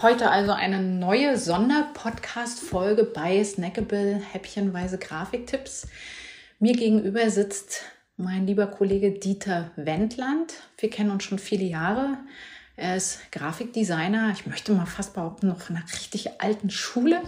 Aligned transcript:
Heute 0.00 0.30
also 0.30 0.52
eine 0.52 0.80
neue 0.80 1.36
Sonderpodcast-Folge 1.36 3.02
bei 3.02 3.42
Snackable 3.42 4.22
Häppchenweise 4.30 4.96
Grafiktipps. 4.96 5.88
Mir 6.60 6.74
gegenüber 6.74 7.28
sitzt 7.30 7.82
mein 8.16 8.46
lieber 8.46 8.68
Kollege 8.68 9.10
Dieter 9.10 9.72
Wendland. 9.74 10.54
Wir 10.76 10.88
kennen 10.88 11.10
uns 11.10 11.24
schon 11.24 11.40
viele 11.40 11.64
Jahre. 11.64 12.16
Er 12.76 12.94
ist 12.94 13.18
Grafikdesigner. 13.32 14.30
Ich 14.30 14.46
möchte 14.46 14.70
mal 14.70 14.86
fast 14.86 15.14
behaupten, 15.14 15.48
noch 15.48 15.62
von 15.62 15.74
einer 15.74 15.84
richtig 15.92 16.40
alten 16.40 16.70
Schule. 16.70 17.20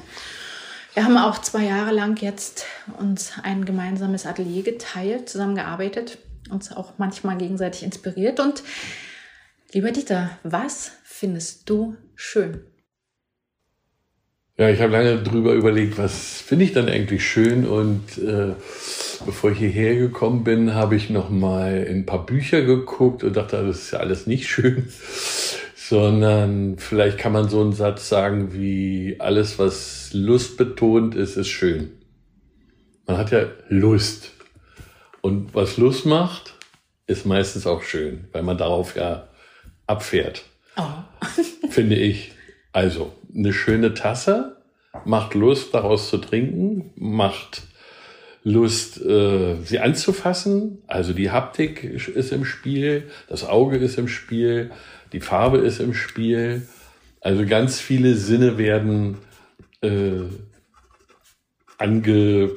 Wir 0.95 1.05
haben 1.05 1.19
auch 1.19 1.39
zwei 1.39 1.65
Jahre 1.65 1.91
lang 1.91 2.23
jetzt 2.23 2.67
uns 2.99 3.33
ein 3.43 3.65
gemeinsames 3.65 4.27
Atelier 4.27 4.63
geteilt, 4.63 5.29
zusammengearbeitet, 5.29 6.19
uns 6.51 6.71
auch 6.71 6.93
manchmal 6.99 7.37
gegenseitig 7.37 7.83
inspiriert. 7.83 8.39
Und 8.39 8.63
lieber 9.73 9.91
Dieter, 9.91 10.31
was 10.45 10.93
findest 11.03 11.69
du 11.69 11.97
schön? 12.21 12.61
Ja, 14.61 14.69
ich 14.69 14.81
habe 14.83 14.93
lange 14.93 15.23
drüber 15.23 15.55
überlegt, 15.55 15.97
was 15.97 16.43
finde 16.43 16.67
ich 16.67 16.73
dann 16.73 16.89
eigentlich 16.89 17.27
schön 17.27 17.67
und 17.67 18.19
äh, 18.19 18.55
bevor 19.25 19.53
ich 19.53 19.59
hierher 19.59 19.95
gekommen 19.97 20.45
bin, 20.45 20.75
habe 20.75 20.97
ich 20.97 21.09
noch 21.09 21.31
mal 21.31 21.83
in 21.85 22.01
ein 22.01 22.07
paar 22.07 22.27
Bücher 22.27 22.61
geguckt 22.61 23.25
und 23.25 23.37
dachte, 23.37 23.65
das 23.67 23.85
ist 23.85 23.93
ja 23.93 24.01
alles 24.01 24.27
nicht 24.27 24.49
schön, 24.49 24.87
sondern 25.75 26.77
vielleicht 26.77 27.17
kann 27.17 27.33
man 27.33 27.49
so 27.49 27.63
einen 27.63 27.73
Satz 27.73 28.11
sagen 28.11 28.53
wie 28.53 29.17
alles, 29.19 29.59
was 29.59 30.11
lustbetont 30.13 31.15
ist, 31.15 31.39
ist 31.39 31.49
schön. 31.49 31.93
Man 33.07 33.17
hat 33.17 33.31
ja 33.31 33.47
Lust 33.71 34.33
und 35.23 35.55
was 35.55 35.79
Lust 35.79 36.05
macht, 36.05 36.53
ist 37.07 37.25
meistens 37.25 37.67
auch 37.67 37.83
schön, 37.83 38.29
weil 38.33 38.43
man 38.43 38.59
darauf 38.59 38.95
ja 38.95 39.29
abfährt. 39.87 40.45
Oh. 40.81 41.69
finde 41.71 41.97
ich. 41.97 42.33
Also, 42.73 43.13
eine 43.35 43.53
schöne 43.53 43.95
Tasse 43.95 44.57
macht 45.05 45.35
Lust, 45.35 45.75
daraus 45.75 46.09
zu 46.09 46.19
trinken, 46.19 46.93
macht 46.97 47.63
Lust, 48.43 49.01
äh, 49.01 49.57
sie 49.65 49.81
anzufassen. 49.81 50.79
Also 50.87 51.13
die 51.13 51.31
Haptik 51.31 51.85
ist 51.85 52.33
im 52.33 52.45
Spiel, 52.45 53.11
das 53.29 53.45
Auge 53.45 53.77
ist 53.77 53.99
im 53.99 54.09
Spiel, 54.09 54.71
die 55.13 55.21
Farbe 55.21 55.59
ist 55.59 55.79
im 55.81 55.93
Spiel. 55.95 56.67
Also 57.21 57.45
ganz 57.45 57.81
viele 57.81 58.15
Sinne 58.15 58.57
werden 58.57 59.19
äh, 59.83 60.23
angetastet 61.77 62.57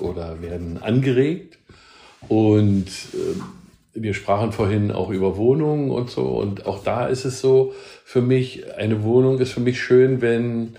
oder 0.00 0.40
werden 0.40 0.82
angeregt. 0.82 1.58
Und 2.28 2.88
äh, 2.88 3.40
wir 4.02 4.14
sprachen 4.14 4.52
vorhin 4.52 4.90
auch 4.90 5.10
über 5.10 5.36
Wohnungen 5.36 5.90
und 5.90 6.10
so. 6.10 6.22
Und 6.22 6.66
auch 6.66 6.82
da 6.82 7.06
ist 7.06 7.24
es 7.24 7.40
so, 7.40 7.74
für 8.04 8.22
mich, 8.22 8.74
eine 8.76 9.02
Wohnung 9.02 9.38
ist 9.38 9.52
für 9.52 9.60
mich 9.60 9.80
schön, 9.80 10.20
wenn, 10.20 10.76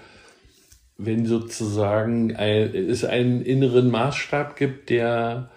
wenn 0.97 1.25
sozusagen 1.25 2.35
ein, 2.35 2.73
es 2.73 3.05
einen 3.05 3.41
inneren 3.41 3.89
Maßstab 3.89 4.55
gibt, 4.55 4.89
der, 4.89 5.51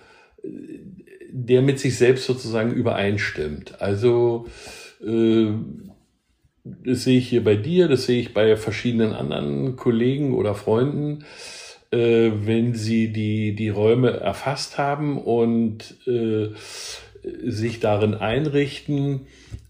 der 1.31 1.63
mit 1.63 1.79
sich 1.79 1.97
selbst 1.97 2.27
sozusagen 2.27 2.73
übereinstimmt. 2.73 3.81
Also, 3.81 4.47
äh, 5.05 5.49
das 6.65 7.05
sehe 7.05 7.19
ich 7.19 7.29
hier 7.29 7.45
bei 7.45 7.57
dir, 7.57 7.89
das 7.89 8.07
sehe 8.07 8.21
ich 8.21 8.33
bei 8.33 8.57
verschiedenen 8.57 9.13
anderen 9.13 9.77
Kollegen 9.77 10.35
oder 10.35 10.55
Freunden, 10.55 11.25
äh, 11.91 12.31
wenn 12.33 12.75
sie 12.75 13.13
die, 13.13 13.55
die 13.55 13.69
Räume 13.69 14.13
erfasst 14.13 14.79
haben 14.79 15.19
und 15.19 15.97
äh, 16.07 16.51
sich 17.45 17.81
darin 17.81 18.15
einrichten. 18.15 19.23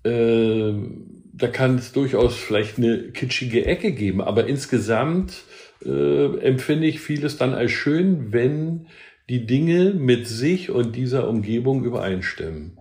Äh, 0.02 0.72
da 1.32 1.48
kann 1.48 1.76
es 1.76 1.92
durchaus 1.92 2.36
vielleicht 2.36 2.78
eine 2.78 2.98
kitschige 3.08 3.66
Ecke 3.66 3.92
geben, 3.92 4.20
aber 4.20 4.46
insgesamt 4.46 5.42
äh, 5.84 6.38
empfinde 6.38 6.86
ich 6.86 7.00
vieles 7.00 7.36
dann 7.36 7.54
als 7.54 7.72
schön, 7.72 8.32
wenn 8.32 8.86
die 9.28 9.46
Dinge 9.46 9.92
mit 9.94 10.26
sich 10.26 10.70
und 10.70 10.94
dieser 10.94 11.28
Umgebung 11.28 11.84
übereinstimmen. 11.84 12.78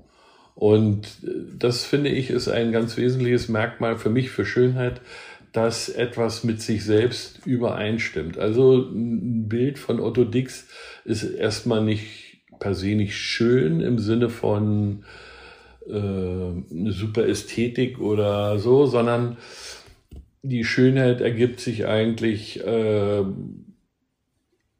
Und 0.56 1.08
äh, 1.24 1.30
das 1.58 1.84
finde 1.84 2.10
ich 2.10 2.30
ist 2.30 2.48
ein 2.48 2.72
ganz 2.72 2.98
wesentliches 2.98 3.50
Merkmal 3.50 3.98
für 3.98 4.10
mich 4.10 4.30
für 4.30 4.46
Schönheit, 4.46 5.02
dass 5.52 5.88
etwas 5.88 6.44
mit 6.44 6.62
sich 6.62 6.84
selbst 6.84 7.46
übereinstimmt. 7.46 8.38
Also 8.38 8.90
ein 8.90 9.48
Bild 9.48 9.78
von 9.78 10.00
Otto 10.00 10.26
Dix 10.26 10.68
ist 11.06 11.24
erstmal 11.24 11.84
nicht 11.84 12.23
per 12.64 12.74
se 12.74 12.96
nicht 12.96 13.18
schön 13.18 13.82
im 13.82 14.00
Sinne 14.00 14.30
von 14.30 15.04
äh, 15.86 15.92
eine 15.92 16.92
super 16.94 17.28
Ästhetik 17.28 18.00
oder 18.00 18.58
so, 18.58 18.86
sondern 18.86 19.36
die 20.44 20.64
Schönheit 20.64 21.20
ergibt 21.20 21.60
sich 21.60 21.86
eigentlich 21.86 22.66
äh, 22.66 23.24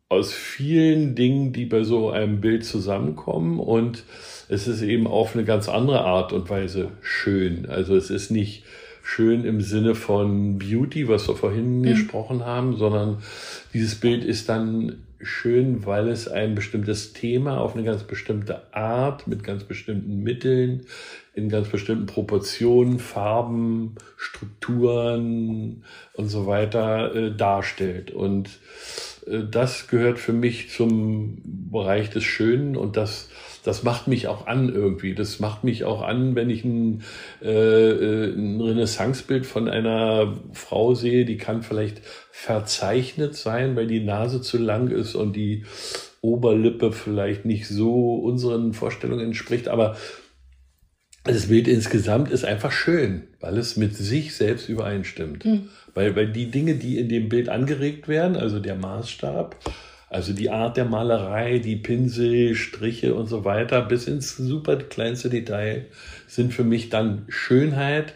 aus 0.08 0.32
vielen 0.32 1.16
Dingen, 1.16 1.52
die 1.52 1.66
bei 1.66 1.84
so 1.84 2.10
einem 2.10 2.40
Bild 2.40 2.64
zusammenkommen 2.64 3.60
und 3.60 4.04
es 4.48 4.68
ist 4.68 4.82
eben 4.82 5.06
auf 5.06 5.36
eine 5.36 5.44
ganz 5.44 5.68
andere 5.68 6.06
Art 6.06 6.32
und 6.32 6.50
Weise 6.50 6.92
schön. 7.02 7.66
Also 7.66 7.98
es 7.98 8.10
ist 8.10 8.32
nicht 8.32 8.64
schön 9.02 9.44
im 9.44 9.60
Sinne 9.60 9.96
von 9.96 10.58
Beauty, 10.58 11.10
was 11.10 11.28
wir 11.28 11.36
vorhin 11.36 11.80
mhm. 11.80 11.84
gesprochen 11.84 12.46
haben, 12.46 12.78
sondern 12.78 13.18
dieses 13.74 13.96
Bild 13.96 14.24
ist 14.24 14.48
dann 14.48 15.04
schön, 15.24 15.86
weil 15.86 16.10
es 16.10 16.28
ein 16.28 16.56
bestimmtes 16.56 17.14
Thema 17.14 17.60
auf 17.60 17.76
eine 17.76 17.84
ganz 17.84 18.04
bestimmte 18.04 18.74
Art, 18.74 19.28
mit 19.28 19.44
ganz 19.44 19.64
bestimmten 19.64 20.24
Mitteln, 20.24 20.86
in 21.34 21.50
ganz 21.50 21.68
bestimmten 21.68 22.06
Proportionen, 22.06 23.00
Farben, 23.00 23.96
Strukturen 24.18 25.84
und 26.14 26.28
so 26.28 26.46
weiter 26.46 27.16
äh, 27.16 27.36
darstellt. 27.36 28.12
Und 28.12 28.50
äh, 29.28 29.44
das 29.50 29.88
gehört 29.88 30.20
für 30.20 30.34
mich 30.34 30.70
zum 30.70 31.42
Bereich 31.72 32.10
des 32.10 32.24
Schönen 32.24 32.76
und 32.76 32.98
das 32.98 33.30
das 33.64 33.84
macht 33.84 34.08
mich 34.08 34.28
auch 34.28 34.46
an 34.46 34.74
irgendwie. 34.74 35.16
Das 35.16 35.40
macht 35.40 35.64
mich 35.64 35.86
auch 35.86 36.02
an, 36.02 36.36
wenn 36.36 36.50
ich 36.50 36.64
ein, 36.66 37.04
äh, 37.42 37.50
äh 37.50 38.34
ein 38.34 38.60
Renaissancebild 38.60 39.46
von 39.46 39.70
einer 39.70 40.38
Frau 40.52 40.94
sehe, 40.94 41.26
die 41.26 41.38
kann 41.38 41.64
vielleicht 41.64 42.02
verzeichnet 42.32 43.36
sein, 43.36 43.76
weil 43.76 43.88
die 43.88 44.02
Nase 44.02 44.42
zu 44.42 44.58
lang 44.58 44.90
ist 44.90 45.16
und 45.16 45.36
die 45.36 45.64
Oberlippe 46.22 46.92
vielleicht 46.92 47.46
nicht 47.46 47.68
so 47.68 48.16
unseren 48.16 48.74
Vorstellungen 48.74 49.26
entspricht, 49.26 49.68
aber 49.68 49.98
das 51.24 51.48
Bild 51.48 51.70
insgesamt 51.70 52.32
ist 52.32 52.44
einfach 52.44 52.72
schön, 52.72 53.24
weil 53.40 53.58
es 53.58 53.78
mit 53.78 53.96
sich 53.96 54.36
selbst 54.36 54.68
übereinstimmt. 54.68 55.46
Mhm. 55.46 55.70
Weil, 55.94 56.16
weil 56.16 56.32
die 56.32 56.52
Dinge, 56.52 56.76
die 56.76 56.98
in 56.98 57.08
dem 57.08 57.30
Bild 57.30 57.48
angeregt 57.48 58.08
werden, 58.08 58.36
also 58.36 58.60
der 58.60 58.76
Maßstab, 58.76 59.56
also 60.14 60.32
die 60.32 60.52
Art 60.52 60.78
der 60.78 60.86
Malerei, 60.86 61.58
die 61.58 61.76
Pinsel, 61.76 62.54
Striche 62.54 63.16
und 63.16 63.26
so 63.26 63.46
weiter, 63.46 63.82
bis 63.82 64.08
ins 64.08 64.38
super 64.38 64.78
kleinste 64.78 65.30
Detail, 65.30 65.88
sind 66.28 66.54
für 66.54 66.64
mich 66.64 66.90
dann 66.90 67.26
Schönheit, 67.30 68.14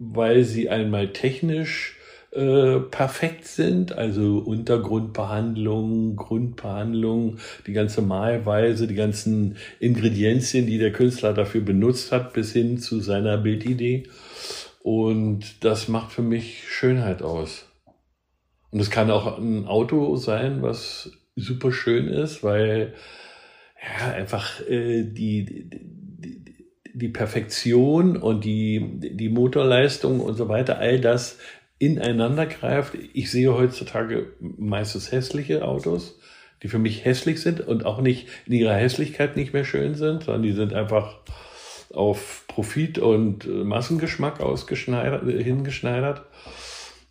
weil 0.00 0.42
sie 0.42 0.68
einmal 0.68 1.12
technisch 1.12 1.96
äh, 2.32 2.80
perfekt 2.80 3.46
sind, 3.46 3.92
also 3.92 4.38
Untergrundbehandlung, 4.38 6.16
Grundbehandlung, 6.16 7.38
die 7.68 7.74
ganze 7.74 8.02
Malweise, 8.02 8.88
die 8.88 8.96
ganzen 8.96 9.56
Ingredienzien, 9.78 10.66
die 10.66 10.78
der 10.78 10.92
Künstler 10.92 11.32
dafür 11.32 11.60
benutzt 11.60 12.10
hat, 12.10 12.32
bis 12.32 12.52
hin 12.52 12.78
zu 12.78 12.98
seiner 12.98 13.38
Bildidee. 13.38 14.08
Und 14.82 15.64
das 15.64 15.86
macht 15.86 16.10
für 16.10 16.22
mich 16.22 16.64
Schönheit 16.68 17.22
aus. 17.22 17.67
Und 18.70 18.80
es 18.80 18.90
kann 18.90 19.10
auch 19.10 19.38
ein 19.38 19.66
Auto 19.66 20.16
sein, 20.16 20.62
was 20.62 21.10
super 21.36 21.72
schön 21.72 22.08
ist, 22.08 22.42
weil 22.42 22.94
ja 23.80 24.12
einfach 24.12 24.60
äh, 24.68 25.04
die, 25.04 25.68
die, 25.70 26.44
die 26.92 27.08
Perfektion 27.08 28.16
und 28.16 28.44
die, 28.44 28.98
die 29.14 29.28
Motorleistung 29.28 30.20
und 30.20 30.34
so 30.34 30.48
weiter, 30.48 30.78
all 30.78 31.00
das 31.00 31.38
ineinander 31.78 32.46
greift. 32.46 32.94
Ich 33.12 33.30
sehe 33.30 33.54
heutzutage 33.54 34.32
meistens 34.40 35.12
hässliche 35.12 35.64
Autos, 35.64 36.18
die 36.62 36.68
für 36.68 36.80
mich 36.80 37.04
hässlich 37.04 37.40
sind 37.40 37.60
und 37.60 37.86
auch 37.86 38.00
nicht 38.00 38.26
in 38.46 38.54
ihrer 38.54 38.74
Hässlichkeit 38.74 39.36
nicht 39.36 39.52
mehr 39.52 39.64
schön 39.64 39.94
sind, 39.94 40.24
sondern 40.24 40.42
die 40.42 40.52
sind 40.52 40.74
einfach 40.74 41.20
auf 41.94 42.44
Profit 42.48 42.98
und 42.98 43.46
Massengeschmack 43.46 44.40
ausgeschneidert, 44.40 45.22
hingeschneidert. 45.24 46.22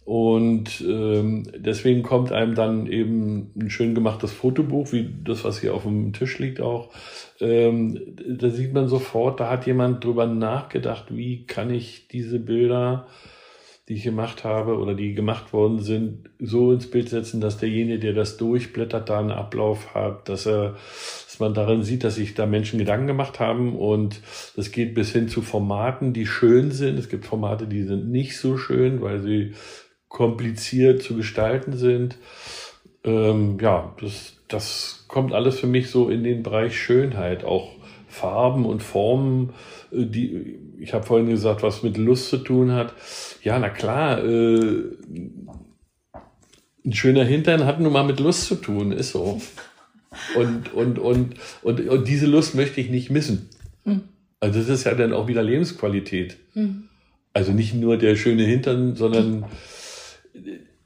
Und 0.07 0.80
ähm, 0.88 1.44
deswegen 1.54 2.01
kommt 2.01 2.31
einem 2.31 2.56
dann 2.56 2.88
eben 2.88 3.51
ein 3.59 3.69
schön 3.69 3.94
gemachtes 3.94 4.31
Fotobuch, 4.31 4.94
wie 4.94 5.09
das, 5.25 5.44
was 5.44 5.59
hier 5.59 5.74
auf 5.74 5.83
dem 5.83 6.13
Tisch 6.13 6.39
liegt 6.39 6.62
auch. 6.62 6.92
Ähm, 7.42 8.15
da 8.25 8.50
sieht 8.50 8.71
man 8.71 8.88
sofort, 8.88 9.42
da 9.42 9.50
hat 9.50 9.68
jemand 9.68 10.06
drüber 10.06 10.25
nachgedacht, 10.25 11.07
wie 11.09 11.45
kann 11.45 11.74
ich 11.74 12.07
diese 12.07 12.39
Bilder 12.39 13.07
die 13.88 13.94
ich 13.94 14.04
gemacht 14.04 14.44
habe 14.44 14.80
oder 14.80 14.94
die 14.95 15.13
gemacht 15.13 15.54
worden 15.54 15.80
sind, 15.80 16.30
so 16.39 16.74
ins 16.74 16.92
Bild 16.92 17.07
setzen, 17.07 17.39
dass 17.39 17.57
derjenige, 17.57 18.00
der 18.00 18.13
das 18.13 18.36
durchblättert, 18.36 19.10
da 19.10 19.19
einen 19.19 19.31
Ablauf 19.31 19.95
hat, 19.95 20.27
dass 20.27 20.45
er, 20.45 20.75
dass 21.25 21.39
man 21.39 21.53
darin 21.53 21.83
sieht, 21.83 22.03
dass 22.03 22.15
sich 22.15 22.33
da 22.33 22.45
Menschen 22.45 22.80
Gedanken 22.80 23.07
gemacht 23.07 23.39
haben 23.39 23.77
und 23.77 24.19
das 24.57 24.71
geht 24.71 24.94
bis 24.94 25.13
hin 25.13 25.30
zu 25.30 25.42
Formaten, 25.42 26.12
die 26.12 26.25
schön 26.25 26.71
sind. 26.71 27.00
Es 27.00 27.07
gibt 27.07 27.25
Formate, 27.25 27.65
die 27.65 27.83
sind 27.83 28.10
nicht 28.10 28.38
so 28.38 28.57
schön, 28.57 29.01
weil 29.01 29.21
sie 29.21 29.53
kompliziert 30.17 31.03
zu 31.03 31.15
gestalten 31.15 31.77
sind. 31.77 32.17
Ähm, 33.03 33.59
ja, 33.61 33.95
das, 34.01 34.33
das 34.47 35.05
kommt 35.07 35.31
alles 35.31 35.59
für 35.59 35.67
mich 35.67 35.91
so 35.91 36.09
in 36.09 36.23
den 36.23 36.41
Bereich 36.41 36.75
Schönheit, 36.75 37.43
auch 37.43 37.75
Farben 38.07 38.65
und 38.65 38.81
Formen, 38.81 39.53
äh, 39.91 40.05
die, 40.05 40.57
ich 40.79 40.95
habe 40.95 41.05
vorhin 41.05 41.29
gesagt, 41.29 41.61
was 41.61 41.83
mit 41.83 41.97
Lust 41.97 42.29
zu 42.29 42.37
tun 42.37 42.71
hat. 42.71 42.95
Ja, 43.43 43.59
na 43.59 43.69
klar, 43.69 44.23
äh, 44.25 44.85
ein 46.83 46.93
schöner 46.93 47.23
Hintern 47.23 47.65
hat 47.65 47.79
nun 47.79 47.93
mal 47.93 48.03
mit 48.03 48.19
Lust 48.19 48.45
zu 48.45 48.55
tun, 48.55 48.91
ist 48.91 49.11
so. 49.11 49.39
Und, 50.35 50.73
und, 50.73 50.97
und, 50.97 51.35
und, 51.61 51.87
und 51.87 52.07
diese 52.07 52.25
Lust 52.25 52.55
möchte 52.55 52.81
ich 52.81 52.89
nicht 52.89 53.11
missen. 53.11 53.49
Mhm. 53.85 54.01
Also 54.39 54.61
das 54.61 54.69
ist 54.69 54.85
ja 54.85 54.95
dann 54.95 55.13
auch 55.13 55.27
wieder 55.27 55.43
Lebensqualität. 55.43 56.37
Mhm. 56.55 56.85
Also 57.33 57.51
nicht 57.51 57.75
nur 57.75 57.97
der 57.97 58.15
schöne 58.15 58.45
Hintern, 58.45 58.95
sondern 58.95 59.45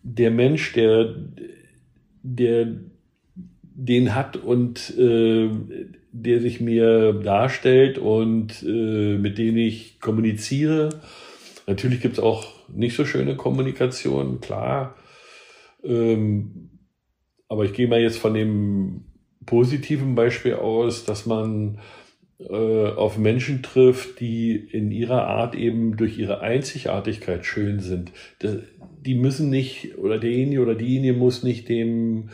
der 0.03 0.31
Mensch, 0.31 0.73
der, 0.73 1.15
der 2.23 2.67
den 3.73 4.15
hat 4.15 4.37
und 4.37 4.95
äh, 4.97 5.49
der 6.11 6.41
sich 6.41 6.59
mir 6.59 7.13
darstellt 7.13 7.97
und 7.97 8.63
äh, 8.63 9.17
mit 9.17 9.37
dem 9.37 9.57
ich 9.57 9.99
kommuniziere. 9.99 10.89
Natürlich 11.67 12.01
gibt 12.01 12.15
es 12.15 12.19
auch 12.19 12.45
nicht 12.67 12.95
so 12.95 13.05
schöne 13.05 13.35
Kommunikation, 13.35 14.41
klar. 14.41 14.95
Ähm, 15.83 16.69
aber 17.47 17.65
ich 17.65 17.73
gehe 17.73 17.87
mal 17.87 18.01
jetzt 18.01 18.17
von 18.17 18.33
dem 18.33 19.05
positiven 19.45 20.15
Beispiel 20.15 20.55
aus, 20.55 21.05
dass 21.05 21.25
man 21.25 21.79
auf 22.49 23.17
Menschen 23.17 23.61
trifft, 23.61 24.19
die 24.19 24.55
in 24.55 24.91
ihrer 24.91 25.27
Art 25.27 25.55
eben 25.55 25.95
durch 25.97 26.17
ihre 26.17 26.41
Einzigartigkeit 26.41 27.45
schön 27.45 27.79
sind. 27.79 28.11
Die 29.01 29.15
müssen 29.15 29.49
nicht, 29.49 29.97
oder 29.97 30.17
derjenige 30.17 30.61
oder 30.61 30.75
diejenige 30.75 31.13
muss 31.13 31.43
nicht 31.43 31.67
dem 31.69 32.29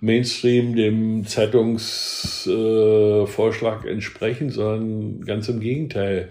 Mainstream, 0.00 0.74
dem 0.76 1.26
Zeitungsvorschlag 1.26 3.84
äh, 3.84 3.90
entsprechen, 3.90 4.50
sondern 4.50 5.22
ganz 5.22 5.48
im 5.48 5.58
Gegenteil. 5.60 6.30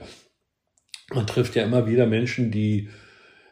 Man 1.14 1.28
trifft 1.28 1.56
ja 1.56 1.64
immer 1.64 1.88
wieder 1.88 2.06
Menschen, 2.06 2.52
die, 2.52 2.90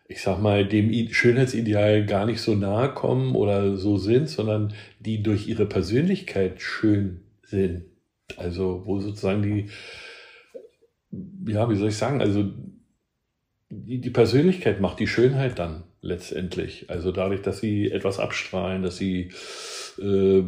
ich 0.08 0.22
sag 0.22 0.40
mal, 0.40 0.68
dem 0.68 0.92
Schönheitsideal 1.12 2.06
gar 2.06 2.28
nicht 2.28 2.42
so 2.42 2.54
nahe 2.56 2.94
kommen 2.94 3.36
oder 3.36 3.78
so 3.78 3.98
sind, 3.98 4.30
sondern 4.30 4.74
die 5.00 5.24
durch 5.24 5.48
ihre 5.48 5.66
Persönlichkeit 5.66 6.62
schön 6.62 7.22
sind. 7.44 7.91
Also, 8.38 8.84
wo 8.86 9.00
sozusagen 9.00 9.42
die, 9.42 9.70
ja, 11.52 11.70
wie 11.70 11.76
soll 11.76 11.90
ich 11.90 11.98
sagen, 11.98 12.22
also 12.22 12.46
die, 13.70 14.02
die 14.02 14.10
Persönlichkeit 14.10 14.82
macht 14.82 15.00
die 15.00 15.08
Schönheit 15.08 15.58
dann 15.60 15.84
letztendlich. 16.02 16.90
Also 16.90 17.12
dadurch, 17.12 17.42
dass 17.42 17.60
sie 17.60 17.92
etwas 17.92 18.20
abstrahlen, 18.20 18.84
dass 18.84 18.98
sie 18.98 19.32
äh, 20.00 20.44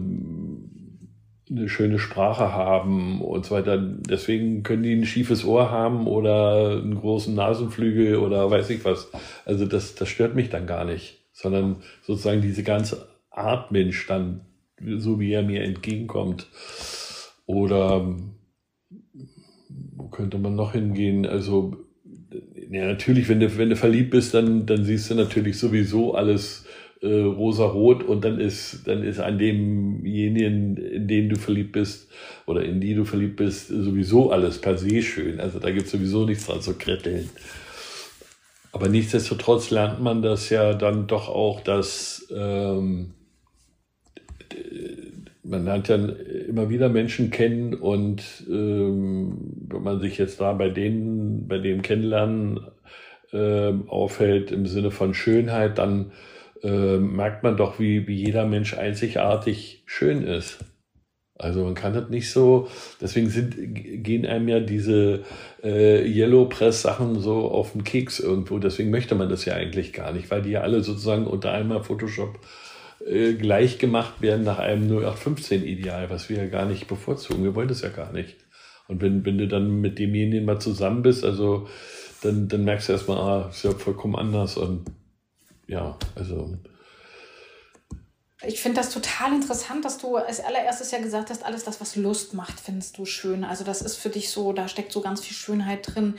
eine 1.49 1.69
schöne 1.69 1.99
Sprache 1.99 2.53
haben 2.53 3.21
und 3.21 3.45
so 3.45 3.55
weiter. 3.55 3.77
Deswegen 3.77 4.63
können 4.63 4.83
die 4.83 4.93
ein 4.93 5.05
schiefes 5.05 5.45
Ohr 5.45 5.71
haben 5.71 6.07
oder 6.07 6.81
einen 6.81 6.95
großen 6.95 7.33
Nasenflügel 7.33 8.17
oder 8.17 8.49
weiß 8.49 8.69
ich 8.71 8.83
was. 8.85 9.09
Also 9.45 9.65
das, 9.65 9.95
das 9.95 10.09
stört 10.09 10.35
mich 10.35 10.49
dann 10.49 10.67
gar 10.67 10.85
nicht, 10.85 11.21
sondern 11.31 11.77
sozusagen 12.01 12.41
diese 12.41 12.63
ganze 12.63 13.07
Art 13.29 13.71
Mensch 13.71 14.07
dann, 14.07 14.41
so 14.97 15.19
wie 15.19 15.31
er 15.31 15.43
mir 15.43 15.63
entgegenkommt. 15.63 16.47
Oder 17.45 18.15
wo 19.95 20.07
könnte 20.07 20.37
man 20.37 20.55
noch 20.55 20.73
hingehen? 20.73 21.25
Also 21.25 21.77
ja, 22.69 22.87
natürlich, 22.87 23.29
wenn 23.29 23.39
du, 23.39 23.57
wenn 23.57 23.69
du 23.69 23.75
verliebt 23.75 24.11
bist, 24.11 24.33
dann, 24.33 24.65
dann 24.65 24.83
siehst 24.83 25.09
du 25.09 25.15
natürlich 25.15 25.57
sowieso 25.59 26.15
alles 26.15 26.65
äh, 27.01 27.21
rosa-rot 27.21 28.03
und 28.03 28.23
dann 28.23 28.39
ist, 28.39 28.87
dann 28.87 29.03
ist 29.03 29.19
an 29.19 29.37
demjenigen, 29.37 30.77
in 30.77 31.07
den 31.07 31.29
du 31.29 31.35
verliebt 31.35 31.73
bist 31.73 32.09
oder 32.45 32.63
in 32.63 32.81
die 32.81 32.95
du 32.95 33.05
verliebt 33.05 33.35
bist, 33.35 33.67
sowieso 33.67 34.31
alles 34.31 34.59
per 34.59 34.77
se 34.77 35.01
schön. 35.01 35.39
Also 35.39 35.59
da 35.59 35.69
gibt 35.71 35.85
es 35.85 35.91
sowieso 35.91 36.25
nichts 36.25 36.45
dran 36.45 36.61
zu 36.61 36.75
kretteln. 36.75 37.29
Aber 38.71 38.89
nichtsdestotrotz 38.89 39.69
lernt 39.69 40.01
man 40.01 40.21
das 40.23 40.49
ja 40.49 40.73
dann 40.73 41.05
doch 41.05 41.29
auch, 41.29 41.61
dass 41.61 42.27
ähm, 42.35 43.11
man 45.43 45.65
lernt 45.65 45.89
ja 45.89 45.95
immer 45.95 46.69
wieder 46.69 46.89
Menschen 46.89 47.29
kennen 47.29 47.73
und 47.73 48.23
ähm, 48.49 49.37
wenn 49.69 49.83
man 49.83 49.99
sich 49.99 50.17
jetzt 50.17 50.39
da 50.39 50.53
bei 50.53 50.69
denen, 50.69 51.47
bei 51.47 51.57
dem 51.57 51.81
Kennenlernen 51.81 52.61
äh, 53.31 53.73
aufhält 53.87 54.51
im 54.51 54.65
Sinne 54.65 54.91
von 54.91 55.13
Schönheit, 55.13 55.77
dann 55.77 56.11
äh, 56.63 56.97
merkt 56.97 57.43
man 57.43 57.57
doch, 57.57 57.79
wie, 57.79 58.07
wie 58.07 58.23
jeder 58.23 58.45
Mensch 58.45 58.77
einzigartig 58.77 59.83
schön 59.85 60.23
ist. 60.23 60.59
Also 61.35 61.63
man 61.65 61.73
kann 61.73 61.93
das 61.93 62.09
nicht 62.09 62.31
so, 62.31 62.69
deswegen 63.01 63.29
sind, 63.29 63.55
gehen 63.57 64.25
einem 64.25 64.47
ja 64.47 64.59
diese 64.59 65.23
äh, 65.63 66.07
Yellow 66.07 66.45
Press 66.45 66.83
Sachen 66.83 67.19
so 67.19 67.49
auf 67.49 67.73
den 67.73 67.83
Keks 67.83 68.19
irgendwo. 68.19 68.59
Deswegen 68.59 68.91
möchte 68.91 69.15
man 69.15 69.29
das 69.29 69.43
ja 69.43 69.55
eigentlich 69.55 69.91
gar 69.93 70.13
nicht, 70.13 70.29
weil 70.31 70.43
die 70.43 70.51
ja 70.51 70.61
alle 70.61 70.83
sozusagen 70.83 71.25
unter 71.25 71.51
einmal 71.51 71.83
Photoshop 71.83 72.39
äh, 73.05 73.33
gleich 73.33 73.79
gemacht 73.79 74.21
werden 74.21 74.43
nach 74.43 74.59
einem 74.59 74.87
0815 74.87 75.63
Ideal, 75.63 76.09
was 76.09 76.29
wir 76.29 76.37
ja 76.37 76.47
gar 76.47 76.65
nicht 76.65 76.87
bevorzugen. 76.87 77.43
Wir 77.43 77.55
wollen 77.55 77.67
das 77.67 77.81
ja 77.81 77.89
gar 77.89 78.11
nicht. 78.13 78.37
Und 78.87 79.01
wenn, 79.01 79.25
wenn 79.25 79.37
du 79.37 79.47
dann 79.47 79.81
mit 79.81 79.99
demjenigen 79.99 80.45
mal 80.45 80.59
zusammen 80.59 81.01
bist, 81.01 81.23
also 81.23 81.67
dann, 82.21 82.47
dann 82.47 82.63
merkst 82.63 82.89
du 82.89 82.93
erstmal, 82.93 83.17
ah, 83.17 83.49
ist 83.49 83.63
ja 83.63 83.71
vollkommen 83.71 84.15
anders 84.15 84.57
und 84.57 84.85
ja, 85.67 85.97
also. 86.15 86.57
Ich 88.45 88.61
finde 88.61 88.81
das 88.81 88.89
total 88.89 89.33
interessant, 89.33 89.85
dass 89.85 89.97
du 89.97 90.17
als 90.17 90.41
allererstes 90.41 90.91
ja 90.91 90.99
gesagt 90.99 91.29
hast, 91.29 91.45
alles 91.45 91.63
das, 91.63 91.79
was 91.79 91.95
Lust 91.95 92.33
macht, 92.33 92.59
findest 92.59 92.97
du 92.97 93.05
schön. 93.05 93.45
Also 93.45 93.63
das 93.63 93.81
ist 93.81 93.95
für 93.95 94.09
dich 94.09 94.29
so, 94.29 94.51
da 94.51 94.67
steckt 94.67 94.91
so 94.91 94.99
ganz 94.99 95.21
viel 95.21 95.35
Schönheit 95.35 95.95
drin. 95.95 96.15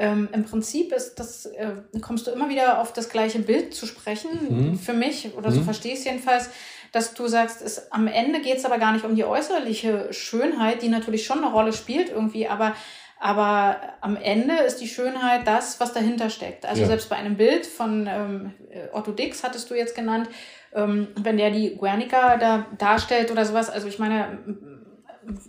Ähm, 0.00 0.30
Im 0.32 0.44
Prinzip 0.44 0.92
ist 0.92 1.16
das, 1.16 1.44
äh, 1.44 1.72
kommst 2.00 2.26
du 2.26 2.30
immer 2.30 2.48
wieder 2.48 2.80
auf 2.80 2.94
das 2.94 3.10
gleiche 3.10 3.38
Bild 3.40 3.74
zu 3.74 3.84
sprechen, 3.84 4.30
mhm. 4.48 4.78
für 4.78 4.94
mich, 4.94 5.34
oder 5.36 5.52
so 5.52 5.60
mhm. 5.60 5.64
verstehe 5.64 5.92
ich 5.92 5.98
es 5.98 6.04
jedenfalls, 6.06 6.48
dass 6.90 7.12
du 7.12 7.28
sagst, 7.28 7.60
es, 7.60 7.92
am 7.92 8.06
Ende 8.06 8.40
geht 8.40 8.56
es 8.56 8.64
aber 8.64 8.78
gar 8.78 8.92
nicht 8.92 9.04
um 9.04 9.14
die 9.14 9.24
äußerliche 9.24 10.10
Schönheit, 10.12 10.80
die 10.80 10.88
natürlich 10.88 11.26
schon 11.26 11.44
eine 11.44 11.52
Rolle 11.52 11.74
spielt 11.74 12.08
irgendwie, 12.08 12.48
aber 12.48 12.74
aber 13.22 13.76
am 14.00 14.16
Ende 14.16 14.54
ist 14.54 14.78
die 14.78 14.88
Schönheit 14.88 15.46
das, 15.46 15.78
was 15.78 15.92
dahinter 15.92 16.30
steckt. 16.30 16.64
Also 16.64 16.80
ja. 16.80 16.86
selbst 16.86 17.10
bei 17.10 17.16
einem 17.16 17.36
Bild 17.36 17.66
von 17.66 18.08
ähm, 18.10 18.54
Otto 18.94 19.12
Dix, 19.12 19.44
hattest 19.44 19.70
du 19.70 19.74
jetzt 19.74 19.94
genannt, 19.94 20.30
ähm, 20.72 21.08
wenn 21.16 21.36
der 21.36 21.50
die 21.50 21.76
Guernica 21.76 22.38
da 22.38 22.64
darstellt 22.78 23.30
oder 23.30 23.44
sowas, 23.44 23.68
also 23.68 23.88
ich 23.88 23.98
meine, 23.98 24.38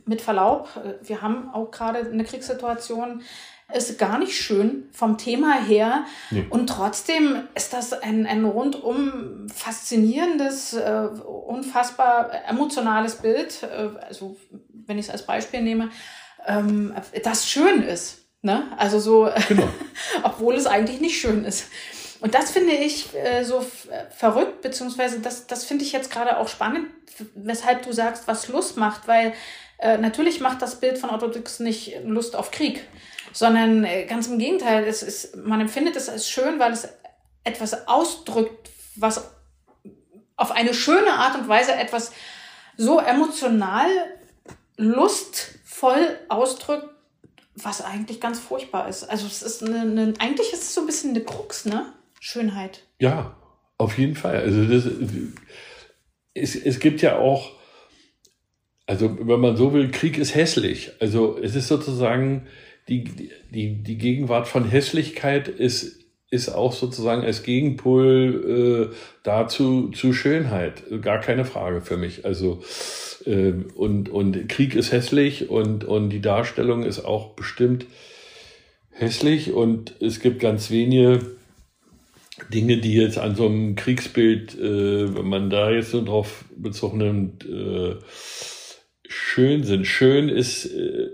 mit 0.06 0.22
Verlaub, 0.22 0.68
äh, 0.76 1.08
wir 1.08 1.22
haben 1.22 1.50
auch 1.54 1.72
gerade 1.72 2.00
eine 2.00 2.26
Kriegssituation, 2.26 3.22
ist 3.74 3.98
gar 3.98 4.18
nicht 4.20 4.36
schön 4.36 4.90
vom 4.92 5.18
Thema 5.18 5.62
her. 5.62 6.06
Nee. 6.30 6.46
Und 6.50 6.68
trotzdem 6.68 7.48
ist 7.56 7.74
das 7.74 7.94
ein, 7.94 8.26
ein 8.26 8.46
rundum 8.46 9.48
faszinierendes, 9.54 10.74
äh, 10.74 11.08
unfassbar 11.26 12.32
emotionales 12.48 13.16
Bild. 13.16 13.64
Äh, 13.64 13.90
also, 14.06 14.38
wenn 14.86 14.98
ich 14.98 15.06
es 15.06 15.12
als 15.12 15.26
Beispiel 15.26 15.62
nehme, 15.62 15.90
ähm, 16.46 16.94
das 17.24 17.50
schön 17.50 17.84
ist. 17.84 18.20
Ne? 18.42 18.68
Also 18.78 19.00
so, 19.00 19.30
genau. 19.48 19.68
obwohl 20.24 20.56
es 20.56 20.66
eigentlich 20.66 21.00
nicht 21.00 21.20
schön 21.20 21.46
ist. 21.46 21.66
Und 22.22 22.36
das 22.36 22.52
finde 22.52 22.74
ich 22.74 23.16
äh, 23.16 23.44
so 23.44 23.66
verrückt, 24.16 24.62
beziehungsweise 24.62 25.20
das, 25.20 25.48
das 25.48 25.66
finde 25.66 25.84
ich 25.84 25.92
jetzt 25.92 26.12
gerade 26.12 26.38
auch 26.38 26.48
spannend, 26.48 26.88
weshalb 27.36 27.84
du 27.84 27.92
sagst, 27.92 28.28
was 28.28 28.48
Lust 28.48 28.78
macht, 28.78 29.08
weil 29.08 29.34
äh, 29.82 29.98
natürlich 29.98 30.40
macht 30.40 30.62
das 30.62 30.80
Bild 30.80 30.98
von 30.98 31.10
Otto 31.10 31.28
Dix 31.28 31.60
nicht 31.60 31.98
Lust 32.06 32.36
auf 32.36 32.52
Krieg, 32.52 32.88
sondern 33.34 33.84
äh, 33.84 34.06
ganz 34.06 34.28
im 34.28 34.38
Gegenteil, 34.38 34.86
es 34.86 35.04
ist, 35.04 35.36
man 35.36 35.60
empfindet 35.60 35.96
es 35.96 36.08
als 36.08 36.30
schön, 36.30 36.60
weil 36.60 36.72
es 36.72 36.88
etwas 37.44 37.88
ausdrückt, 37.88 38.70
was 38.96 39.32
auf 40.36 40.52
eine 40.52 40.74
schöne 40.74 41.14
Art 41.14 41.36
und 41.36 41.48
Weise 41.48 41.74
etwas 41.74 42.12
so 42.78 43.00
emotional 43.00 43.90
Lust 44.78 45.60
voll 45.66 46.20
ausdrückt, 46.30 46.90
was 47.56 47.84
eigentlich 47.84 48.22
ganz 48.22 48.40
furchtbar 48.40 48.88
ist. 48.88 49.04
Also 49.04 49.28
es 49.28 49.42
ist 49.42 49.64
eine, 49.64 49.82
eine, 49.82 50.14
eigentlich 50.20 50.54
ist 50.54 50.62
es 50.64 50.74
so 50.74 50.82
ein 50.82 50.88
bisschen 50.88 51.12
eine 51.12 51.24
Krux, 51.24 51.66
ne? 51.66 51.94
Schönheit. 52.20 52.84
Ja, 53.00 53.36
auf 53.78 53.98
jeden 53.98 54.16
Fall. 54.16 54.38
Also 54.38 54.66
das, 54.66 54.86
es, 56.34 56.56
es 56.56 56.80
gibt 56.80 57.02
ja 57.02 57.18
auch, 57.18 57.60
also 58.92 59.18
wenn 59.22 59.40
man 59.40 59.56
so 59.56 59.72
will, 59.72 59.90
Krieg 59.90 60.18
ist 60.18 60.36
hässlich. 60.36 60.92
Also 61.00 61.40
es 61.42 61.56
ist 61.56 61.70
sozusagen 61.70 62.48
die, 62.90 63.06
die, 63.50 63.82
die 63.82 63.98
Gegenwart 63.98 64.50
von 64.50 64.70
Hässlichkeit 64.70 65.48
ist 65.48 66.02
ist 66.30 66.50
auch 66.50 66.74
sozusagen 66.74 67.24
als 67.24 67.44
Gegenpol 67.44 68.90
äh, 68.92 68.96
dazu 69.24 69.90
zu 69.90 70.12
Schönheit. 70.12 70.84
Gar 71.02 71.20
keine 71.20 71.46
Frage 71.46 71.82
für 71.82 71.96
mich. 71.96 72.26
Also 72.26 72.64
äh, 73.26 73.54
und, 73.76 74.10
und 74.10 74.50
Krieg 74.50 74.76
ist 74.76 74.92
hässlich 74.92 75.50
und, 75.50 75.86
und 75.86 76.10
die 76.10 76.22
Darstellung 76.22 76.84
ist 76.84 77.04
auch 77.04 77.36
bestimmt 77.36 77.86
hässlich 78.92 79.54
und 79.54 79.96
es 80.02 80.20
gibt 80.20 80.40
ganz 80.40 80.70
wenige 80.70 81.20
Dinge, 82.54 82.78
die 82.78 82.96
jetzt 82.96 83.18
an 83.18 83.36
so 83.36 83.46
einem 83.46 83.76
Kriegsbild, 83.76 84.58
äh, 84.60 85.16
wenn 85.16 85.28
man 85.28 85.50
da 85.50 85.72
jetzt 85.72 85.94
nur 85.94 86.04
drauf 86.04 86.44
bezogen 86.58 86.98
nimmt, 86.98 87.46
äh, 87.46 87.96
schön 89.12 89.64
sind. 89.64 89.86
Schön 89.86 90.30
ist 90.30 90.66
äh, 90.66 91.10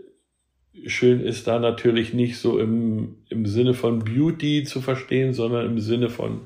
schön 0.85 1.21
ist 1.21 1.47
da 1.47 1.59
natürlich 1.59 2.13
nicht 2.13 2.37
so 2.37 2.59
im, 2.59 3.15
im 3.29 3.45
Sinne 3.45 3.73
von 3.73 3.99
Beauty 3.99 4.63
zu 4.63 4.81
verstehen, 4.81 5.33
sondern 5.33 5.65
im 5.65 5.79
Sinne 5.79 6.09
von, 6.09 6.41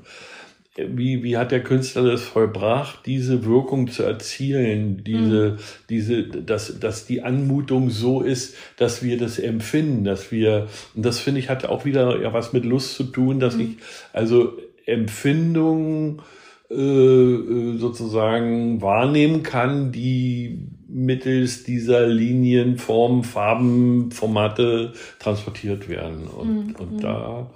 wie, 0.76 1.22
wie 1.22 1.36
hat 1.36 1.52
der 1.52 1.62
Künstler 1.62 2.04
das 2.04 2.22
vollbracht, 2.22 3.00
diese 3.04 3.44
Wirkung 3.44 3.88
zu 3.88 4.02
erzielen, 4.02 5.04
diese, 5.04 5.50
mhm. 5.50 5.56
diese, 5.90 6.22
dass, 6.24 6.78
dass 6.80 7.06
die 7.06 7.22
Anmutung 7.22 7.90
so 7.90 8.22
ist, 8.22 8.56
dass 8.78 9.02
wir 9.02 9.18
das 9.18 9.38
empfinden, 9.38 10.04
dass 10.04 10.32
wir, 10.32 10.68
und 10.94 11.04
das 11.04 11.20
finde 11.20 11.40
ich 11.40 11.50
hat 11.50 11.66
auch 11.66 11.84
wieder 11.84 12.20
ja 12.22 12.32
was 12.32 12.52
mit 12.52 12.64
Lust 12.64 12.94
zu 12.94 13.04
tun, 13.04 13.38
dass 13.38 13.56
mhm. 13.56 13.60
ich, 13.60 13.68
also 14.12 14.56
Empfindungen, 14.86 16.22
äh, 16.70 16.74
äh, 16.74 17.76
sozusagen 17.76 18.80
wahrnehmen 18.80 19.42
kann, 19.42 19.92
die 19.92 20.68
mittels 20.92 21.64
dieser 21.64 22.06
Linien, 22.06 22.76
Formen, 22.78 23.24
Farben, 23.24 24.10
Formate 24.10 24.92
transportiert 25.18 25.88
werden. 25.88 26.26
Und, 26.26 26.66
mhm. 26.66 26.74
und 26.76 27.02
da 27.02 27.50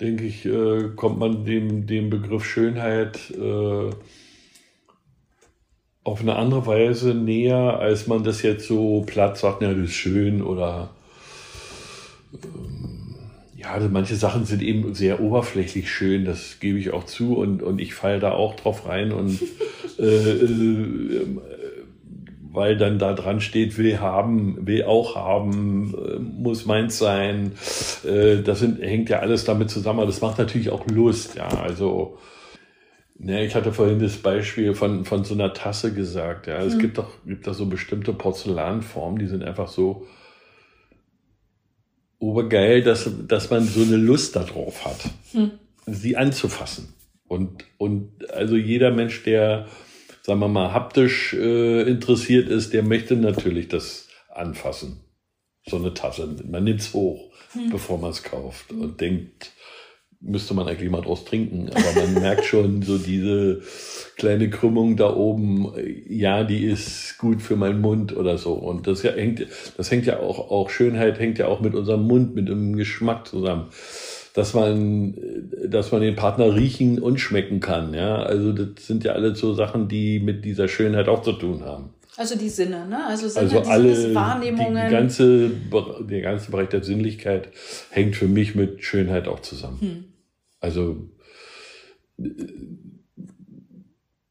denke 0.00 0.24
ich, 0.24 0.44
äh, 0.44 0.90
kommt 0.96 1.18
man 1.18 1.44
dem, 1.44 1.86
dem 1.86 2.10
Begriff 2.10 2.44
Schönheit 2.44 3.30
äh, 3.30 3.90
auf 6.04 6.20
eine 6.20 6.36
andere 6.36 6.66
Weise 6.66 7.14
näher, 7.14 7.78
als 7.78 8.06
man 8.06 8.24
das 8.24 8.42
jetzt 8.42 8.66
so 8.66 9.02
platt 9.06 9.36
sagt, 9.36 9.62
ja, 9.62 9.72
das 9.72 9.90
ist 9.90 9.94
schön 9.94 10.42
oder 10.42 10.90
ähm, 12.32 13.14
ja, 13.56 13.72
also 13.72 13.88
manche 13.88 14.14
Sachen 14.14 14.44
sind 14.46 14.62
eben 14.62 14.94
sehr 14.94 15.20
oberflächlich 15.20 15.90
schön, 15.90 16.24
das 16.24 16.60
gebe 16.60 16.78
ich 16.78 16.92
auch 16.92 17.04
zu 17.04 17.36
und, 17.36 17.62
und 17.62 17.80
ich 17.80 17.94
falle 17.94 18.20
da 18.20 18.32
auch 18.32 18.54
drauf 18.54 18.88
rein 18.88 19.12
und 19.12 19.38
äh, 19.98 20.04
äh, 20.04 21.26
weil 22.58 22.76
dann 22.76 22.98
da 22.98 23.14
dran 23.14 23.40
steht, 23.40 23.78
will 23.78 24.00
haben, 24.00 24.66
will 24.66 24.82
auch 24.82 25.14
haben, 25.14 25.94
äh, 25.94 26.18
muss 26.18 26.66
meins 26.66 26.98
sein. 26.98 27.52
Äh, 28.04 28.42
das 28.42 28.58
sind, 28.58 28.82
hängt 28.82 29.08
ja 29.08 29.20
alles 29.20 29.44
damit 29.44 29.70
zusammen, 29.70 30.00
aber 30.00 30.08
das 30.08 30.20
macht 30.20 30.38
natürlich 30.38 30.70
auch 30.70 30.84
Lust, 30.88 31.36
ja, 31.36 31.46
also 31.48 32.18
Ne, 33.20 33.44
ich 33.44 33.56
hatte 33.56 33.72
vorhin 33.72 33.98
das 33.98 34.16
Beispiel 34.18 34.74
von, 34.74 35.04
von 35.04 35.24
so 35.24 35.34
einer 35.34 35.52
Tasse 35.52 35.92
gesagt. 35.92 36.46
Ja, 36.46 36.62
es 36.62 36.76
mhm. 36.76 36.78
gibt 36.78 36.98
doch, 36.98 37.10
gibt 37.26 37.48
doch 37.48 37.54
so 37.54 37.66
bestimmte 37.66 38.12
Porzellanformen, 38.12 39.18
die 39.18 39.26
sind 39.26 39.42
einfach 39.42 39.66
so 39.66 40.06
obergeil, 42.20 42.82
dass, 42.82 43.10
dass 43.26 43.50
man 43.50 43.64
so 43.64 43.82
eine 43.82 43.96
Lust 43.96 44.36
darauf 44.36 44.84
hat, 44.84 45.10
hm. 45.32 45.50
sie 45.86 46.16
anzufassen. 46.16 46.94
Und, 47.26 47.64
und 47.76 48.30
also 48.32 48.56
jeder 48.56 48.92
Mensch, 48.92 49.22
der, 49.24 49.66
sagen 50.28 50.40
wir 50.40 50.48
mal, 50.48 50.74
haptisch 50.74 51.32
äh, 51.32 51.88
interessiert 51.88 52.50
ist, 52.50 52.74
der 52.74 52.82
möchte 52.82 53.16
natürlich 53.16 53.68
das 53.68 54.08
anfassen. 54.28 55.00
So 55.66 55.76
eine 55.76 55.94
Tasse. 55.94 56.28
Man 56.46 56.64
nimmt 56.64 56.80
es 56.80 56.92
hoch, 56.92 57.32
hm. 57.52 57.70
bevor 57.70 57.96
man 57.96 58.10
es 58.10 58.22
kauft 58.22 58.68
hm. 58.68 58.82
und 58.82 59.00
denkt, 59.00 59.52
müsste 60.20 60.52
man 60.52 60.68
eigentlich 60.68 60.90
mal 60.90 61.00
draus 61.00 61.24
trinken. 61.24 61.70
Aber 61.70 62.02
man 62.02 62.14
merkt 62.20 62.44
schon 62.44 62.82
so 62.82 62.98
diese 62.98 63.62
kleine 64.16 64.50
Krümmung 64.50 64.98
da 64.98 65.16
oben, 65.16 65.72
ja, 66.06 66.44
die 66.44 66.66
ist 66.66 67.16
gut 67.16 67.40
für 67.40 67.56
meinen 67.56 67.80
Mund 67.80 68.14
oder 68.14 68.36
so. 68.36 68.52
Und 68.52 68.86
das 68.86 69.02
ja 69.02 69.12
hängt, 69.12 69.46
das 69.78 69.90
hängt 69.90 70.04
ja 70.04 70.20
auch, 70.20 70.50
auch 70.50 70.68
Schönheit 70.68 71.18
hängt 71.18 71.38
ja 71.38 71.46
auch 71.46 71.62
mit 71.62 71.74
unserem 71.74 72.06
Mund, 72.06 72.34
mit 72.34 72.48
dem 72.48 72.76
Geschmack 72.76 73.26
zusammen. 73.26 73.68
Dass 74.38 74.54
man, 74.54 75.16
dass 75.66 75.90
man 75.90 76.00
den 76.00 76.14
Partner 76.14 76.54
riechen 76.54 77.00
und 77.00 77.18
schmecken 77.18 77.58
kann, 77.58 77.92
ja. 77.92 78.22
Also 78.22 78.52
das 78.52 78.86
sind 78.86 79.02
ja 79.02 79.12
alle 79.12 79.34
so 79.34 79.52
Sachen, 79.52 79.88
die 79.88 80.20
mit 80.20 80.44
dieser 80.44 80.68
Schönheit 80.68 81.08
auch 81.08 81.22
zu 81.22 81.32
tun 81.32 81.64
haben. 81.64 81.90
Also 82.16 82.38
die 82.38 82.48
Sinne, 82.48 82.86
ne? 82.86 83.04
Also, 83.04 83.26
Sinne, 83.28 83.40
also 83.40 83.68
alle 83.68 84.14
Wahrnehmungen. 84.14 84.86
Die 84.86 84.92
ganze, 84.92 85.50
der 86.08 86.20
ganze 86.20 86.52
Bereich 86.52 86.68
der 86.68 86.84
Sinnlichkeit 86.84 87.48
hängt 87.90 88.14
für 88.14 88.28
mich 88.28 88.54
mit 88.54 88.84
Schönheit 88.84 89.26
auch 89.26 89.40
zusammen. 89.40 89.80
Hm. 89.80 90.04
Also 90.60 91.08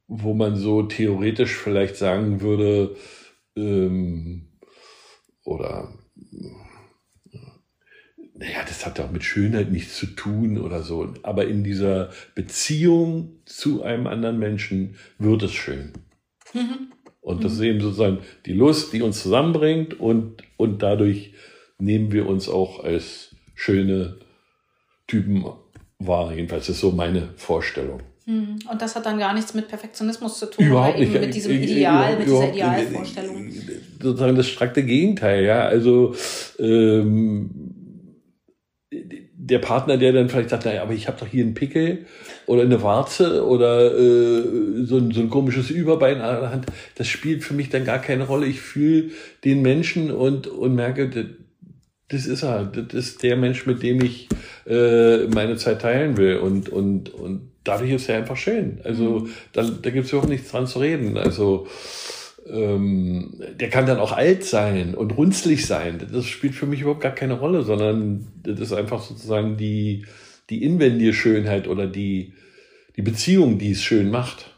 wo 0.08 0.34
man 0.34 0.56
so 0.56 0.84
theoretisch 0.84 1.54
vielleicht 1.54 1.98
sagen 1.98 2.40
würde, 2.40 2.96
ähm, 3.58 4.48
oder 5.44 5.94
naja, 8.40 8.64
das 8.68 8.86
hat 8.86 9.00
doch 9.00 9.12
mit 9.12 9.24
Schönheit 9.24 9.72
nichts 9.72 9.98
zu 9.98 10.08
tun 10.08 10.60
oder 10.60 10.84
so. 10.84 11.14
Aber 11.24 11.48
in 11.48 11.64
dieser 11.64 12.10
Beziehung 12.36 13.40
zu 13.46 13.84
einem 13.84 14.08
anderen 14.08 14.38
Menschen 14.38 14.96
wird 15.18 15.44
es 15.44 15.54
schön. 15.54 15.94
Mhm. 16.54 16.92
Und 17.22 17.44
das 17.44 17.54
ist 17.54 17.62
eben 17.62 17.82
sozusagen 17.82 18.20
die 18.46 18.54
Lust, 18.54 18.94
die 18.94 19.02
uns 19.02 19.22
zusammenbringt 19.22 20.00
und, 20.00 20.44
und 20.56 20.82
dadurch 20.82 21.34
nehmen 21.78 22.12
wir 22.12 22.28
uns 22.28 22.48
auch 22.48 22.84
als 22.84 23.36
schöne 23.54 24.18
Typen 25.08 25.46
wahr. 26.00 26.34
Jedenfalls 26.34 26.70
ist 26.70 26.80
so 26.80 26.92
meine 26.92 27.30
Vorstellung. 27.36 28.02
Hm. 28.26 28.60
Und 28.70 28.82
das 28.82 28.96
hat 28.96 29.06
dann 29.06 29.18
gar 29.18 29.34
nichts 29.34 29.54
mit 29.54 29.70
Perfektionismus 29.70 30.40
zu 30.40 30.48
tun, 30.48 30.68
überhaupt 30.68 31.00
nicht. 31.00 31.14
mit 31.14 31.34
diesem 31.34 31.52
Ideal, 31.54 32.18
mit 32.18 32.28
dieser 32.28 32.50
Idealvorstellung. 32.50 33.52
Sozusagen 34.02 34.36
das 34.36 34.50
strakte 34.50 34.84
Gegenteil, 34.84 35.46
ja. 35.46 35.62
Also 35.66 36.14
ähm, 36.60 37.67
der 39.50 39.60
Partner, 39.60 39.98
der 39.98 40.12
dann 40.12 40.30
vielleicht 40.30 40.50
sagt, 40.50 40.66
naja, 40.66 40.82
aber 40.82 40.94
ich 40.94 41.08
habe 41.08 41.18
doch 41.20 41.28
hier 41.28 41.44
einen 41.44 41.54
Pickel 41.54 42.06
oder 42.46 42.64
eine 42.64 42.84
Warze 42.84 43.46
oder 43.46 43.98
äh, 43.98 44.44
so, 44.84 44.98
ein, 44.98 45.12
so 45.12 45.22
ein 45.22 45.30
komisches 45.30 45.70
Überbein 45.70 46.22
an 46.22 46.42
der 46.42 46.52
Hand, 46.52 46.66
das 46.96 47.08
spielt 47.08 47.44
für 47.44 47.54
mich 47.54 47.70
dann 47.70 47.86
gar 47.86 48.00
keine 48.00 48.26
Rolle. 48.26 48.46
Ich 48.46 48.60
fühle 48.60 49.12
den 49.46 49.62
Menschen 49.62 50.12
und, 50.12 50.48
und 50.48 50.76
merke, 50.76 51.10
das, 51.10 51.26
das 52.10 52.26
ist 52.26 52.44
er. 52.44 52.66
Das 52.66 52.94
ist 52.94 53.24
der 53.24 53.38
Mensch, 53.38 53.66
mit 53.66 53.84
dem 53.84 54.02
ich 54.02 54.28
äh, 54.66 55.28
meine 55.28 55.56
Zeit 55.56 55.82
teilen 55.82 56.18
will. 56.18 56.38
Und, 56.38 56.68
und, 56.68 57.10
und 57.10 57.52
dadurch 57.64 57.92
ist 57.92 58.10
er 58.10 58.18
einfach 58.18 58.38
schön. 58.38 58.80
Also 58.84 59.20
mhm. 59.20 59.30
da, 59.54 59.64
da 59.64 59.90
gibt 59.90 60.06
es 60.06 60.12
überhaupt 60.12 60.30
nichts 60.30 60.52
dran 60.52 60.68
zu 60.68 60.80
reden. 60.80 61.18
Also 61.18 61.68
ähm, 62.50 63.42
der 63.60 63.70
kann 63.70 63.86
dann 63.86 64.00
auch 64.00 64.12
alt 64.12 64.44
sein 64.44 64.96
und 64.96 65.12
runzlig 65.12 65.66
sein. 65.66 66.06
Das 66.12 66.26
spielt 66.26 66.56
für 66.56 66.66
mich 66.66 66.82
überhaupt 66.82 67.02
gar 67.02 67.16
keine 67.16 67.34
Rolle, 67.34 67.64
sondern 67.64 68.28
das 68.44 68.60
ist 68.60 68.74
einfach 68.74 69.02
sozusagen 69.02 69.58
die, 69.58 70.06
die 70.50 70.64
inwendige 70.64 71.14
Schönheit 71.14 71.68
oder 71.68 71.88
die, 71.88 72.34
die 72.96 73.02
Beziehung, 73.02 73.58
die 73.60 73.72
es 73.72 73.84
schön 73.84 74.10
macht. 74.10 74.56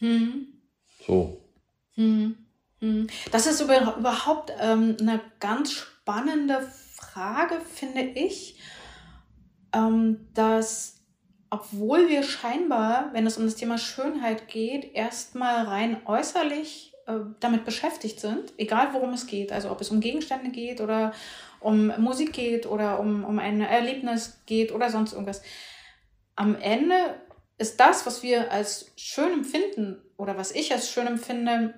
Mhm. 0.00 0.48
So. 1.06 1.44
Mhm. 1.96 2.36
Das 3.30 3.46
ist 3.46 3.60
überhaupt 3.60 4.52
ähm, 4.60 4.96
eine 5.00 5.20
ganz 5.38 5.72
spannende 5.72 6.58
Frage, 6.96 7.60
finde 7.72 8.02
ich, 8.02 8.58
ähm, 9.72 10.28
dass 10.34 10.98
obwohl 11.50 12.08
wir 12.08 12.22
scheinbar, 12.22 13.10
wenn 13.12 13.26
es 13.26 13.36
um 13.36 13.44
das 13.44 13.56
Thema 13.56 13.76
Schönheit 13.76 14.48
geht, 14.48 14.94
erstmal 14.94 15.66
rein 15.66 15.98
äußerlich 16.06 16.91
äh, 17.06 17.18
damit 17.40 17.64
beschäftigt 17.64 18.20
sind, 18.20 18.52
egal 18.56 18.88
worum 18.92 19.12
es 19.12 19.26
geht, 19.26 19.52
also 19.52 19.70
ob 19.70 19.80
es 19.80 19.90
um 19.90 20.00
Gegenstände 20.00 20.50
geht 20.50 20.80
oder 20.80 21.12
um 21.60 21.92
Musik 22.00 22.32
geht 22.32 22.66
oder 22.66 23.00
um, 23.00 23.24
um 23.24 23.38
ein 23.38 23.60
Erlebnis 23.60 24.40
geht 24.46 24.72
oder 24.72 24.90
sonst 24.90 25.12
irgendwas. 25.12 25.42
Am 26.34 26.56
Ende 26.56 26.94
ist 27.58 27.78
das, 27.78 28.06
was 28.06 28.22
wir 28.22 28.50
als 28.50 28.92
schön 28.96 29.32
empfinden 29.32 30.02
oder 30.16 30.36
was 30.36 30.52
ich 30.52 30.72
als 30.72 30.90
schön 30.90 31.06
empfinde, 31.06 31.74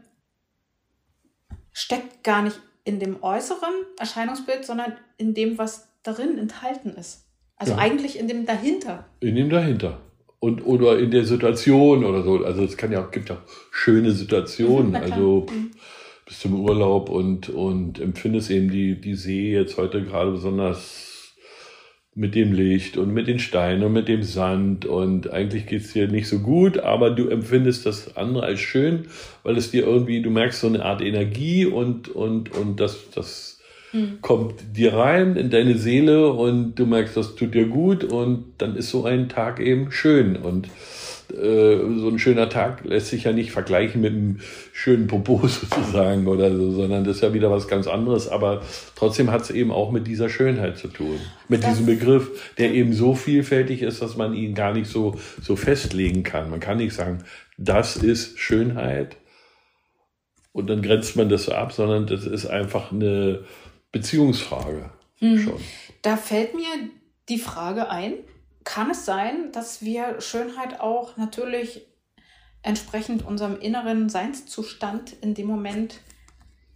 steckt 1.73 2.23
gar 2.23 2.43
nicht 2.43 2.61
in 2.85 3.00
dem 3.00 3.23
äußeren 3.23 3.75
Erscheinungsbild, 3.99 4.64
sondern 4.64 4.97
in 5.16 5.35
dem, 5.35 5.59
was 5.59 5.88
darin 6.02 6.38
enthalten 6.38 6.90
ist. 6.90 7.26
Also 7.57 7.73
ja. 7.73 7.78
eigentlich 7.78 8.19
in 8.19 8.28
dem 8.28 8.47
dahinter. 8.47 9.07
In 9.21 9.37
dem 9.37 9.49
dahinter. 9.50 10.00
Und, 10.44 10.66
oder 10.66 10.98
in 10.98 11.10
der 11.10 11.24
Situation 11.24 12.04
oder 12.04 12.22
so. 12.22 12.44
Also 12.44 12.64
es 12.64 12.76
kann 12.76 12.92
ja, 12.92 13.00
gibt 13.10 13.30
ja 13.30 13.38
schöne 13.70 14.10
Situationen. 14.10 14.94
also 14.94 15.46
mhm. 15.50 15.70
bist 16.26 16.44
du 16.44 16.48
im 16.48 16.60
Urlaub 16.60 17.08
und, 17.08 17.48
und 17.48 17.98
empfindest 17.98 18.50
eben 18.50 18.70
die, 18.70 19.00
die 19.00 19.14
See 19.14 19.52
jetzt 19.52 19.78
heute 19.78 20.02
gerade 20.02 20.32
besonders 20.32 21.32
mit 22.14 22.34
dem 22.34 22.52
Licht 22.52 22.98
und 22.98 23.14
mit 23.14 23.26
den 23.26 23.38
Steinen 23.38 23.84
und 23.84 23.94
mit 23.94 24.06
dem 24.06 24.22
Sand 24.22 24.84
und 24.84 25.30
eigentlich 25.30 25.66
geht's 25.66 25.94
dir 25.94 26.08
nicht 26.08 26.28
so 26.28 26.40
gut, 26.40 26.78
aber 26.78 27.10
du 27.10 27.28
empfindest 27.28 27.86
das 27.86 28.16
andere 28.16 28.44
als 28.44 28.60
schön, 28.60 29.06
weil 29.44 29.56
es 29.56 29.70
dir 29.70 29.86
irgendwie, 29.86 30.20
du 30.20 30.30
merkst 30.30 30.60
so 30.60 30.66
eine 30.66 30.84
Art 30.84 31.00
Energie 31.00 31.64
und, 31.64 32.08
und, 32.08 32.52
und 32.54 32.78
das, 32.80 33.10
das 33.14 33.53
hm. 33.94 34.18
kommt 34.22 34.76
dir 34.76 34.94
rein 34.94 35.36
in 35.36 35.50
deine 35.50 35.78
Seele 35.78 36.32
und 36.32 36.74
du 36.74 36.84
merkst, 36.84 37.16
das 37.16 37.36
tut 37.36 37.54
dir 37.54 37.66
gut 37.66 38.02
und 38.02 38.44
dann 38.58 38.74
ist 38.74 38.90
so 38.90 39.04
ein 39.04 39.28
Tag 39.28 39.60
eben 39.60 39.92
schön 39.92 40.34
und 40.34 40.66
äh, 41.32 41.76
so 42.00 42.08
ein 42.08 42.18
schöner 42.18 42.48
Tag 42.48 42.84
lässt 42.84 43.06
sich 43.06 43.22
ja 43.22 43.32
nicht 43.32 43.52
vergleichen 43.52 44.00
mit 44.00 44.12
einem 44.12 44.40
schönen 44.72 45.06
Popo 45.06 45.46
sozusagen 45.46 46.26
oder 46.26 46.54
so, 46.56 46.72
sondern 46.72 47.04
das 47.04 47.16
ist 47.16 47.22
ja 47.22 47.32
wieder 47.32 47.52
was 47.52 47.68
ganz 47.68 47.86
anderes. 47.86 48.28
Aber 48.28 48.62
trotzdem 48.96 49.30
hat 49.30 49.42
es 49.42 49.50
eben 49.52 49.70
auch 49.70 49.92
mit 49.92 50.08
dieser 50.08 50.28
Schönheit 50.28 50.76
zu 50.76 50.88
tun. 50.88 51.20
Mit 51.48 51.62
das 51.62 51.70
diesem 51.70 51.86
Begriff, 51.86 52.52
der 52.58 52.74
eben 52.74 52.92
so 52.92 53.14
vielfältig 53.14 53.82
ist, 53.82 54.02
dass 54.02 54.16
man 54.16 54.34
ihn 54.34 54.54
gar 54.54 54.72
nicht 54.72 54.88
so, 54.88 55.14
so 55.40 55.54
festlegen 55.54 56.24
kann. 56.24 56.50
Man 56.50 56.58
kann 56.58 56.78
nicht 56.78 56.94
sagen, 56.94 57.22
das 57.56 57.96
ist 57.96 58.40
Schönheit 58.40 59.16
und 60.52 60.68
dann 60.68 60.82
grenzt 60.82 61.16
man 61.16 61.28
das 61.28 61.44
so 61.44 61.52
ab, 61.52 61.72
sondern 61.72 62.06
das 62.06 62.26
ist 62.26 62.46
einfach 62.46 62.90
eine 62.90 63.44
Beziehungsfrage. 63.94 64.90
Hm. 65.20 65.38
Schon. 65.38 65.60
Da 66.02 66.16
fällt 66.16 66.54
mir 66.54 66.66
die 67.28 67.38
Frage 67.38 67.88
ein, 67.88 68.14
kann 68.64 68.90
es 68.90 69.04
sein, 69.04 69.52
dass 69.52 69.82
wir 69.82 70.20
Schönheit 70.20 70.80
auch 70.80 71.16
natürlich 71.16 71.86
entsprechend 72.62 73.24
unserem 73.24 73.56
inneren 73.60 74.08
Seinszustand 74.08 75.14
in 75.20 75.34
dem 75.34 75.46
Moment 75.46 76.00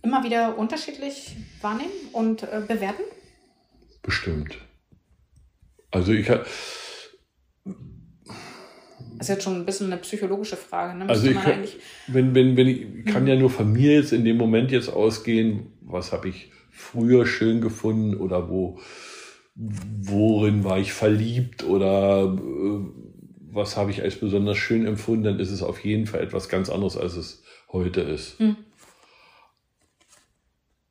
immer 0.02 0.22
wieder 0.22 0.56
unterschiedlich 0.56 1.34
wahrnehmen 1.60 1.90
und 2.12 2.44
äh, 2.44 2.62
bewerten? 2.66 3.02
Bestimmt. 4.02 4.58
Also 5.90 6.12
ich 6.12 6.30
habe. 6.30 6.46
Das 9.16 9.26
ist 9.26 9.34
jetzt 9.34 9.42
schon 9.42 9.56
ein 9.56 9.66
bisschen 9.66 9.88
eine 9.88 10.00
psychologische 10.00 10.56
Frage. 10.56 10.96
Ne? 10.96 11.08
Also 11.08 11.28
ich 11.28 11.40
kann, 11.40 11.64
wenn, 12.06 12.34
wenn, 12.36 12.56
wenn 12.56 12.68
ich 12.68 13.04
kann 13.06 13.26
ja 13.26 13.34
nur 13.34 13.50
von 13.50 13.72
mir 13.72 13.94
jetzt 13.94 14.12
in 14.12 14.24
dem 14.24 14.36
Moment 14.36 14.70
jetzt 14.70 14.88
ausgehen, 14.88 15.72
was 15.80 16.12
habe 16.12 16.28
ich 16.28 16.52
früher 16.78 17.26
schön 17.26 17.60
gefunden 17.60 18.16
oder 18.16 18.48
wo 18.48 18.78
worin 19.58 20.62
war 20.62 20.78
ich 20.78 20.92
verliebt 20.92 21.64
oder 21.64 22.32
äh, 22.32 22.80
was 23.50 23.76
habe 23.76 23.90
ich 23.90 24.02
als 24.02 24.16
besonders 24.16 24.56
schön 24.56 24.86
empfunden, 24.86 25.24
dann 25.24 25.40
ist 25.40 25.50
es 25.50 25.62
auf 25.62 25.84
jeden 25.84 26.06
Fall 26.06 26.20
etwas 26.20 26.48
ganz 26.48 26.70
anderes, 26.70 26.96
als 26.96 27.16
es 27.16 27.42
heute 27.72 28.02
ist. 28.02 28.38
Hm. 28.38 28.56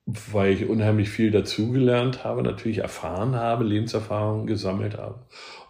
Weil 0.06 0.54
ich 0.54 0.68
unheimlich 0.68 1.10
viel 1.10 1.32
dazugelernt 1.32 2.26
habe, 2.26 2.44
natürlich 2.44 2.80
erfahren 2.80 3.36
habe, 3.36 3.64
Lebenserfahrungen 3.64 4.48
gesammelt 4.48 4.98
habe. 4.98 5.20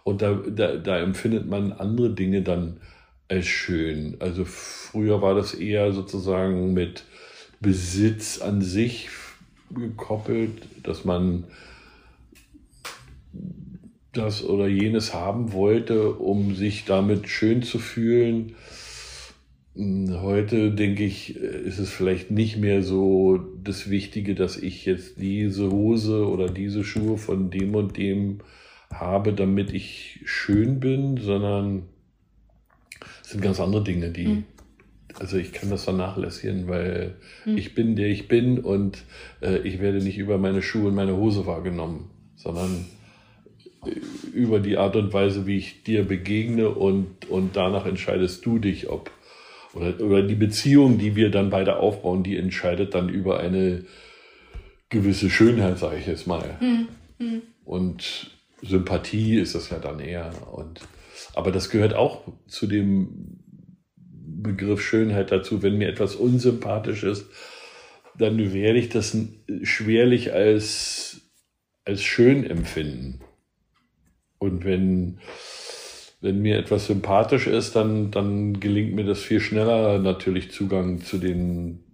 Und 0.02 0.22
da, 0.22 0.34
da, 0.34 0.76
da 0.76 0.98
empfindet 0.98 1.46
man 1.46 1.72
andere 1.72 2.10
Dinge 2.10 2.42
dann 2.42 2.80
als 3.28 3.46
schön. 3.46 4.16
Also 4.20 4.44
früher 4.44 5.22
war 5.22 5.34
das 5.34 5.54
eher 5.54 5.92
sozusagen 5.92 6.72
mit 6.72 7.04
Besitz 7.60 8.40
an 8.40 8.62
sich 8.62 9.08
gekoppelt, 9.70 10.62
dass 10.82 11.04
man 11.04 11.44
das 14.12 14.44
oder 14.44 14.66
jenes 14.66 15.14
haben 15.14 15.52
wollte, 15.52 16.12
um 16.14 16.54
sich 16.54 16.84
damit 16.84 17.28
schön 17.28 17.62
zu 17.62 17.78
fühlen. 17.78 18.56
Hm, 19.74 20.20
heute 20.22 20.72
denke 20.72 21.04
ich, 21.04 21.36
ist 21.36 21.78
es 21.78 21.90
vielleicht 21.90 22.30
nicht 22.30 22.56
mehr 22.56 22.82
so 22.82 23.38
das 23.62 23.90
Wichtige, 23.90 24.34
dass 24.34 24.56
ich 24.56 24.84
jetzt 24.84 25.20
diese 25.20 25.70
Hose 25.70 26.26
oder 26.28 26.48
diese 26.48 26.84
Schuhe 26.84 27.16
von 27.16 27.50
dem 27.50 27.74
und 27.74 27.96
dem 27.96 28.38
habe, 28.92 29.32
damit 29.32 29.72
ich 29.72 30.20
schön 30.24 30.80
bin, 30.80 31.18
sondern 31.18 31.82
es 33.22 33.30
sind 33.30 33.42
ganz 33.42 33.60
andere 33.60 33.84
Dinge, 33.84 34.10
die, 34.10 34.28
mhm. 34.28 34.44
Also 35.18 35.36
ich 35.36 35.52
kann 35.52 35.70
das 35.70 35.84
vernachlässigen, 35.84 36.68
weil 36.68 37.16
mhm. 37.44 37.56
ich 37.56 37.74
bin 37.74 37.96
der 37.96 38.08
ich 38.08 38.28
bin 38.28 38.58
und 38.58 38.98
äh, 39.40 39.58
ich 39.58 39.80
werde 39.80 39.98
nicht 39.98 40.18
über 40.18 40.38
meine 40.38 40.62
Schuhe 40.62 40.88
und 40.88 40.94
meine 40.94 41.16
Hose 41.16 41.46
wahrgenommen, 41.46 42.10
sondern 42.36 42.86
über 44.32 44.60
die 44.60 44.76
Art 44.76 44.96
und 44.96 45.12
Weise, 45.12 45.46
wie 45.46 45.56
ich 45.56 45.82
dir 45.82 46.04
begegne 46.04 46.68
und, 46.68 47.28
und 47.28 47.56
danach 47.56 47.86
entscheidest 47.86 48.44
du 48.44 48.58
dich, 48.58 48.88
ob 48.88 49.10
oder, 49.74 50.00
oder 50.00 50.22
die 50.22 50.34
Beziehung, 50.34 50.98
die 50.98 51.14
wir 51.14 51.30
dann 51.30 51.50
beide 51.50 51.76
aufbauen, 51.76 52.22
die 52.22 52.36
entscheidet 52.36 52.94
dann 52.94 53.08
über 53.08 53.38
eine 53.40 53.84
gewisse 54.88 55.30
Schönheit, 55.30 55.78
sage 55.78 55.98
ich 55.98 56.06
jetzt 56.06 56.26
mal. 56.26 56.56
Mhm. 56.60 56.88
Mhm. 57.18 57.42
Und 57.64 58.30
Sympathie 58.62 59.38
ist 59.38 59.54
das 59.54 59.70
ja 59.70 59.78
dann 59.78 60.00
eher. 60.00 60.32
Und, 60.52 60.80
aber 61.34 61.52
das 61.52 61.70
gehört 61.70 61.94
auch 61.94 62.22
zu 62.46 62.66
dem 62.66 63.37
Begriff 64.42 64.80
Schönheit 64.80 65.32
dazu. 65.32 65.62
Wenn 65.62 65.78
mir 65.78 65.88
etwas 65.88 66.14
unsympathisch 66.16 67.02
ist, 67.02 67.26
dann 68.16 68.52
werde 68.52 68.78
ich 68.78 68.88
das 68.88 69.16
schwerlich 69.62 70.32
als, 70.32 71.20
als 71.84 72.02
schön 72.02 72.44
empfinden. 72.44 73.20
Und 74.38 74.64
wenn, 74.64 75.18
wenn 76.20 76.40
mir 76.40 76.58
etwas 76.58 76.86
sympathisch 76.86 77.46
ist, 77.46 77.76
dann, 77.76 78.10
dann 78.10 78.60
gelingt 78.60 78.94
mir 78.94 79.04
das 79.04 79.20
viel 79.20 79.40
schneller, 79.40 79.98
natürlich 79.98 80.50
Zugang 80.50 81.00
zu 81.00 81.18
den 81.18 81.84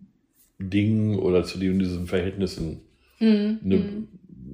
Dingen 0.58 1.18
oder 1.18 1.44
zu 1.44 1.58
den, 1.58 1.78
diesen 1.78 2.06
Verhältnissen, 2.06 2.80
mhm. 3.18 3.60
eine, 3.64 3.74
hm. 3.74 4.08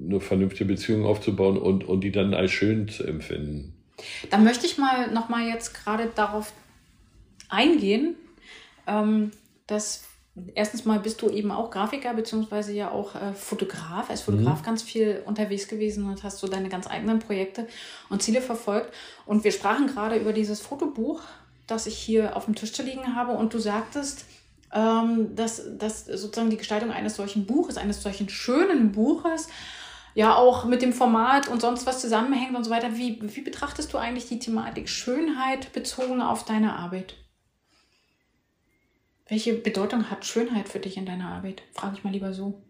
eine 0.07 0.19
vernünftige 0.19 0.65
Beziehung 0.65 1.05
aufzubauen 1.05 1.57
und, 1.57 1.83
und 1.83 2.01
die 2.01 2.11
dann 2.11 2.33
als 2.33 2.51
schön 2.51 2.87
zu 2.87 3.03
empfinden. 3.03 3.73
Da 4.29 4.37
möchte 4.37 4.65
ich 4.65 4.77
mal 4.77 5.11
nochmal 5.11 5.47
jetzt 5.47 5.73
gerade 5.73 6.09
darauf 6.15 6.53
eingehen, 7.51 8.15
ähm, 8.87 9.31
dass 9.67 10.03
Erstens 10.55 10.85
mal 10.85 10.99
bist 10.99 11.21
du 11.21 11.29
eben 11.29 11.51
auch 11.51 11.69
Grafiker, 11.71 12.13
beziehungsweise 12.13 12.71
ja 12.71 12.89
auch 12.89 13.15
äh, 13.15 13.33
Fotograf, 13.33 14.09
als 14.09 14.21
Fotograf 14.21 14.61
mhm. 14.61 14.65
ganz 14.65 14.81
viel 14.81 15.21
unterwegs 15.25 15.67
gewesen 15.67 16.09
und 16.09 16.23
hast 16.23 16.39
so 16.39 16.47
deine 16.47 16.69
ganz 16.69 16.87
eigenen 16.87 17.19
Projekte 17.19 17.67
und 18.09 18.23
Ziele 18.23 18.41
verfolgt. 18.41 18.93
Und 19.25 19.43
wir 19.43 19.51
sprachen 19.51 19.87
gerade 19.87 20.15
über 20.15 20.31
dieses 20.31 20.61
Fotobuch, 20.61 21.21
das 21.67 21.85
ich 21.85 21.97
hier 21.97 22.37
auf 22.37 22.45
dem 22.45 22.55
Tisch 22.55 22.71
zu 22.71 22.81
liegen 22.81 23.13
habe. 23.13 23.33
Und 23.33 23.53
du 23.53 23.59
sagtest, 23.59 24.23
ähm, 24.73 25.35
dass, 25.35 25.63
dass 25.77 26.05
sozusagen 26.05 26.49
die 26.49 26.57
Gestaltung 26.57 26.91
eines 26.91 27.17
solchen 27.17 27.45
Buches, 27.45 27.75
eines 27.75 28.01
solchen 28.01 28.29
schönen 28.29 28.93
Buches, 28.93 29.49
ja 30.13 30.35
auch 30.35 30.63
mit 30.63 30.81
dem 30.81 30.93
Format 30.93 31.49
und 31.49 31.59
sonst 31.59 31.85
was 31.85 31.99
zusammenhängt 31.99 32.55
und 32.55 32.63
so 32.63 32.71
weiter. 32.71 32.95
Wie, 32.95 33.19
wie 33.21 33.41
betrachtest 33.41 33.91
du 33.91 33.97
eigentlich 33.97 34.29
die 34.29 34.39
Thematik 34.39 34.87
Schönheit 34.87 35.73
bezogen 35.73 36.21
auf 36.21 36.45
deine 36.45 36.77
Arbeit? 36.77 37.15
Welche 39.31 39.53
Bedeutung 39.53 40.11
hat 40.11 40.25
Schönheit 40.25 40.67
für 40.67 40.79
dich 40.79 40.97
in 40.97 41.05
deiner 41.05 41.29
Arbeit? 41.29 41.61
Frage 41.71 41.95
ich 41.97 42.03
mal 42.03 42.11
lieber 42.11 42.33
so. 42.33 42.61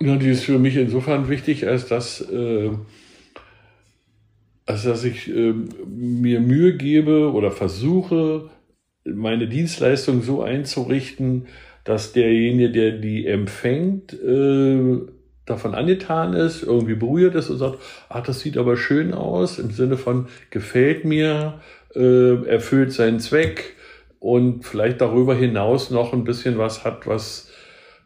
Ja, 0.00 0.16
die 0.16 0.30
ist 0.30 0.42
für 0.42 0.58
mich 0.58 0.74
insofern 0.74 1.28
wichtig, 1.28 1.68
als 1.68 1.86
dass, 1.86 2.20
äh, 2.28 2.70
als 4.66 4.82
dass 4.82 5.04
ich 5.04 5.28
äh, 5.28 5.54
mir 5.86 6.40
Mühe 6.40 6.76
gebe 6.76 7.30
oder 7.30 7.52
versuche, 7.52 8.50
meine 9.04 9.46
Dienstleistung 9.46 10.22
so 10.22 10.42
einzurichten, 10.42 11.46
dass 11.84 12.12
derjenige, 12.12 12.72
der 12.72 12.90
die 12.98 13.28
empfängt, 13.28 14.12
äh, 14.14 14.98
davon 15.46 15.76
angetan 15.76 16.32
ist, 16.32 16.64
irgendwie 16.64 16.96
berührt 16.96 17.36
ist 17.36 17.48
und 17.48 17.58
sagt, 17.58 17.78
ach, 18.08 18.24
das 18.24 18.40
sieht 18.40 18.58
aber 18.58 18.76
schön 18.76 19.14
aus, 19.14 19.60
im 19.60 19.70
Sinne 19.70 19.96
von 19.96 20.26
gefällt 20.50 21.04
mir, 21.04 21.60
äh, 21.94 22.44
erfüllt 22.46 22.92
seinen 22.92 23.20
Zweck, 23.20 23.76
und 24.20 24.64
vielleicht 24.64 25.00
darüber 25.00 25.34
hinaus 25.34 25.90
noch 25.90 26.12
ein 26.12 26.24
bisschen 26.24 26.58
was 26.58 26.84
hat, 26.84 27.06
was 27.06 27.50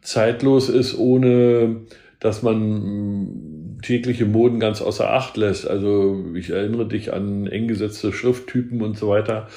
zeitlos 0.01 0.69
ist, 0.69 0.97
ohne 0.97 1.81
dass 2.19 2.41
man 2.41 3.77
mm, 3.77 3.81
tägliche 3.81 4.25
Moden 4.25 4.59
ganz 4.59 4.81
außer 4.81 5.11
Acht 5.11 5.35
lässt. 5.37 5.67
Also 5.67 6.23
ich 6.33 6.49
erinnere 6.49 6.87
dich 6.87 7.13
an 7.13 7.45
eng 7.47 7.67
gesetzte 7.67 8.13
Schrifttypen 8.13 8.81
und 8.81 8.97
so 8.97 9.09
weiter. 9.09 9.47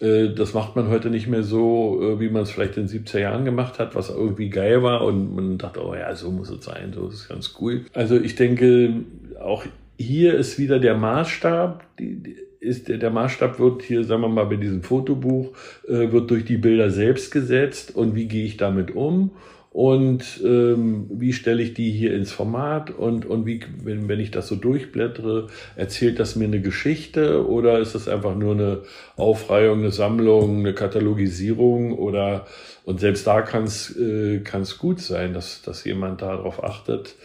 Äh, 0.00 0.28
das 0.28 0.54
macht 0.54 0.76
man 0.76 0.88
heute 0.88 1.10
nicht 1.10 1.26
mehr 1.26 1.42
so, 1.42 2.00
äh, 2.00 2.20
wie 2.20 2.30
man 2.30 2.42
es 2.42 2.50
vielleicht 2.50 2.76
in 2.76 2.86
den 2.86 3.04
70er 3.04 3.18
Jahren 3.18 3.44
gemacht 3.44 3.78
hat, 3.78 3.94
was 3.94 4.08
irgendwie 4.08 4.48
geil 4.48 4.82
war 4.82 5.04
und 5.04 5.34
man 5.34 5.58
dachte, 5.58 5.84
oh 5.84 5.94
ja, 5.94 6.14
so 6.14 6.30
muss 6.30 6.48
es 6.48 6.64
sein, 6.64 6.92
so 6.94 7.08
ist 7.08 7.28
ganz 7.28 7.54
cool. 7.60 7.84
Also 7.92 8.16
ich 8.16 8.36
denke, 8.36 9.02
auch 9.42 9.64
hier 9.98 10.34
ist 10.34 10.58
wieder 10.58 10.78
der 10.78 10.96
Maßstab, 10.96 11.84
die, 11.98 12.22
die 12.22 12.36
ist 12.64 12.88
der 12.88 13.10
Maßstab 13.10 13.58
wird 13.60 13.82
hier, 13.82 14.04
sagen 14.04 14.22
wir 14.22 14.28
mal, 14.28 14.46
bei 14.46 14.56
diesem 14.56 14.82
Fotobuch, 14.82 15.52
äh, 15.86 16.10
wird 16.10 16.30
durch 16.30 16.44
die 16.44 16.56
Bilder 16.56 16.90
selbst 16.90 17.30
gesetzt. 17.30 17.94
Und 17.94 18.14
wie 18.14 18.26
gehe 18.26 18.44
ich 18.44 18.56
damit 18.56 18.94
um? 18.94 19.30
Und 19.74 20.40
ähm, 20.44 21.06
wie 21.10 21.32
stelle 21.32 21.60
ich 21.60 21.74
die 21.74 21.90
hier 21.90 22.14
ins 22.14 22.30
Format? 22.30 22.92
Und, 22.92 23.26
und 23.26 23.44
wie, 23.44 23.58
wenn, 23.82 24.08
wenn 24.08 24.20
ich 24.20 24.30
das 24.30 24.46
so 24.46 24.54
durchblättere, 24.54 25.48
erzählt 25.74 26.20
das 26.20 26.36
mir 26.36 26.44
eine 26.44 26.60
Geschichte? 26.60 27.44
Oder 27.48 27.80
ist 27.80 27.96
das 27.96 28.06
einfach 28.06 28.36
nur 28.36 28.52
eine 28.52 28.82
Aufreihung, 29.16 29.80
eine 29.80 29.90
Sammlung, 29.90 30.60
eine 30.60 30.74
Katalogisierung? 30.74 31.98
Oder 31.98 32.46
und 32.84 33.00
selbst 33.00 33.26
da 33.26 33.42
kann 33.42 33.64
es 33.64 33.96
äh, 33.96 34.44
gut 34.78 35.00
sein, 35.00 35.34
dass, 35.34 35.62
dass 35.62 35.82
jemand 35.82 36.22
darauf 36.22 36.62
achtet, 36.62 37.16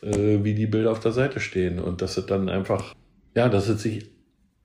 äh, 0.00 0.38
wie 0.42 0.54
die 0.54 0.66
Bilder 0.66 0.92
auf 0.92 1.00
der 1.00 1.12
Seite 1.12 1.40
stehen. 1.40 1.78
Und 1.78 2.00
dass 2.00 2.16
es 2.16 2.24
dann 2.24 2.48
einfach, 2.48 2.94
ja, 3.34 3.50
dass 3.50 3.68
es 3.68 3.82
sich 3.82 4.06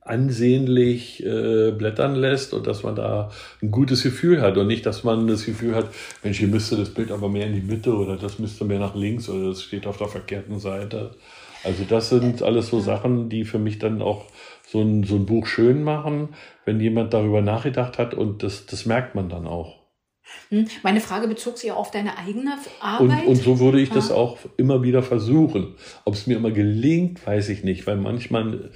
ansehnlich 0.08 1.24
äh, 1.24 1.70
blättern 1.72 2.14
lässt 2.14 2.54
und 2.54 2.66
dass 2.66 2.82
man 2.82 2.96
da 2.96 3.30
ein 3.62 3.70
gutes 3.70 4.02
Gefühl 4.02 4.40
hat 4.40 4.56
und 4.56 4.66
nicht, 4.66 4.86
dass 4.86 5.04
man 5.04 5.26
das 5.26 5.44
Gefühl 5.44 5.74
hat, 5.74 5.88
Mensch, 6.22 6.38
hier 6.38 6.48
müsste 6.48 6.76
das 6.76 6.90
Bild 6.90 7.10
aber 7.10 7.28
mehr 7.28 7.46
in 7.46 7.54
die 7.54 7.60
Mitte 7.60 7.94
oder 7.94 8.16
das 8.16 8.38
müsste 8.38 8.64
mehr 8.64 8.78
nach 8.78 8.94
links 8.94 9.28
oder 9.28 9.48
das 9.48 9.62
steht 9.62 9.86
auf 9.86 9.98
der 9.98 10.08
verkehrten 10.08 10.58
Seite. 10.58 11.12
Also 11.64 11.84
das 11.88 12.08
sind 12.08 12.42
alles 12.42 12.68
so 12.68 12.80
Sachen, 12.80 13.28
die 13.28 13.44
für 13.44 13.58
mich 13.58 13.78
dann 13.78 14.00
auch 14.00 14.26
so 14.66 14.80
ein, 14.80 15.04
so 15.04 15.16
ein 15.16 15.26
Buch 15.26 15.46
schön 15.46 15.82
machen, 15.82 16.30
wenn 16.64 16.80
jemand 16.80 17.14
darüber 17.14 17.40
nachgedacht 17.40 17.98
hat 17.98 18.14
und 18.14 18.42
das, 18.42 18.66
das 18.66 18.86
merkt 18.86 19.14
man 19.14 19.28
dann 19.28 19.46
auch. 19.46 19.78
Hm, 20.50 20.66
meine 20.82 21.00
Frage 21.00 21.26
bezog 21.26 21.58
sich 21.58 21.72
auch 21.72 21.76
auf 21.76 21.90
deine 21.90 22.18
eigene 22.18 22.58
Arbeit. 22.80 23.24
Und, 23.24 23.28
und 23.28 23.36
so 23.36 23.60
würde 23.60 23.80
ich 23.80 23.90
das 23.90 24.10
auch 24.10 24.38
immer 24.56 24.82
wieder 24.82 25.02
versuchen. 25.02 25.74
Ob 26.04 26.14
es 26.14 26.26
mir 26.26 26.36
immer 26.36 26.50
gelingt, 26.50 27.26
weiß 27.26 27.48
ich 27.48 27.64
nicht, 27.64 27.86
weil 27.86 27.96
manchmal 27.96 28.70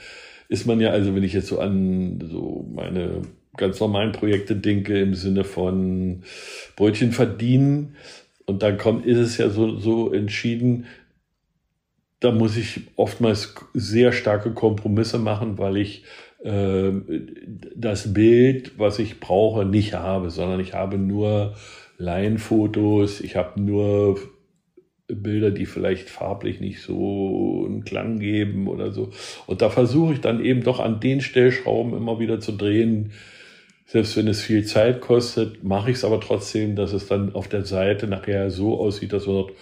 ist 0.53 0.67
man 0.67 0.81
ja, 0.81 0.91
also 0.91 1.15
wenn 1.15 1.23
ich 1.23 1.33
jetzt 1.33 1.49
so 1.49 1.59
an 1.59 2.23
so 2.31 2.67
meine 2.75 3.23
ganz 3.57 3.81
normalen 3.81 4.13
Projekte 4.13 4.55
denke, 4.55 5.01
im 5.01 5.15
Sinne 5.15 5.45
von 5.45 6.23
Brötchen 6.77 7.13
verdienen, 7.13 7.97
und 8.45 8.63
dann 8.63 8.77
kommt, 8.77 9.07
ist 9.07 9.19
es 9.19 9.39
ja 9.39 9.49
so, 9.49 9.79
so 9.79 10.13
entschieden, 10.13 10.87
da 12.21 12.33
muss 12.33 12.57
ich 12.57 12.83
oftmals 12.97 13.55
sehr 13.73 14.13
starke 14.13 14.53
Kompromisse 14.53 15.19
machen, 15.19 15.59
weil 15.59 15.77
ich 15.77 16.05
äh, 16.45 16.93
das 17.75 18.13
Bild, 18.13 18.79
was 18.79 18.99
ich 18.99 19.21
brauche, 19.21 19.65
nicht 19.65 19.95
habe, 19.95 20.31
sondern 20.31 20.61
ich 20.61 20.75
habe 20.75 20.99
nur 20.99 21.55
Laienfotos, 21.99 23.21
ich 23.21 23.37
habe 23.37 23.61
nur 23.61 24.19
Bilder, 25.17 25.51
die 25.51 25.67
vielleicht 25.67 26.11
farblich 26.11 26.61
nicht 26.61 26.81
so 26.81 27.65
einen 27.67 27.85
Klang 27.85 28.19
geben 28.19 28.69
oder 28.69 28.93
so. 28.93 29.11
Und 29.47 29.63
da 29.63 29.71
versuche 29.71 30.15
ich 30.15 30.21
dann 30.21 30.45
eben 30.45 30.63
doch 30.63 30.81
an 30.81 31.01
den 31.01 31.21
Stellschrauben 31.21 31.95
immer 31.95 32.19
wieder 32.19 32.41
zu 32.41 32.53
drehen. 32.53 33.13
Selbst 33.87 34.17
wenn 34.17 34.29
es 34.29 34.41
viel 34.41 34.65
Zeit 34.65 35.01
kostet, 35.01 35.65
mache 35.65 35.91
ich 35.91 35.99
es 35.99 36.05
aber 36.05 36.21
trotzdem, 36.21 36.77
dass 36.77 36.93
es 36.93 37.07
dann 37.07 37.35
auf 37.35 37.49
der 37.49 37.65
Seite 37.65 38.07
nachher 38.07 38.51
so 38.51 38.79
aussieht, 38.79 39.13
dass 39.13 39.27
man 39.27 39.37
sagt, 39.37 39.53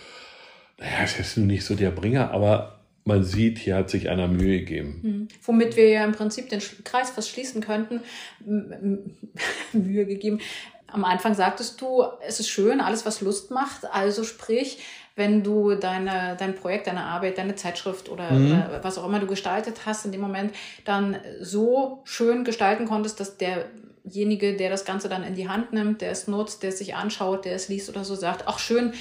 naja, 0.79 1.05
ist 1.05 1.19
jetzt 1.19 1.37
nur 1.37 1.47
nicht 1.47 1.65
so 1.65 1.75
der 1.75 1.91
Bringer, 1.91 2.31
aber 2.31 2.81
man 3.05 3.25
sieht, 3.25 3.59
hier 3.59 3.77
hat 3.77 3.91
sich 3.91 4.09
einer 4.09 4.29
Mühe 4.29 4.61
gegeben. 4.61 5.01
Mhm. 5.03 5.29
Womit 5.43 5.77
wir 5.77 5.89
ja 5.89 6.05
im 6.05 6.13
Prinzip 6.13 6.49
den 6.49 6.61
Kreis 6.85 7.11
fast 7.11 7.31
schließen 7.31 7.63
könnten. 7.63 8.01
Mühe 9.73 10.07
gegeben. 10.07 10.41
Am 10.87 11.05
Anfang 11.05 11.35
sagtest 11.35 11.81
du, 11.81 12.05
es 12.27 12.41
ist 12.41 12.49
schön, 12.49 12.81
alles 12.81 13.07
was 13.07 13.21
Lust 13.21 13.51
macht. 13.51 13.85
Also 13.93 14.25
sprich, 14.25 14.79
wenn 15.21 15.43
du 15.43 15.75
deine, 15.75 16.35
dein 16.39 16.55
Projekt, 16.55 16.87
deine 16.87 17.05
Arbeit, 17.05 17.37
deine 17.37 17.55
Zeitschrift 17.55 18.09
oder, 18.09 18.31
mhm. 18.33 18.47
oder 18.47 18.81
was 18.83 18.97
auch 18.97 19.05
immer 19.05 19.21
du 19.21 19.27
gestaltet 19.27 19.83
hast 19.85 20.07
in 20.07 20.13
dem 20.13 20.23
Moment, 20.23 20.55
dann 20.87 21.17
so 21.43 22.01
schön 22.05 22.43
gestalten 22.43 22.87
konntest, 22.87 23.21
dass 23.21 23.37
derjenige, 23.37 24.57
der 24.57 24.71
das 24.71 24.87
Ganze 24.87 25.11
dann 25.11 25.23
in 25.23 25.35
die 25.35 25.47
Hand 25.47 25.75
nimmt, 25.75 26.01
der 26.01 26.11
es 26.11 26.27
nutzt, 26.27 26.63
der 26.63 26.71
es 26.71 26.79
sich 26.79 26.95
anschaut, 26.95 27.45
der 27.45 27.55
es 27.55 27.69
liest 27.69 27.91
oder 27.91 28.03
so, 28.03 28.15
sagt, 28.15 28.49
ach 28.49 28.59
schön, 28.59 28.95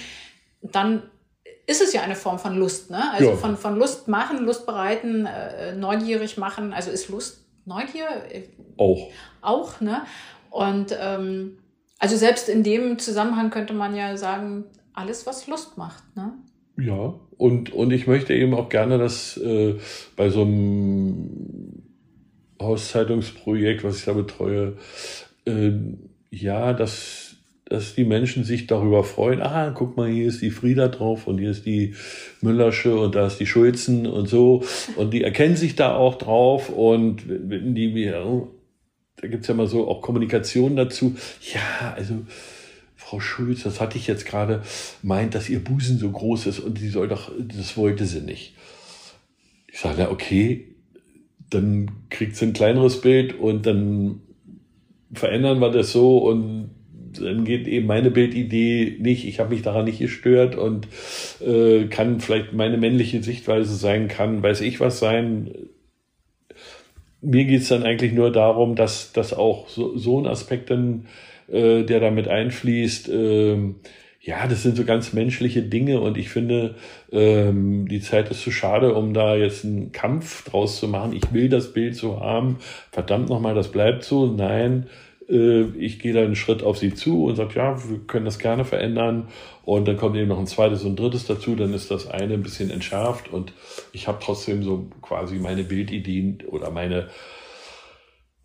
dann 0.62 1.04
ist 1.66 1.82
es 1.82 1.94
ja 1.94 2.02
eine 2.02 2.16
Form 2.16 2.38
von 2.38 2.58
Lust, 2.58 2.92
ne? 2.92 3.12
Also 3.14 3.30
ja. 3.30 3.36
von, 3.38 3.56
von 3.56 3.78
Lust 3.78 4.10
machen, 4.10 4.40
Lust 4.40 4.66
bereiten, 4.66 5.26
äh, 5.26 5.74
neugierig 5.74 6.38
machen. 6.38 6.74
Also 6.74 6.92
ist 6.92 7.08
Lust 7.08 7.46
Neugier? 7.66 8.08
Auch. 8.76 9.10
Auch, 9.42 9.80
ne? 9.80 10.02
Und 10.50 10.98
ähm, 11.00 11.60
also 11.98 12.18
selbst 12.18 12.50
in 12.50 12.64
dem 12.64 13.00
Zusammenhang 13.00 13.52
könnte 13.52 13.74
man 13.74 13.96
ja 13.96 14.18
sagen, 14.18 14.66
alles, 15.00 15.26
was 15.26 15.48
Lust 15.48 15.78
macht, 15.78 16.04
ne? 16.16 16.34
Ja, 16.78 17.14
und, 17.38 17.74
und 17.74 17.92
ich 17.92 18.08
möchte 18.08 18.34
eben 18.34 18.54
auch 18.54 18.70
gerne, 18.70 18.98
dass 18.98 19.38
äh, 19.38 19.76
bei 20.16 20.30
so 20.30 20.44
einem 20.44 21.84
Hauszeitungsprojekt, 22.62 23.84
was 23.84 24.00
ich 24.00 24.06
da 24.06 24.14
betreue, 24.14 24.78
äh, 25.46 25.72
ja, 26.32 26.74
dass 26.74 27.30
dass 27.66 27.94
die 27.94 28.04
Menschen 28.04 28.44
sich 28.44 28.66
darüber 28.66 29.04
freuen, 29.04 29.44
ah, 29.44 29.70
guck 29.70 29.96
mal, 29.96 30.10
hier 30.10 30.28
ist 30.28 30.42
die 30.42 30.50
Frieda 30.50 30.88
drauf 30.88 31.28
und 31.28 31.38
hier 31.38 31.52
ist 31.52 31.68
die 31.68 31.94
Müllersche 32.42 33.00
und 33.00 33.14
da 33.14 33.28
ist 33.28 33.40
die 33.40 33.46
Schulzen 33.46 34.08
und 34.08 34.28
so. 34.28 34.64
Und 34.96 35.14
die 35.14 35.24
erkennen 35.24 35.56
sich 35.56 35.76
da 35.76 35.96
auch 35.96 36.16
drauf 36.16 36.70
und 36.70 37.26
die 37.28 38.12
oh, 38.12 38.48
da 39.18 39.28
gibt's 39.28 39.48
ja 39.48 39.54
mal 39.54 39.68
so 39.68 39.88
auch 39.88 40.02
Kommunikation 40.02 40.76
dazu. 40.76 41.16
Ja, 41.54 41.94
also 41.96 42.16
Frau 43.10 43.20
Schulz, 43.20 43.64
das 43.64 43.82
hatte 43.82 43.98
ich 43.98 44.06
jetzt 44.06 44.28
gerade, 44.28 44.62
meint, 45.02 45.34
dass 45.34 45.50
ihr 45.50 45.64
Busen 45.64 45.98
so 45.98 46.12
groß 46.12 46.46
ist 46.46 46.60
und 46.60 46.78
sie 46.78 46.90
soll 46.90 47.08
doch, 47.08 47.32
das 47.40 47.76
wollte 47.76 48.06
sie 48.06 48.22
nicht. 48.22 48.54
Ich 49.68 49.80
sage, 49.80 49.96
na 49.98 50.12
okay, 50.12 50.68
dann 51.50 51.90
kriegt 52.12 52.36
sie 52.36 52.46
ein 52.46 52.54
kleineres 52.54 53.02
Bild 53.02 53.34
und 53.34 53.66
dann 53.66 54.22
verändern 55.12 55.60
wir 55.60 55.72
das 55.72 55.92
so 55.92 56.20
und 56.20 56.70
dann 57.20 57.46
geht 57.46 57.68
eben 57.68 57.88
meine 57.88 58.12
Bildidee 58.12 58.98
nicht, 59.00 59.26
ich 59.26 59.40
habe 59.40 59.56
mich 59.56 59.64
daran 59.64 59.86
nicht 59.86 59.98
gestört 59.98 60.56
und 60.56 60.88
äh, 61.44 61.86
kann 61.86 62.20
vielleicht 62.20 62.54
meine 62.54 62.78
männliche 62.78 63.24
Sichtweise 63.24 63.74
sein, 63.74 64.08
kann 64.08 64.44
weiß 64.44 64.62
ich 64.62 64.80
was 64.80 65.00
sein. 65.00 65.50
Mir 67.22 67.46
geht's 67.46 67.70
dann 67.70 67.82
eigentlich 67.82 68.14
nur 68.14 68.32
darum, 68.32 68.76
dass, 68.76 69.14
dass 69.14 69.34
auch 69.34 69.68
so, 69.68 69.98
so 69.98 70.20
ein 70.20 70.28
Aspekt 70.28 70.70
dann, 70.70 71.08
äh, 71.52 71.84
der 71.84 72.00
damit 72.00 72.28
einfließt, 72.28 73.10
äh, 73.10 73.58
ja, 74.22 74.48
das 74.48 74.64
sind 74.64 74.76
so 74.76 74.84
ganz 74.84 75.14
menschliche 75.14 75.64
Dinge 75.64 76.02
und 76.02 76.18
ich 76.18 76.30
finde, 76.30 76.76
ähm, 77.12 77.88
die 77.88 78.02
Zeit 78.02 78.30
ist 78.30 78.42
zu 78.42 78.52
schade, 78.52 78.94
um 78.94 79.14
da 79.14 79.36
jetzt 79.36 79.64
einen 79.64 79.92
Kampf 79.92 80.44
draus 80.44 80.80
zu 80.80 80.88
machen. 80.88 81.14
Ich 81.14 81.34
will 81.34 81.48
das 81.48 81.74
Bild 81.74 81.96
so 81.96 82.20
haben, 82.20 82.58
verdammt 82.92 83.30
nochmal, 83.30 83.56
das 83.56 83.70
bleibt 83.70 84.04
so. 84.04 84.28
Nein, 84.28 84.88
äh, 85.30 85.64
ich 85.78 86.00
gehe 86.00 86.14
da 86.14 86.22
einen 86.22 86.36
Schritt 86.36 86.64
auf 86.64 86.78
sie 86.78 86.94
zu 86.94 87.26
und 87.26 87.38
sage, 87.38 87.56
ja, 87.56 87.90
wir 87.90 88.00
können 88.00 88.26
das 88.26 88.40
gerne 88.40 88.66
verändern. 88.66 89.30
Und 89.64 89.88
dann 89.88 89.98
kommt 89.98 90.18
eben 90.18 90.28
noch 90.28 90.40
ein 90.40 90.48
zweites 90.48 90.84
und 90.84 91.00
drittes 91.00 91.26
dazu, 91.26 91.56
dann 91.56 91.74
ist 91.74 91.92
das 91.92 92.10
eine 92.10 92.34
ein 92.34 92.44
bisschen 92.44 92.72
entschärft 92.72 93.32
und 93.32 93.54
ich 93.94 94.08
habe 94.08 94.18
trotzdem 94.22 94.64
so 94.64 94.88
quasi 95.02 95.36
meine 95.36 95.64
Bildideen 95.64 96.40
oder 96.48 96.72
meine 96.72 97.08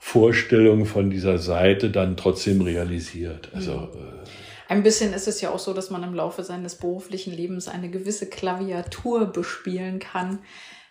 Vorstellung 0.07 0.85
von 0.85 1.09
dieser 1.09 1.38
Seite 1.38 1.90
dann 1.90 2.17
trotzdem 2.17 2.61
realisiert. 2.61 3.49
Also 3.55 3.73
äh, 3.73 4.69
ein 4.69 4.83
bisschen 4.83 5.14
ist 5.14 5.27
es 5.27 5.40
ja 5.40 5.51
auch 5.51 5.59
so, 5.59 5.73
dass 5.73 5.90
man 5.90 6.03
im 6.03 6.14
Laufe 6.14 6.45
seines 6.45 6.75
beruflichen 6.77 7.33
Lebens 7.33 7.69
eine 7.69 7.88
gewisse 7.90 8.29
Klaviatur 8.29 9.27
bespielen 9.27 9.99
kann 9.99 10.40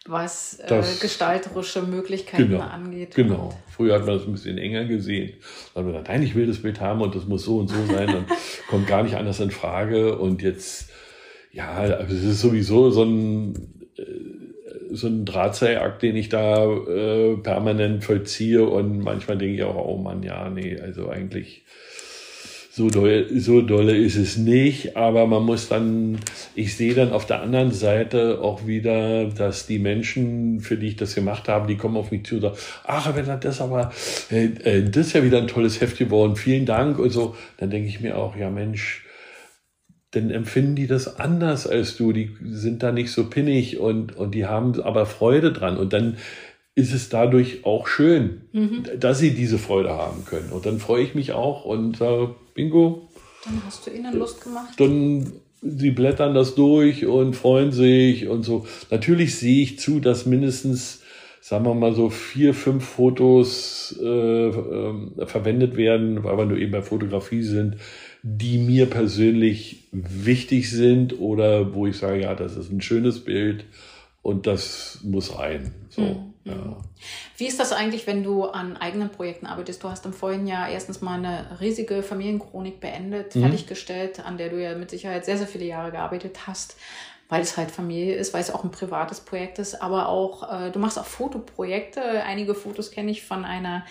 was 0.06 0.60
äh, 0.60 0.82
gestalterische 1.00 1.82
Möglichkeiten 1.82 2.50
genau, 2.50 2.64
angeht. 2.64 3.16
Genau. 3.16 3.58
Früher 3.70 3.96
hat 3.96 4.06
man 4.06 4.18
das 4.18 4.28
ein 4.28 4.34
bisschen 4.34 4.58
enger 4.58 4.84
gesehen. 4.84 5.36
Da 5.74 5.80
hat 5.80 5.86
man 5.86 5.94
gedacht, 5.94 6.10
nein, 6.10 6.24
ich 6.24 6.36
will 6.36 6.46
das 6.46 6.62
Bild 6.62 6.82
haben 6.82 7.00
und 7.02 7.16
das 7.16 7.26
muss 7.26 7.46
so 7.46 7.60
und 7.60 7.70
so 7.70 7.86
sein 7.86 8.14
und 8.14 8.26
kommt 8.68 8.88
gar 8.88 9.04
nicht 9.04 9.16
anders 9.16 9.40
in 9.40 9.52
Frage. 9.52 10.18
Und 10.18 10.42
jetzt, 10.42 10.90
ja, 11.54 11.72
also 11.72 12.16
es 12.16 12.24
ist 12.24 12.42
sowieso 12.42 12.90
so 12.90 13.04
ein, 13.04 13.54
äh, 13.56 13.60
so 14.94 15.08
ein 15.08 15.26
Drahtseilakt, 15.26 16.02
den 16.02 16.16
ich 16.16 16.30
da 16.30 16.66
äh, 16.66 17.36
permanent 17.38 18.04
vollziehe 18.04 18.64
und 18.64 19.00
manchmal 19.00 19.38
denke 19.38 19.56
ich 19.56 19.64
auch, 19.64 19.76
oh 19.76 19.98
Mann, 19.98 20.24
ja, 20.24 20.50
nee, 20.50 20.80
also 20.80 21.10
eigentlich 21.10 21.64
so 22.76 22.90
doll, 22.90 23.28
so 23.36 23.62
dolle 23.62 23.96
ist 23.96 24.16
es 24.16 24.36
nicht, 24.36 24.98
aber 24.98 25.28
man 25.28 25.44
muss 25.44 25.70
dann, 25.70 26.18
ich 26.56 26.76
sehe 26.76 26.96
dann 26.96 27.12
auf 27.12 27.28
der 27.28 27.42
anderen 27.42 27.72
Seite 27.72 28.40
auch 28.42 28.66
wieder, 28.66 29.26
dass 29.26 29.68
die 29.68 29.78
Menschen, 29.78 30.60
für 30.60 30.76
die 30.76 30.88
ich 30.88 30.96
das 30.96 31.14
gemacht 31.14 31.48
habe, 31.48 31.68
die 31.68 31.78
kommen 31.78 31.98
auf 31.98 32.10
mich 32.10 32.26
zu 32.26 32.36
und 32.36 32.42
sagen, 32.42 32.56
ach, 32.84 33.16
wenn 33.16 33.28
das 33.40 33.62
aber, 33.62 33.92
äh, 34.32 34.46
äh, 34.64 34.90
das 34.90 35.08
ist 35.08 35.14
ja 35.14 35.24
wieder 35.24 35.38
ein 35.38 35.48
tolles 35.48 35.82
Heft 35.82 36.00
geworden, 36.00 36.36
vielen 36.36 36.66
Dank 36.66 36.98
und 36.98 37.12
so. 37.12 37.36
Dann 37.58 37.70
denke 37.70 37.90
ich 37.90 38.02
mir 38.02 38.18
auch, 38.18 38.36
ja 38.36 38.50
Mensch, 38.50 39.04
dann 40.14 40.30
empfinden 40.30 40.76
die 40.76 40.88
das 40.88 41.20
anders 41.20 41.68
als 41.68 41.98
du, 41.98 42.14
die 42.14 42.32
sind 42.44 42.84
da 42.84 42.92
nicht 42.92 43.12
so 43.12 43.30
pinnig 43.30 43.80
und, 43.80 44.16
und 44.16 44.36
die 44.36 44.46
haben 44.46 44.80
aber 44.82 45.06
Freude 45.06 45.52
dran 45.52 45.76
und 45.76 45.92
dann 45.92 46.18
ist 46.76 46.94
es 46.94 47.10
dadurch 47.10 47.66
auch 47.66 47.88
schön, 47.88 48.42
mhm. 48.52 48.84
dass 49.00 49.20
sie 49.20 49.32
diese 49.32 49.58
Freude 49.58 49.90
haben 49.90 50.26
können. 50.26 50.52
Und 50.52 50.66
dann 50.66 50.80
freue 50.80 51.04
ich 51.04 51.14
mich 51.14 51.34
auch 51.34 51.66
und 51.66 51.98
sage, 51.98 52.36
Bingo. 52.54 53.10
Dann 53.44 53.62
hast 53.66 53.86
du 53.86 53.92
ihnen 53.92 54.18
Lust 54.18 54.44
gemacht. 54.44 54.74
Dann 54.78 55.34
sie 55.62 55.92
blättern 55.92 56.34
das 56.34 56.56
durch 56.56 57.06
und 57.06 57.36
freuen 57.36 57.72
sich 57.72 58.28
und 58.28 58.44
so. 58.44 58.66
Natürlich 58.92 59.36
sehe 59.38 59.64
ich 59.64 59.80
zu, 59.80 60.00
dass 60.00 60.26
mindestens, 60.26 61.02
sagen 61.42 61.66
wir 61.66 61.74
mal 61.74 61.94
so, 61.94 62.10
vier, 62.10 62.54
fünf 62.54 62.84
Fotos 62.84 63.98
äh, 64.02 64.48
äh, 64.48 65.26
verwendet 65.26 65.76
werden, 65.76 66.24
weil 66.24 66.38
wir 66.38 66.46
nur 66.46 66.58
eben 66.58 66.72
bei 66.72 66.82
Fotografie 66.82 67.44
sind, 67.44 67.78
die 68.26 68.58
mir 68.58 68.90
persönlich 68.90 69.84
wichtig 69.92 70.72
sind 70.72 71.20
oder 71.20 71.74
wo 71.74 71.86
ich 71.86 71.98
sage, 71.98 72.22
ja, 72.22 72.34
das 72.34 72.56
ist 72.56 72.72
ein 72.72 72.82
schönes 72.82 73.24
Bild 73.26 73.66
und 74.22 74.48
das 74.48 75.00
muss 75.04 75.38
rein. 75.38 75.74
So. 75.90 76.02
Mhm. 76.02 76.34
Ja. 76.46 76.78
Wie 77.38 77.48
ist 77.48 77.60
das 77.60 77.74
eigentlich, 77.74 78.08
wenn 78.08 78.24
du 78.24 78.46
an 78.46 78.78
eigenen 78.78 79.10
Projekten 79.10 79.46
arbeitest? 79.46 79.84
Du 79.84 79.90
hast 79.90 80.06
im 80.06 80.14
vorigen 80.14 80.48
Jahr 80.48 80.70
erstens 80.70 81.02
mal 81.02 81.18
eine 81.18 81.60
riesige 81.60 82.02
Familienchronik 82.02 82.80
beendet, 82.80 83.36
mhm. 83.36 83.42
fertiggestellt, 83.42 84.26
an 84.26 84.38
der 84.38 84.50
du 84.50 84.62
ja 84.62 84.76
mit 84.78 84.90
Sicherheit 84.90 85.26
sehr, 85.26 85.38
sehr 85.38 85.48
viele 85.48 85.66
Jahre 85.66 85.92
gearbeitet 85.92 86.48
hast. 86.48 86.78
weil 87.30 87.42
es 87.42 87.58
halt 87.58 87.72
Familie 87.72 88.16
ist, 88.16 88.34
weil 88.34 88.42
es 88.42 88.52
auch 88.52 88.64
ein 88.64 88.72
privates 88.72 89.22
Projekt 89.22 89.58
ist, 89.58 89.82
aber 89.82 90.08
auch, 90.08 90.52
äh, 90.52 90.72
du 90.72 90.78
machst 90.78 91.00
auch 91.00 91.06
Fotoprojekte. 91.06 92.02
Einige 92.02 92.54
Fotos 92.54 92.92
kenne 92.92 93.10
ich 93.10 93.24
von 93.24 93.44
einer 93.44 93.86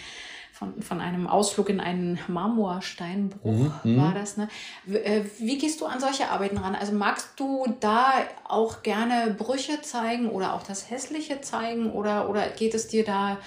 von, 0.62 0.82
von 0.82 1.00
einem 1.00 1.26
Ausflug 1.26 1.68
in 1.68 1.80
einen 1.80 2.18
Marmorsteinbruch 2.28 3.84
mhm, 3.84 3.92
mhm. 3.92 3.96
war 3.96 4.14
das. 4.14 4.36
Ne? 4.36 4.48
Äh, 4.86 5.22
wie 5.38 5.58
gehst 5.58 5.80
du 5.80 5.86
an 5.86 6.00
solche 6.00 6.30
Arbeiten 6.30 6.58
ran? 6.58 6.74
Also 6.74 6.92
magst 6.92 7.28
du 7.36 7.66
da 7.80 8.12
auch 8.48 8.82
gerne 8.82 9.34
Brüche 9.36 9.82
zeigen 9.82 10.28
oder 10.28 10.54
auch 10.54 10.62
das 10.62 10.90
Hässliche 10.90 11.40
zeigen 11.40 11.90
oder, 11.90 12.30
oder 12.30 12.48
geht 12.48 12.74
es 12.74 12.88
dir 12.88 13.04
da 13.04 13.38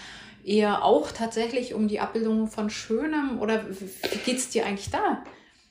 eher 0.43 0.83
auch 0.83 1.11
tatsächlich 1.11 1.73
um 1.73 1.87
die 1.87 1.99
Abbildung 1.99 2.47
von 2.47 2.69
Schönem 2.69 3.39
oder 3.39 3.65
wie 3.69 4.17
geht 4.25 4.37
es 4.37 4.49
dir 4.49 4.65
eigentlich 4.65 4.91
da? 4.91 5.23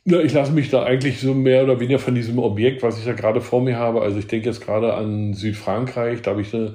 Ja, 0.06 0.20
ich 0.20 0.32
lasse 0.32 0.52
mich 0.52 0.68
da 0.68 0.82
eigentlich 0.82 1.20
so 1.20 1.32
mehr 1.32 1.64
oder 1.64 1.80
weniger 1.80 1.98
von 1.98 2.14
diesem 2.14 2.38
Objekt, 2.38 2.82
was 2.82 2.98
ich 2.98 3.06
ja 3.06 3.14
gerade 3.14 3.40
vor 3.40 3.62
mir 3.62 3.78
habe. 3.78 4.02
Also 4.02 4.18
ich 4.18 4.26
denke 4.26 4.48
jetzt 4.48 4.60
gerade 4.60 4.94
an 4.94 5.32
Südfrankreich, 5.32 6.20
da 6.20 6.32
habe 6.32 6.42
ich 6.42 6.54
eine 6.54 6.74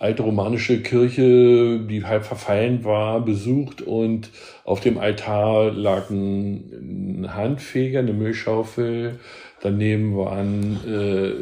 alte 0.00 0.22
romanische 0.22 0.80
Kirche, 0.80 1.78
die 1.78 2.04
halb 2.04 2.24
verfallen 2.24 2.84
war, 2.84 3.22
besucht 3.22 3.82
und 3.82 4.30
auf 4.64 4.80
dem 4.80 4.96
Altar 4.96 5.72
lag 5.72 6.08
ein, 6.08 7.26
Handfeger, 7.28 7.98
eine 7.98 8.14
Müllschaufel. 8.14 9.20
Daneben 9.60 10.16
war 10.16 10.32
ein, 10.32 10.78
äh, 10.88 11.32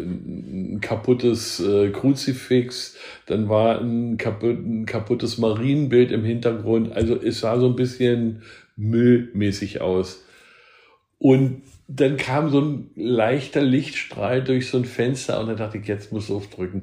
ein 0.75 0.81
kaputtes 0.81 1.61
äh, 1.61 1.91
Kruzifix, 1.91 2.97
dann 3.27 3.49
war 3.49 3.81
ein, 3.81 4.17
kaputt, 4.17 4.59
ein 4.59 4.87
kaputtes 4.87 5.39
Marienbild 5.39 6.11
im 6.11 6.25
Hintergrund. 6.25 6.93
Also 6.93 7.15
es 7.15 7.39
sah 7.39 7.61
so 7.61 7.69
ein 7.69 7.77
bisschen 7.77 8.43
müllmäßig 8.75 9.81
aus. 9.81 10.25
Und 11.19 11.63
dann 11.87 12.17
kam 12.17 12.51
so 12.51 12.61
ein 12.61 12.91
leichter 12.97 13.63
Lichtstrahl 13.63 14.43
durch 14.43 14.69
so 14.69 14.79
ein 14.79 14.85
Fenster 14.85 15.41
und 15.41 15.47
dann 15.47 15.57
dachte 15.57 15.79
ich, 15.79 15.87
jetzt 15.87 16.13
muss 16.13 16.25
ich 16.25 16.35
aufdrücken. 16.35 16.83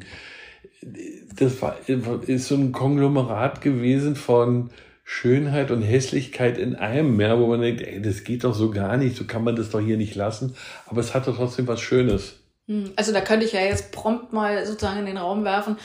Das 1.36 1.62
war, 1.62 1.78
ist 1.88 2.48
so 2.48 2.56
ein 2.56 2.72
Konglomerat 2.72 3.62
gewesen 3.62 4.16
von 4.16 4.70
Schönheit 5.04 5.72
und 5.72 5.82
Hässlichkeit 5.82 6.58
in 6.58 6.76
einem 6.76 7.16
mehr, 7.16 7.40
wo 7.40 7.48
man 7.48 7.62
denkt, 7.62 7.82
ey, 7.82 8.02
das 8.02 8.24
geht 8.24 8.44
doch 8.44 8.56
so 8.56 8.72
gar 8.72 8.98
nicht, 8.98 9.16
so 9.16 9.26
kann 9.26 9.44
man 9.44 9.56
das 9.56 9.70
doch 9.70 9.80
hier 9.80 9.98
nicht 9.98 10.16
lassen. 10.16 10.56
Aber 10.88 11.02
es 11.02 11.14
hatte 11.14 11.34
trotzdem 11.36 11.68
was 11.68 11.82
Schönes. 11.82 12.38
Hm, 12.68 12.92
also 12.96 13.12
da 13.12 13.22
könnte 13.22 13.46
ich 13.46 13.54
ja 13.54 13.62
jetzt 13.62 13.92
prompt 13.92 14.34
mal 14.34 14.66
sozusagen 14.66 15.00
in 15.00 15.06
den 15.06 15.18
Raum 15.18 15.44
werfen. 15.44 15.78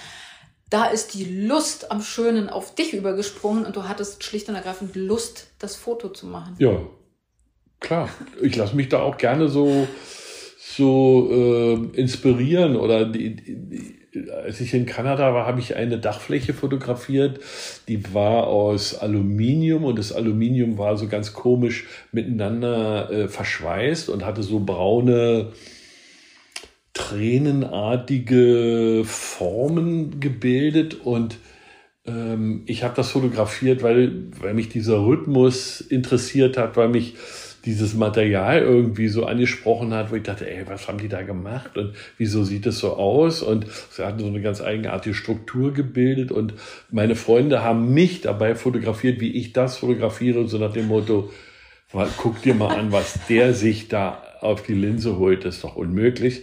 Da 0.70 0.86
ist 0.86 1.14
die 1.14 1.46
Lust 1.46 1.90
am 1.90 2.00
Schönen 2.00 2.48
auf 2.48 2.74
dich 2.74 2.94
übergesprungen 2.94 3.66
und 3.66 3.76
du 3.76 3.88
hattest 3.88 4.22
schlicht 4.24 4.48
und 4.48 4.54
ergreifend 4.54 4.94
Lust, 4.94 5.48
das 5.58 5.76
Foto 5.76 6.08
zu 6.10 6.26
machen. 6.26 6.54
Ja, 6.58 6.80
Klar, 7.80 8.10
ich 8.42 8.54
lasse 8.56 8.76
mich 8.76 8.90
da 8.90 9.00
auch 9.00 9.16
gerne 9.16 9.48
so, 9.48 9.88
so 10.58 11.28
äh, 11.32 11.98
inspirieren 11.98 12.76
oder 12.76 13.06
die, 13.06 13.34
die, 13.34 13.99
als 14.44 14.60
ich 14.60 14.74
in 14.74 14.86
Kanada 14.86 15.34
war, 15.34 15.46
habe 15.46 15.60
ich 15.60 15.76
eine 15.76 15.98
Dachfläche 15.98 16.52
fotografiert, 16.52 17.38
die 17.86 18.12
war 18.12 18.48
aus 18.48 18.98
Aluminium 18.98 19.84
und 19.84 19.98
das 19.98 20.12
Aluminium 20.12 20.78
war 20.78 20.96
so 20.96 21.06
ganz 21.06 21.32
komisch 21.32 21.86
miteinander 22.10 23.10
äh, 23.10 23.28
verschweißt 23.28 24.08
und 24.08 24.24
hatte 24.24 24.42
so 24.42 24.60
braune, 24.60 25.52
tränenartige 26.92 28.22
Formen 29.04 30.18
gebildet. 30.18 30.96
Und 31.04 31.38
ähm, 32.04 32.62
ich 32.66 32.82
habe 32.82 32.96
das 32.96 33.12
fotografiert, 33.12 33.82
weil, 33.82 34.24
weil 34.40 34.54
mich 34.54 34.70
dieser 34.70 35.04
Rhythmus 35.04 35.80
interessiert 35.80 36.56
hat, 36.56 36.76
weil 36.76 36.88
mich 36.88 37.14
dieses 37.64 37.94
Material 37.94 38.60
irgendwie 38.60 39.08
so 39.08 39.26
angesprochen 39.26 39.92
hat, 39.92 40.10
wo 40.10 40.16
ich 40.16 40.22
dachte, 40.22 40.50
ey, 40.50 40.64
was 40.66 40.88
haben 40.88 40.98
die 40.98 41.08
da 41.08 41.22
gemacht 41.22 41.76
und 41.76 41.94
wieso 42.16 42.44
sieht 42.44 42.66
es 42.66 42.78
so 42.78 42.94
aus? 42.94 43.42
Und 43.42 43.66
sie 43.90 44.04
hatten 44.04 44.20
so 44.20 44.26
eine 44.26 44.40
ganz 44.40 44.60
eigenartige 44.60 45.14
Struktur 45.14 45.72
gebildet 45.72 46.32
und 46.32 46.54
meine 46.90 47.16
Freunde 47.16 47.62
haben 47.62 47.92
mich 47.92 48.22
dabei 48.22 48.54
fotografiert, 48.54 49.20
wie 49.20 49.32
ich 49.32 49.52
das 49.52 49.76
fotografiere, 49.78 50.48
so 50.48 50.58
nach 50.58 50.72
dem 50.72 50.88
Motto, 50.88 51.30
guck 52.16 52.40
dir 52.42 52.54
mal 52.54 52.74
an, 52.74 52.92
was 52.92 53.18
der 53.28 53.52
sich 53.52 53.88
da 53.88 54.22
auf 54.40 54.62
die 54.62 54.74
Linse 54.74 55.18
holt, 55.18 55.44
das 55.44 55.56
ist 55.56 55.64
doch 55.64 55.76
unmöglich 55.76 56.42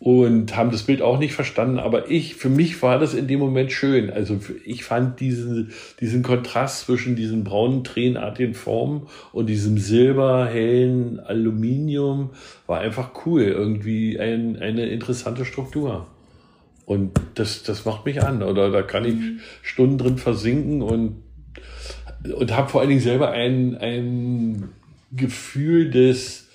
und 0.00 0.56
haben 0.56 0.70
das 0.70 0.84
Bild 0.84 1.02
auch 1.02 1.18
nicht 1.18 1.34
verstanden. 1.34 1.78
Aber 1.78 2.10
ich, 2.10 2.34
für 2.34 2.48
mich 2.48 2.82
war 2.82 2.98
das 2.98 3.12
in 3.12 3.28
dem 3.28 3.38
Moment 3.38 3.70
schön. 3.70 4.10
Also 4.10 4.40
ich 4.64 4.82
fand 4.82 5.20
diesen, 5.20 5.72
diesen 6.00 6.22
Kontrast 6.22 6.86
zwischen 6.86 7.16
diesen 7.16 7.44
braunen, 7.44 7.84
tränenartigen 7.84 8.54
Formen 8.54 9.08
und 9.32 9.46
diesem 9.46 9.76
silberhellen 9.76 11.20
Aluminium 11.20 12.30
war 12.66 12.80
einfach 12.80 13.10
cool. 13.26 13.42
Irgendwie 13.42 14.18
ein, 14.18 14.56
eine 14.56 14.86
interessante 14.86 15.44
Struktur. 15.44 16.06
Und 16.86 17.20
das, 17.34 17.62
das 17.62 17.84
macht 17.84 18.06
mich 18.06 18.22
an. 18.22 18.42
Oder 18.42 18.70
da 18.70 18.80
kann 18.80 19.04
ich 19.04 19.14
mhm. 19.14 19.40
Stunden 19.60 19.98
drin 19.98 20.16
versinken 20.16 20.80
und, 20.80 21.16
und 22.24 22.56
habe 22.56 22.70
vor 22.70 22.80
allen 22.80 22.88
Dingen 22.88 23.02
selber 23.02 23.32
ein, 23.32 23.76
ein 23.76 24.70
Gefühl 25.12 25.90
des 25.90 26.48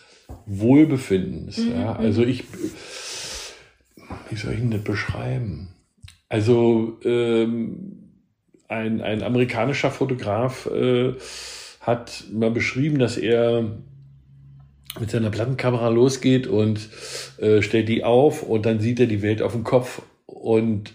Wohlbefindens. 0.47 1.59
Mhm. 1.59 1.71
Ja, 1.73 1.95
also 1.95 2.23
ich, 2.23 2.45
wie 4.29 4.35
soll 4.35 4.53
ich 4.53 4.59
denn 4.59 4.71
das 4.71 4.83
beschreiben? 4.83 5.69
Also 6.29 6.99
ähm, 7.03 8.11
ein, 8.67 9.01
ein 9.01 9.23
amerikanischer 9.23 9.91
Fotograf 9.91 10.65
äh, 10.67 11.13
hat 11.81 12.25
mal 12.31 12.51
beschrieben, 12.51 12.99
dass 12.99 13.17
er 13.17 13.77
mit 14.99 15.11
seiner 15.11 15.29
Plattenkamera 15.29 15.89
losgeht 15.89 16.47
und 16.47 16.89
äh, 17.37 17.61
stellt 17.61 17.89
die 17.89 18.03
auf 18.03 18.43
und 18.43 18.65
dann 18.65 18.79
sieht 18.79 18.99
er 18.99 19.07
die 19.07 19.21
Welt 19.21 19.41
auf 19.41 19.51
dem 19.51 19.63
Kopf 19.63 20.01
und 20.25 20.93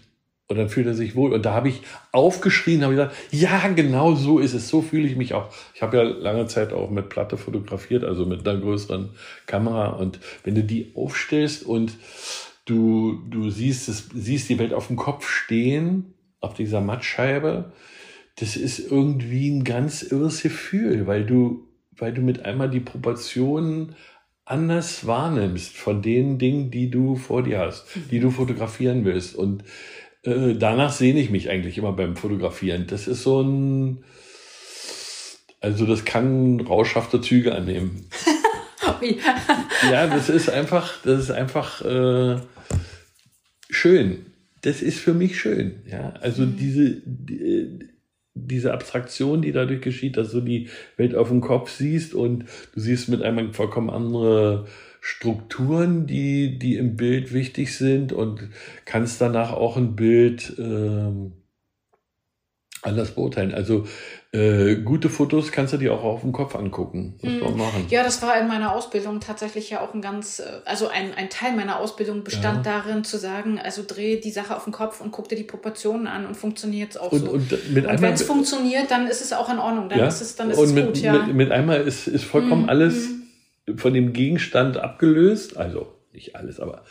und 0.50 0.56
dann 0.56 0.68
fühlt 0.68 0.88
er 0.88 0.94
sich 0.94 1.14
wohl. 1.14 1.32
Und 1.32 1.46
da 1.46 1.54
habe 1.54 1.68
ich 1.68 1.80
aufgeschrien, 2.10 2.82
habe 2.82 2.94
gesagt, 2.94 3.14
ja, 3.30 3.68
genau 3.68 4.16
so 4.16 4.40
ist 4.40 4.52
es. 4.52 4.68
So 4.68 4.82
fühle 4.82 5.06
ich 5.06 5.14
mich 5.14 5.32
auch. 5.32 5.54
Ich 5.76 5.80
habe 5.80 5.96
ja 5.96 6.02
lange 6.02 6.48
Zeit 6.48 6.72
auch 6.72 6.90
mit 6.90 7.08
Platte 7.08 7.36
fotografiert, 7.36 8.02
also 8.02 8.26
mit 8.26 8.46
einer 8.46 8.58
größeren 8.58 9.10
Kamera. 9.46 9.90
Und 9.90 10.18
wenn 10.42 10.56
du 10.56 10.64
die 10.64 10.90
aufstellst 10.96 11.62
und 11.62 11.92
du, 12.70 13.20
du 13.28 13.50
siehst, 13.50 13.88
es, 13.88 14.08
siehst 14.14 14.48
die 14.48 14.58
Welt 14.58 14.72
auf 14.72 14.86
dem 14.86 14.96
Kopf 14.96 15.28
stehen, 15.28 16.14
auf 16.40 16.54
dieser 16.54 16.80
Mattscheibe. 16.80 17.72
Das 18.36 18.56
ist 18.56 18.78
irgendwie 18.78 19.50
ein 19.50 19.64
ganz 19.64 20.02
irres 20.02 20.42
Gefühl, 20.42 21.06
weil 21.06 21.26
du, 21.26 21.68
weil 21.90 22.14
du 22.14 22.22
mit 22.22 22.44
einmal 22.44 22.70
die 22.70 22.80
Proportionen 22.80 23.96
anders 24.44 25.06
wahrnimmst 25.06 25.76
von 25.76 26.00
den 26.00 26.38
Dingen, 26.38 26.70
die 26.70 26.90
du 26.90 27.16
vor 27.16 27.42
dir 27.42 27.58
hast, 27.58 27.86
die 28.10 28.20
du 28.20 28.30
fotografieren 28.30 29.04
willst. 29.04 29.34
Und 29.34 29.64
äh, 30.22 30.54
danach 30.54 30.92
sehne 30.92 31.20
ich 31.20 31.30
mich 31.30 31.50
eigentlich 31.50 31.76
immer 31.76 31.92
beim 31.92 32.16
Fotografieren. 32.16 32.86
Das 32.86 33.08
ist 33.08 33.22
so 33.22 33.42
ein, 33.42 34.04
also 35.60 35.86
das 35.86 36.04
kann 36.04 36.60
rauschhafte 36.60 37.20
Züge 37.20 37.54
annehmen. 37.54 38.06
ja, 39.90 40.06
das 40.06 40.28
ist 40.28 40.50
einfach, 40.50 41.02
das 41.04 41.24
ist 41.24 41.30
einfach 41.30 41.84
äh, 41.84 42.40
schön. 43.68 44.26
Das 44.62 44.82
ist 44.82 44.98
für 44.98 45.14
mich 45.14 45.38
schön. 45.38 45.82
Ja, 45.86 46.14
also 46.20 46.42
mhm. 46.42 46.56
diese, 46.56 46.96
die, 47.04 47.88
diese 48.34 48.72
Abstraktion, 48.72 49.42
die 49.42 49.52
dadurch 49.52 49.80
geschieht, 49.80 50.16
dass 50.16 50.32
du 50.32 50.40
die 50.40 50.68
Welt 50.96 51.14
auf 51.14 51.28
dem 51.28 51.40
Kopf 51.40 51.70
siehst 51.70 52.14
und 52.14 52.44
du 52.74 52.80
siehst 52.80 53.08
mit 53.08 53.22
einmal 53.22 53.52
vollkommen 53.52 53.90
andere 53.90 54.66
Strukturen, 55.00 56.06
die, 56.06 56.58
die 56.58 56.76
im 56.76 56.96
Bild 56.96 57.32
wichtig 57.32 57.76
sind 57.76 58.12
und 58.12 58.50
kannst 58.84 59.20
danach 59.20 59.52
auch 59.52 59.76
ein 59.76 59.96
Bild 59.96 60.54
ähm, 60.58 61.32
anders 62.82 63.14
beurteilen. 63.14 63.54
Also 63.54 63.86
äh, 64.32 64.76
gute 64.76 65.08
Fotos 65.08 65.50
kannst 65.50 65.72
du 65.72 65.76
dir 65.76 65.92
auch 65.92 66.04
auf 66.04 66.20
dem 66.20 66.30
Kopf 66.30 66.54
angucken. 66.54 67.18
Das 67.20 67.32
mhm. 67.32 67.58
machen. 67.58 67.86
Ja, 67.88 68.04
das 68.04 68.22
war 68.22 68.40
in 68.40 68.46
meiner 68.46 68.72
Ausbildung 68.72 69.18
tatsächlich 69.18 69.70
ja 69.70 69.80
auch 69.80 69.92
ein 69.92 70.00
ganz, 70.00 70.38
äh, 70.38 70.44
also 70.64 70.86
ein, 70.86 71.14
ein 71.14 71.30
Teil 71.30 71.56
meiner 71.56 71.80
Ausbildung 71.80 72.22
bestand 72.22 72.64
ja. 72.64 72.84
darin 72.84 73.02
zu 73.02 73.18
sagen, 73.18 73.58
also 73.58 73.82
dreh 73.84 74.20
die 74.20 74.30
Sache 74.30 74.56
auf 74.56 74.64
den 74.64 74.72
Kopf 74.72 75.00
und 75.00 75.10
guck 75.10 75.28
dir 75.28 75.34
die 75.34 75.42
Proportionen 75.42 76.06
an 76.06 76.26
und 76.26 76.36
funktioniert 76.36 76.90
es 76.90 76.96
auch 76.96 77.10
und, 77.10 77.24
so. 77.24 77.30
Und, 77.32 77.52
und 77.52 77.74
wenn 77.74 78.12
es 78.12 78.22
funktioniert, 78.22 78.92
dann 78.92 79.08
ist 79.08 79.20
es 79.20 79.32
auch 79.32 79.50
in 79.50 79.58
Ordnung, 79.58 79.88
dann 79.88 79.98
ja? 79.98 80.06
ist 80.06 80.20
es, 80.20 80.36
dann 80.36 80.50
ist 80.50 80.58
und 80.58 80.66
es 80.66 80.72
mit, 80.74 80.86
gut, 80.86 80.98
ja. 80.98 81.12
Mit, 81.12 81.34
mit 81.34 81.50
einmal 81.50 81.80
ist, 81.80 82.06
ist 82.06 82.22
vollkommen 82.22 82.62
mhm. 82.62 82.68
alles 82.68 83.08
mhm. 83.66 83.78
von 83.78 83.92
dem 83.92 84.12
Gegenstand 84.12 84.76
abgelöst, 84.76 85.56
also 85.56 85.88
nicht 86.12 86.36
alles, 86.36 86.60
aber 86.60 86.84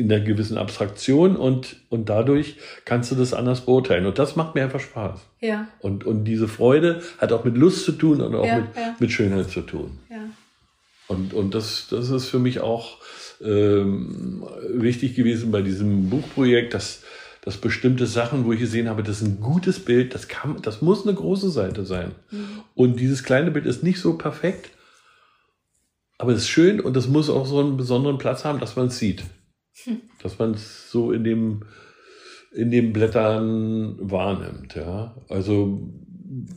in 0.00 0.10
einer 0.10 0.24
gewissen 0.24 0.56
Abstraktion 0.56 1.36
und, 1.36 1.76
und 1.90 2.08
dadurch 2.08 2.56
kannst 2.84 3.12
du 3.12 3.14
das 3.14 3.34
anders 3.34 3.60
beurteilen. 3.62 4.06
Und 4.06 4.18
das 4.18 4.34
macht 4.34 4.54
mir 4.54 4.62
einfach 4.62 4.80
Spaß. 4.80 5.20
Ja. 5.40 5.68
Und, 5.80 6.04
und 6.04 6.24
diese 6.24 6.48
Freude 6.48 7.02
hat 7.18 7.32
auch 7.32 7.44
mit 7.44 7.56
Lust 7.56 7.84
zu 7.84 7.92
tun 7.92 8.20
und 8.20 8.34
auch 8.34 8.46
ja, 8.46 8.56
mit, 8.56 8.64
ja. 8.74 8.96
mit 8.98 9.12
Schönheit 9.12 9.50
zu 9.50 9.60
tun. 9.60 9.98
Ja. 10.10 10.16
Und, 11.06 11.34
und 11.34 11.54
das, 11.54 11.88
das 11.90 12.08
ist 12.10 12.28
für 12.28 12.38
mich 12.38 12.60
auch 12.60 12.98
ähm, 13.44 14.44
wichtig 14.72 15.14
gewesen 15.14 15.50
bei 15.50 15.60
diesem 15.60 16.08
Buchprojekt, 16.08 16.72
dass, 16.72 17.02
dass 17.42 17.56
bestimmte 17.56 18.06
Sachen, 18.06 18.44
wo 18.46 18.52
ich 18.52 18.60
gesehen 18.60 18.88
habe, 18.88 19.02
das 19.02 19.20
ist 19.20 19.26
ein 19.26 19.40
gutes 19.40 19.80
Bild, 19.80 20.14
das, 20.14 20.28
kann, 20.28 20.62
das 20.62 20.82
muss 20.82 21.06
eine 21.06 21.14
große 21.14 21.50
Seite 21.50 21.84
sein. 21.84 22.12
Mhm. 22.30 22.48
Und 22.74 23.00
dieses 23.00 23.22
kleine 23.22 23.50
Bild 23.50 23.66
ist 23.66 23.82
nicht 23.82 24.00
so 24.00 24.16
perfekt, 24.16 24.70
aber 26.16 26.32
es 26.32 26.40
ist 26.40 26.48
schön 26.48 26.80
und 26.80 26.96
es 26.96 27.08
muss 27.08 27.28
auch 27.28 27.46
so 27.46 27.60
einen 27.60 27.76
besonderen 27.76 28.18
Platz 28.18 28.44
haben, 28.44 28.60
dass 28.60 28.76
man 28.76 28.86
es 28.86 28.98
sieht. 28.98 29.24
Dass 30.22 30.38
man 30.38 30.52
es 30.52 30.90
so 30.90 31.12
in 31.12 31.24
dem, 31.24 31.64
in 32.52 32.70
den 32.70 32.92
Blättern 32.92 33.96
wahrnimmt. 34.00 34.74
Ja. 34.74 35.16
Also 35.28 35.90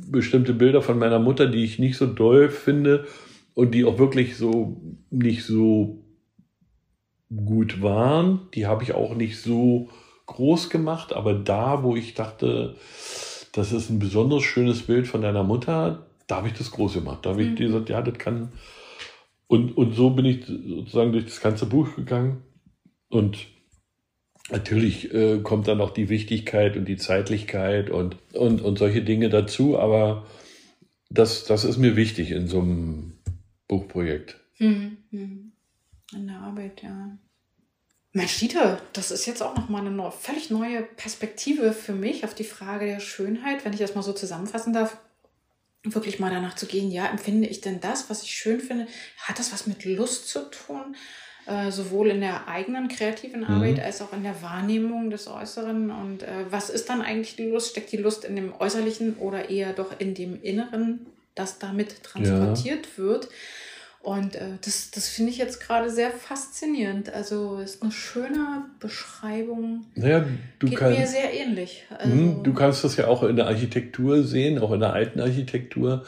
bestimmte 0.09 0.53
Bilder 0.53 0.81
von 0.81 0.99
meiner 0.99 1.19
Mutter, 1.19 1.47
die 1.47 1.63
ich 1.63 1.79
nicht 1.79 1.97
so 1.97 2.05
doll 2.05 2.49
finde 2.49 3.05
und 3.53 3.73
die 3.73 3.85
auch 3.85 3.97
wirklich 3.97 4.37
so 4.37 4.81
nicht 5.09 5.43
so 5.45 6.03
gut 7.35 7.81
waren, 7.81 8.41
die 8.53 8.67
habe 8.67 8.83
ich 8.83 8.93
auch 8.93 9.15
nicht 9.15 9.39
so 9.39 9.89
groß 10.27 10.69
gemacht, 10.69 11.13
aber 11.13 11.33
da, 11.33 11.83
wo 11.83 11.95
ich 11.95 12.13
dachte, 12.13 12.75
das 13.53 13.71
ist 13.71 13.89
ein 13.89 13.99
besonders 13.99 14.43
schönes 14.43 14.83
Bild 14.83 15.07
von 15.07 15.21
deiner 15.21 15.43
Mutter, 15.43 16.07
da 16.27 16.37
habe 16.37 16.47
ich 16.47 16.53
das 16.53 16.71
groß 16.71 16.93
gemacht. 16.93 17.19
Da 17.23 17.31
habe 17.31 17.43
ich 17.43 17.49
mhm. 17.49 17.55
gesagt, 17.55 17.89
ja, 17.89 18.01
das 18.01 18.17
kann. 18.17 18.51
Und, 19.47 19.77
und 19.77 19.93
so 19.93 20.09
bin 20.11 20.25
ich 20.25 20.45
sozusagen 20.45 21.11
durch 21.11 21.25
das 21.25 21.41
ganze 21.41 21.65
Buch 21.65 21.95
gegangen. 21.95 22.41
Und 23.13 23.45
natürlich 24.49 25.13
äh, 25.13 25.39
kommt 25.43 25.67
dann 25.67 25.81
auch 25.81 25.91
die 25.91 26.09
Wichtigkeit 26.09 26.75
und 26.75 26.85
die 26.85 26.97
Zeitlichkeit 26.97 27.91
und, 27.91 28.17
und, 28.33 28.59
und 28.59 28.79
solche 28.79 29.03
Dinge 29.03 29.29
dazu, 29.29 29.77
aber 29.77 30.25
das, 31.11 31.45
das 31.45 31.63
ist 31.63 31.77
mir 31.77 31.95
wichtig 31.95 32.31
in 32.31 32.47
so 32.47 32.59
einem 32.59 33.19
Buchprojekt. 33.67 34.39
Mhm. 34.57 34.97
mhm. 35.11 35.51
In 36.11 36.27
der 36.27 36.37
Arbeit, 36.37 36.81
ja. 36.81 37.17
Mensch, 38.13 38.37
Dieter, 38.39 38.81
das 38.93 39.11
ist 39.11 39.27
jetzt 39.27 39.43
auch 39.43 39.55
nochmal 39.55 39.85
eine 39.85 40.11
völlig 40.11 40.49
neue 40.49 40.81
Perspektive 40.81 41.71
für 41.71 41.93
mich 41.93 42.23
auf 42.23 42.33
die 42.33 42.43
Frage 42.43 42.87
der 42.87 42.99
Schönheit, 42.99 43.63
wenn 43.63 43.73
ich 43.73 43.79
das 43.79 43.95
mal 43.95 44.03
so 44.03 44.13
zusammenfassen 44.13 44.73
darf. 44.73 44.97
Wirklich 45.83 46.19
mal 46.19 46.31
danach 46.31 46.55
zu 46.55 46.65
gehen, 46.65 46.89
ja, 46.89 47.07
empfinde 47.07 47.47
ich 47.47 47.61
denn 47.61 47.79
das, 47.79 48.09
was 48.09 48.23
ich 48.23 48.31
schön 48.31 48.59
finde? 48.59 48.87
Hat 49.17 49.37
das 49.37 49.53
was 49.53 49.67
mit 49.67 49.85
Lust 49.85 50.29
zu 50.29 50.49
tun? 50.49 50.95
Äh, 51.45 51.71
sowohl 51.71 52.07
in 52.07 52.21
der 52.21 52.47
eigenen 52.47 52.87
kreativen 52.87 53.41
mhm. 53.41 53.47
Arbeit 53.47 53.77
mhm. 53.77 53.83
als 53.83 54.01
auch 54.01 54.13
in 54.13 54.23
der 54.23 54.41
Wahrnehmung 54.41 55.09
des 55.09 55.27
Äußeren. 55.27 55.91
Und 55.91 56.23
äh, 56.23 56.45
was 56.49 56.69
ist 56.69 56.87
dann 56.87 57.01
eigentlich 57.01 57.35
die 57.35 57.49
Lust? 57.49 57.71
Steckt 57.71 57.91
die 57.91 57.97
Lust 57.97 58.23
in 58.23 58.37
dem 58.37 58.53
Äußerlichen 58.57 59.17
oder 59.17 59.49
eher 59.49 59.73
doch 59.73 59.99
in 59.99 60.13
dem 60.13 60.41
Inneren, 60.41 61.05
das 61.35 61.59
damit 61.59 62.01
transportiert 62.03 62.87
ja. 62.95 63.03
wird? 63.03 63.27
Und 64.01 64.35
äh, 64.35 64.57
das, 64.63 64.91
das 64.91 65.09
finde 65.09 65.31
ich 65.31 65.37
jetzt 65.37 65.59
gerade 65.59 65.89
sehr 65.89 66.11
faszinierend. 66.11 67.13
Also 67.13 67.57
ist 67.57 67.81
eine 67.83 67.91
schöne 67.91 68.65
Beschreibung. 68.79 69.85
Naja, 69.95 70.25
du 70.59 70.67
Geht 70.67 70.79
kann, 70.79 70.93
mir 70.93 71.07
sehr 71.07 71.33
ähnlich. 71.33 71.85
Mhm, 71.89 71.97
also, 71.97 72.43
du 72.43 72.53
kannst 72.53 72.83
das 72.85 72.95
ja 72.95 73.07
auch 73.07 73.23
in 73.23 73.35
der 73.35 73.47
Architektur 73.47 74.23
sehen, 74.23 74.59
auch 74.59 74.71
in 74.71 74.79
der 74.79 74.93
alten 74.93 75.19
Architektur, 75.19 76.05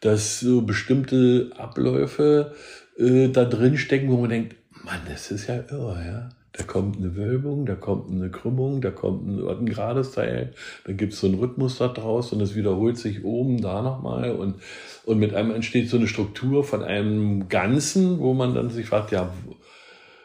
dass 0.00 0.40
so 0.40 0.60
bestimmte 0.60 1.52
Abläufe 1.56 2.54
äh, 2.98 3.28
da 3.28 3.44
drin 3.44 3.78
stecken, 3.78 4.10
wo 4.10 4.18
man 4.18 4.30
denkt, 4.30 4.56
Mann, 4.84 5.00
das 5.08 5.30
ist 5.30 5.46
ja 5.46 5.56
irre, 5.70 6.04
ja. 6.06 6.28
Da 6.56 6.62
kommt 6.62 6.98
eine 6.98 7.16
Wölbung, 7.16 7.66
da 7.66 7.74
kommt 7.74 8.12
eine 8.12 8.30
Krümmung, 8.30 8.80
da 8.80 8.92
kommt 8.92 9.26
ein, 9.26 9.48
ein 9.48 9.66
gerades 9.66 10.12
Teil, 10.12 10.52
da 10.84 10.92
gibt 10.92 11.12
es 11.12 11.20
so 11.20 11.26
einen 11.26 11.40
Rhythmus 11.40 11.78
da 11.78 11.88
draus 11.88 12.32
und 12.32 12.40
es 12.40 12.54
wiederholt 12.54 12.96
sich 12.96 13.24
oben 13.24 13.60
da 13.60 13.82
nochmal 13.82 14.30
und, 14.30 14.56
und 15.04 15.18
mit 15.18 15.34
einem 15.34 15.50
entsteht 15.50 15.90
so 15.90 15.96
eine 15.96 16.06
Struktur 16.06 16.62
von 16.62 16.84
einem 16.84 17.48
Ganzen, 17.48 18.20
wo 18.20 18.34
man 18.34 18.54
dann 18.54 18.70
sich 18.70 18.86
fragt, 18.86 19.10
ja, 19.10 19.34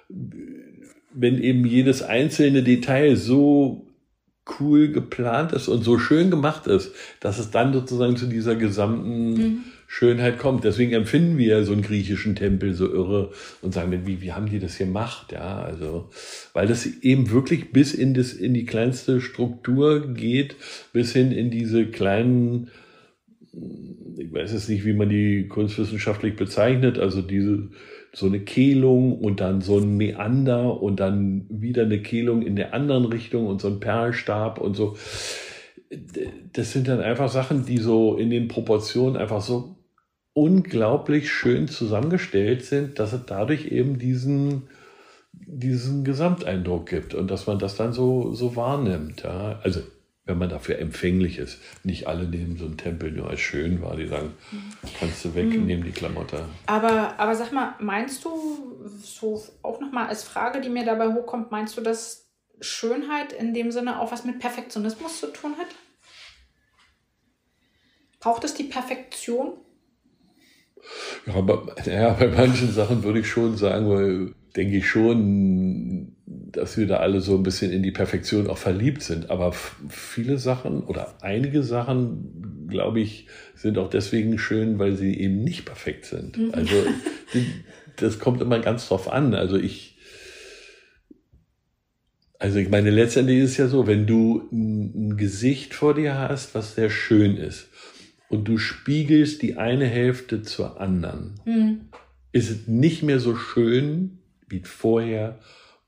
wenn 0.07 1.41
eben 1.41 1.65
jedes 1.65 2.03
einzelne 2.03 2.61
Detail 2.61 3.15
so 3.15 3.87
cool 4.59 4.91
geplant 4.91 5.51
ist 5.51 5.67
und 5.67 5.83
so 5.83 5.97
schön 5.97 6.29
gemacht 6.29 6.67
ist, 6.67 6.93
dass 7.19 7.39
es 7.39 7.49
dann 7.49 7.73
sozusagen 7.73 8.17
zu 8.17 8.27
dieser 8.27 8.55
gesamten 8.55 9.33
mhm. 9.33 9.63
Schönheit 9.91 10.37
kommt. 10.37 10.63
Deswegen 10.63 10.93
empfinden 10.93 11.39
wir 11.39 11.63
so 11.63 11.73
einen 11.73 11.81
griechischen 11.81 12.35
Tempel 12.35 12.75
so 12.75 12.85
irre 12.85 13.31
und 13.63 13.73
sagen, 13.73 14.05
wie, 14.05 14.21
wie 14.21 14.31
haben 14.31 14.47
die 14.47 14.59
das 14.59 14.77
gemacht? 14.77 15.31
Ja, 15.31 15.63
also, 15.63 16.09
weil 16.53 16.67
das 16.67 16.85
eben 16.85 17.31
wirklich 17.31 17.71
bis 17.71 17.95
in 17.95 18.13
das, 18.13 18.31
in 18.31 18.53
die 18.53 18.65
kleinste 18.65 19.19
Struktur 19.19 20.13
geht, 20.13 20.55
bis 20.93 21.13
hin 21.13 21.31
in 21.31 21.49
diese 21.49 21.87
kleinen, 21.87 22.69
ich 24.15 24.31
weiß 24.31 24.53
jetzt 24.53 24.69
nicht, 24.69 24.85
wie 24.85 24.93
man 24.93 25.09
die 25.09 25.47
kunstwissenschaftlich 25.47 26.35
bezeichnet, 26.35 26.99
also 26.99 27.23
diese, 27.23 27.69
so 28.13 28.27
eine 28.27 28.41
Kehlung 28.41 29.17
und 29.17 29.41
dann 29.41 29.61
so 29.61 29.79
ein 29.79 29.97
Meander 29.97 30.79
und 30.83 30.99
dann 30.99 31.47
wieder 31.49 31.81
eine 31.81 32.03
Kehlung 32.03 32.43
in 32.43 32.55
der 32.55 32.75
anderen 32.75 33.05
Richtung 33.05 33.47
und 33.47 33.59
so 33.59 33.67
ein 33.67 33.79
Perlstab 33.79 34.61
und 34.61 34.75
so. 34.75 34.97
Das 36.53 36.73
sind 36.73 36.87
dann 36.87 37.01
einfach 37.01 37.29
Sachen, 37.29 37.65
die 37.65 37.79
so 37.79 38.17
in 38.17 38.29
den 38.29 38.47
Proportionen 38.47 39.17
einfach 39.17 39.41
so 39.41 39.78
unglaublich 40.33 41.31
schön 41.31 41.67
zusammengestellt 41.67 42.63
sind, 42.65 42.99
dass 42.99 43.13
es 43.13 43.21
dadurch 43.25 43.65
eben 43.65 43.99
diesen, 43.99 44.69
diesen 45.31 46.03
Gesamteindruck 46.03 46.87
gibt 46.87 47.13
und 47.13 47.29
dass 47.29 47.47
man 47.47 47.59
das 47.59 47.75
dann 47.75 47.93
so, 47.93 48.33
so 48.33 48.55
wahrnimmt. 48.55 49.23
Ja? 49.23 49.59
Also 49.63 49.81
wenn 50.29 50.37
man 50.37 50.49
dafür 50.49 50.77
empfänglich 50.77 51.39
ist. 51.39 51.59
Nicht 51.83 52.07
alle 52.07 52.25
nehmen 52.25 52.55
so 52.55 52.65
einen 52.65 52.77
Tempel 52.77 53.11
nur 53.11 53.29
als 53.29 53.39
schön 53.39 53.81
wahr. 53.81 53.95
Die 53.95 54.07
sagen, 54.07 54.35
kannst 54.99 55.25
du 55.25 55.33
weg, 55.33 55.47
mhm. 55.47 55.65
nehmen 55.65 55.83
die 55.83 55.91
Klamotte. 55.91 56.45
Aber, 56.67 57.19
aber 57.19 57.35
sag 57.35 57.51
mal, 57.51 57.73
meinst 57.79 58.23
du, 58.23 58.85
so 59.01 59.43
auch 59.63 59.81
nochmal 59.81 60.07
als 60.07 60.23
Frage, 60.23 60.61
die 60.61 60.69
mir 60.69 60.85
dabei 60.85 61.11
hochkommt, 61.13 61.49
meinst 61.49 61.75
du, 61.75 61.81
dass 61.81 62.29
Schönheit 62.61 63.33
in 63.33 63.55
dem 63.55 63.71
Sinne 63.71 63.99
auch 63.99 64.11
was 64.11 64.23
mit 64.23 64.37
Perfektionismus 64.39 65.19
zu 65.19 65.33
tun 65.33 65.55
hat? 65.57 65.67
Braucht 68.19 68.43
es 68.43 68.53
die 68.53 68.65
Perfektion? 68.65 69.53
Ja, 71.25 71.35
aber 71.35 71.75
ja, 71.85 72.13
bei 72.13 72.27
manchen 72.27 72.71
Sachen 72.71 73.03
würde 73.03 73.19
ich 73.19 73.27
schon 73.27 73.57
sagen, 73.57 73.89
weil 73.89 74.33
denke 74.55 74.77
ich 74.77 74.87
schon, 74.87 76.15
dass 76.25 76.77
wir 76.77 76.87
da 76.87 76.97
alle 76.97 77.21
so 77.21 77.35
ein 77.35 77.43
bisschen 77.43 77.71
in 77.71 77.83
die 77.83 77.91
Perfektion 77.91 78.47
auch 78.47 78.57
verliebt 78.57 79.01
sind. 79.01 79.29
Aber 79.29 79.53
viele 79.53 80.37
Sachen 80.37 80.83
oder 80.83 81.15
einige 81.21 81.63
Sachen, 81.63 82.67
glaube 82.67 82.99
ich, 82.99 83.27
sind 83.55 83.77
auch 83.77 83.89
deswegen 83.89 84.37
schön, 84.37 84.79
weil 84.79 84.95
sie 84.95 85.19
eben 85.19 85.43
nicht 85.43 85.65
perfekt 85.65 86.05
sind. 86.05 86.37
Mhm. 86.37 86.53
Also 86.53 86.75
das 87.97 88.19
kommt 88.19 88.41
immer 88.41 88.59
ganz 88.59 88.87
drauf 88.87 89.11
an. 89.11 89.33
Also 89.33 89.57
ich, 89.57 89.97
also 92.39 92.57
ich 92.57 92.69
meine, 92.69 92.89
letztendlich 92.89 93.39
ist 93.39 93.51
es 93.51 93.57
ja 93.57 93.67
so, 93.67 93.85
wenn 93.85 94.07
du 94.07 94.47
ein 94.51 95.17
Gesicht 95.17 95.73
vor 95.73 95.93
dir 95.93 96.17
hast, 96.17 96.55
was 96.55 96.75
sehr 96.75 96.89
schön 96.89 97.37
ist, 97.37 97.67
und 98.29 98.47
du 98.47 98.57
spiegelst 98.57 99.41
die 99.41 99.57
eine 99.57 99.85
Hälfte 99.85 100.43
zur 100.43 100.79
anderen, 100.79 101.39
mhm. 101.45 101.81
ist 102.31 102.49
es 102.49 102.67
nicht 102.67 103.03
mehr 103.03 103.19
so 103.19 103.35
schön 103.35 104.19
wie 104.47 104.61
vorher 104.61 105.39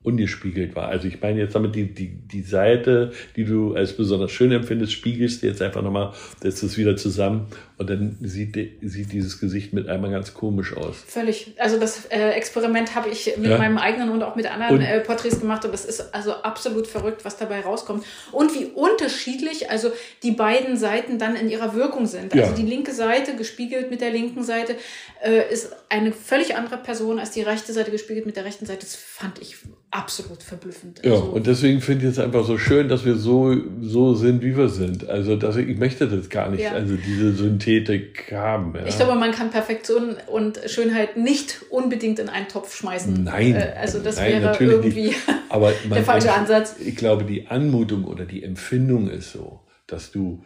ungespiegelt 0.02 0.74
war. 0.74 0.88
Also 0.88 1.06
ich 1.06 1.20
meine 1.20 1.40
jetzt 1.40 1.54
damit 1.54 1.74
die, 1.74 1.92
die, 1.94 2.08
die 2.08 2.42
Seite, 2.42 3.12
die 3.36 3.44
du 3.44 3.74
als 3.74 3.96
besonders 3.96 4.32
schön 4.32 4.50
empfindest, 4.50 4.92
spiegelst 4.92 5.42
du 5.42 5.46
jetzt 5.46 5.62
einfach 5.62 5.82
nochmal, 5.82 6.12
setzt 6.40 6.62
es 6.62 6.76
wieder 6.76 6.96
zusammen 6.96 7.46
und 7.78 7.88
dann 7.88 8.16
sieht, 8.20 8.56
sieht 8.82 9.12
dieses 9.12 9.38
Gesicht 9.38 9.72
mit 9.72 9.88
einmal 9.88 10.10
ganz 10.10 10.34
komisch 10.34 10.76
aus. 10.76 11.04
Völlig. 11.06 11.54
Also 11.58 11.78
das 11.78 12.06
äh, 12.06 12.30
Experiment 12.30 12.94
habe 12.94 13.10
ich 13.10 13.36
mit 13.36 13.50
ja. 13.50 13.58
meinem 13.58 13.78
eigenen 13.78 14.10
und 14.10 14.22
auch 14.22 14.34
mit 14.34 14.50
anderen 14.50 14.80
äh, 14.80 15.00
Porträts 15.00 15.40
gemacht 15.40 15.64
und 15.64 15.72
das 15.72 15.84
ist 15.84 16.12
also 16.14 16.32
absolut 16.32 16.86
verrückt, 16.86 17.24
was 17.24 17.36
dabei 17.36 17.60
rauskommt. 17.60 18.04
Und 18.32 18.54
wie 18.54 18.66
unterschiedlich 18.66 19.70
also 19.70 19.92
die 20.22 20.32
beiden 20.32 20.76
Seiten 20.76 21.18
dann 21.18 21.36
in 21.36 21.48
ihrer 21.48 21.74
Wirkung 21.74 22.06
sind. 22.06 22.32
Also 22.32 22.50
ja. 22.50 22.56
die 22.56 22.66
linke 22.66 22.92
Seite 22.92 23.36
gespiegelt 23.36 23.90
mit 23.90 24.00
der 24.00 24.10
linken 24.10 24.42
Seite 24.42 24.76
äh, 25.22 25.52
ist 25.52 25.74
eine 25.88 26.12
völlig 26.12 26.56
andere 26.56 26.78
Person 26.78 27.18
als 27.18 27.30
die 27.30 27.42
rechte 27.42 27.72
Seite 27.72 27.90
gespiegelt 27.90 28.26
mit 28.26 28.36
der 28.36 28.44
rechten 28.44 28.66
Seite. 28.66 28.80
Das 28.80 28.96
fand 28.96 29.40
ich 29.40 29.56
absolut 29.92 30.42
verblüffend. 30.42 31.02
Ja, 31.04 31.12
also, 31.12 31.24
und 31.24 31.46
deswegen 31.46 31.80
finde 31.80 32.06
ich 32.06 32.12
es 32.12 32.18
einfach 32.18 32.44
so 32.44 32.56
schön, 32.56 32.88
dass 32.88 33.04
wir 33.04 33.14
so, 33.14 33.54
so 33.80 34.14
sind, 34.14 34.42
wie 34.42 34.56
wir 34.56 34.68
sind. 34.68 35.08
Also 35.08 35.36
dass 35.36 35.56
ich, 35.56 35.68
ich 35.68 35.78
möchte 35.78 36.08
das 36.08 36.30
gar 36.30 36.50
nicht, 36.50 36.62
ja. 36.62 36.72
also 36.72 36.96
diese 36.96 37.34
Synthetik 37.34 38.32
haben. 38.32 38.74
Ja. 38.74 38.86
Ich 38.86 38.96
glaube, 38.96 39.14
man 39.14 39.32
kann 39.32 39.50
Perfektion 39.50 40.16
und 40.26 40.58
Schönheit 40.66 41.18
nicht 41.18 41.60
unbedingt 41.68 42.18
in 42.18 42.30
einen 42.30 42.48
Topf 42.48 42.74
schmeißen. 42.74 43.22
Nein. 43.22 43.54
Äh, 43.54 43.74
also 43.78 43.98
das 43.98 44.16
nein, 44.16 44.42
wäre 44.42 44.56
irgendwie 44.58 45.14
Aber 45.50 45.72
man, 45.88 45.94
der 45.94 46.04
falsche 46.04 46.32
Ansatz. 46.32 46.76
Ich 46.80 46.96
glaube, 46.96 47.24
die 47.24 47.48
Anmutung 47.48 48.04
oder 48.04 48.24
die 48.24 48.42
Empfindung 48.42 49.10
ist 49.10 49.32
so, 49.32 49.60
dass 49.86 50.10
du 50.10 50.42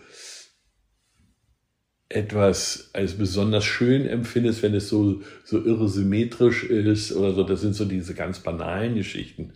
etwas 2.08 2.90
als 2.92 3.14
besonders 3.14 3.64
schön 3.64 4.06
empfindest, 4.06 4.62
wenn 4.62 4.74
es 4.74 4.88
so, 4.88 5.22
so 5.44 5.64
irre 5.64 5.88
symmetrisch 5.88 6.62
ist 6.64 7.12
oder 7.12 7.32
so. 7.32 7.42
Das 7.42 7.62
sind 7.62 7.74
so 7.74 7.84
diese 7.84 8.14
ganz 8.14 8.38
banalen 8.38 8.94
Geschichten. 8.94 9.50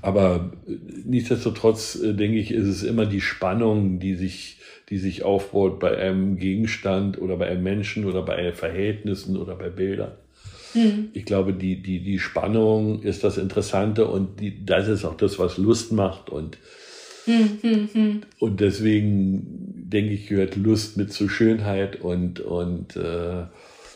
Aber 0.00 0.52
nichtsdestotrotz, 1.04 1.96
äh, 1.96 2.14
denke 2.14 2.38
ich, 2.38 2.52
ist 2.52 2.68
es 2.68 2.84
immer 2.84 3.06
die 3.06 3.20
Spannung, 3.20 3.98
die 3.98 4.14
sich, 4.14 4.58
die 4.88 4.98
sich 4.98 5.24
aufbaut 5.24 5.80
bei 5.80 5.96
einem 5.96 6.36
Gegenstand 6.36 7.20
oder 7.20 7.36
bei 7.36 7.48
einem 7.48 7.64
Menschen 7.64 8.04
oder 8.04 8.22
bei 8.22 8.52
Verhältnissen 8.52 9.36
oder 9.36 9.56
bei 9.56 9.68
Bildern. 9.68 10.12
Mhm. 10.74 11.08
Ich 11.12 11.24
glaube, 11.24 11.52
die, 11.52 11.82
die, 11.82 12.04
die 12.04 12.20
Spannung 12.20 13.02
ist 13.02 13.24
das 13.24 13.36
Interessante 13.36 14.06
und 14.06 14.38
die, 14.38 14.64
das 14.64 14.86
ist 14.86 15.04
auch 15.04 15.16
das, 15.16 15.40
was 15.40 15.58
Lust 15.58 15.90
macht 15.90 16.30
und, 16.30 16.56
mhm. 17.26 18.22
und 18.38 18.60
deswegen 18.60 19.80
denke 19.90 20.14
ich, 20.14 20.26
gehört 20.28 20.56
Lust 20.56 20.96
mit 20.96 21.12
zur 21.12 21.28
Schönheit 21.28 22.00
und, 22.00 22.40
und, 22.40 22.96
äh, 22.96 23.44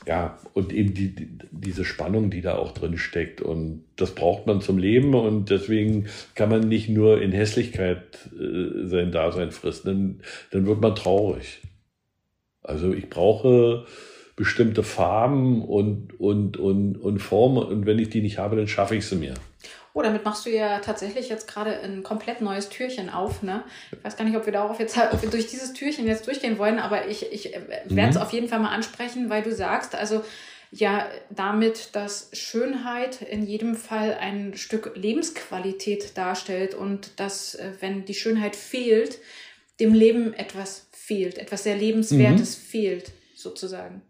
ja, 0.07 0.39
und 0.53 0.73
eben 0.73 0.93
die, 0.93 1.15
diese 1.51 1.85
Spannung, 1.85 2.31
die 2.31 2.43
da 2.43 2.57
auch 2.57 2.73
drin 2.73 2.99
steckt. 2.99 3.41
Und 3.41 3.85
das 3.97 4.15
braucht 4.15 4.47
man 4.47 4.61
zum 4.61 4.79
Leben. 4.79 5.15
Und 5.15 5.51
deswegen 5.51 6.07
kann 6.35 6.51
man 6.51 6.69
nicht 6.69 6.89
nur 6.89 7.23
in 7.23 7.33
Hässlichkeit 7.33 8.19
äh, 8.39 8.87
sein 8.87 9.13
Dasein 9.13 9.51
fristen. 9.51 9.89
Dann, 9.89 10.21
dann 10.51 10.67
wird 10.67 10.81
man 10.81 10.95
traurig. 10.95 11.63
Also 12.63 12.93
ich 12.93 13.09
brauche 13.09 13.87
bestimmte 14.37 14.83
Farben 14.83 15.63
und, 15.63 16.19
und, 16.21 16.57
und, 16.57 16.97
und 16.97 17.19
Formen. 17.21 17.63
Und 17.63 17.87
wenn 17.87 17.99
ich 17.99 18.11
die 18.11 18.21
nicht 18.21 18.39
habe, 18.39 18.57
dann 18.57 18.69
schaffe 18.69 18.97
ich 18.97 19.07
sie 19.07 19.17
mir. 19.17 19.35
Oh, 19.97 20.03
damit 20.03 20.25
machst 20.25 20.45
du 20.45 20.51
ja 20.51 20.81
tatsächlich 20.81 21.29
jetzt 21.29 21.47
gerade 21.47 21.79
ein 21.79 22.03
komplett 22.03 22.41
neues 22.41 22.69
Türchen 22.69 23.09
auf. 23.09 23.45
Ne? 23.45 23.63
Ich 23.93 24.05
weiß 24.05 24.17
gar 24.17 24.25
nicht, 24.25 24.37
ob 24.37 24.45
wir 24.45 24.53
darauf 24.53 24.81
jetzt 24.81 24.99
ob 24.99 25.23
wir 25.23 25.31
durch 25.31 25.47
dieses 25.47 25.73
Türchen 25.73 26.07
jetzt 26.09 26.27
durchgehen 26.27 26.59
wollen, 26.59 26.81
aber 26.81 27.07
ich, 27.07 27.33
ich 27.33 27.53
werde 27.85 28.11
es 28.11 28.17
mhm. 28.17 28.23
auf 28.23 28.33
jeden 28.33 28.49
Fall 28.49 28.59
mal 28.59 28.75
ansprechen, 28.75 29.31
weil 29.31 29.45
du 29.45 29.55
sagst, 29.55 29.95
also 29.95 30.25
ja, 30.73 31.09
damit, 31.31 31.91
dass 31.93 32.31
Schönheit 32.33 33.23
in 33.23 33.47
jedem 33.47 33.77
Fall 33.77 34.15
ein 34.15 34.57
Stück 34.57 34.97
Lebensqualität 34.97 36.19
darstellt 36.19 36.75
und 36.75 37.21
dass, 37.21 37.55
äh, 37.55 37.75
wenn 37.79 38.05
die 38.05 38.15
Schönheit 38.15 38.57
fehlt, 38.57 39.21
dem 39.79 39.95
Leben 39.95 40.35
etwas 40.35 40.89
fehlt, 40.91 41.39
etwas 41.39 41.63
sehr 41.63 41.77
Lebenswertes 41.77 42.59
mhm. 42.59 42.63
fehlt, 42.63 43.13
sozusagen. 43.37 44.03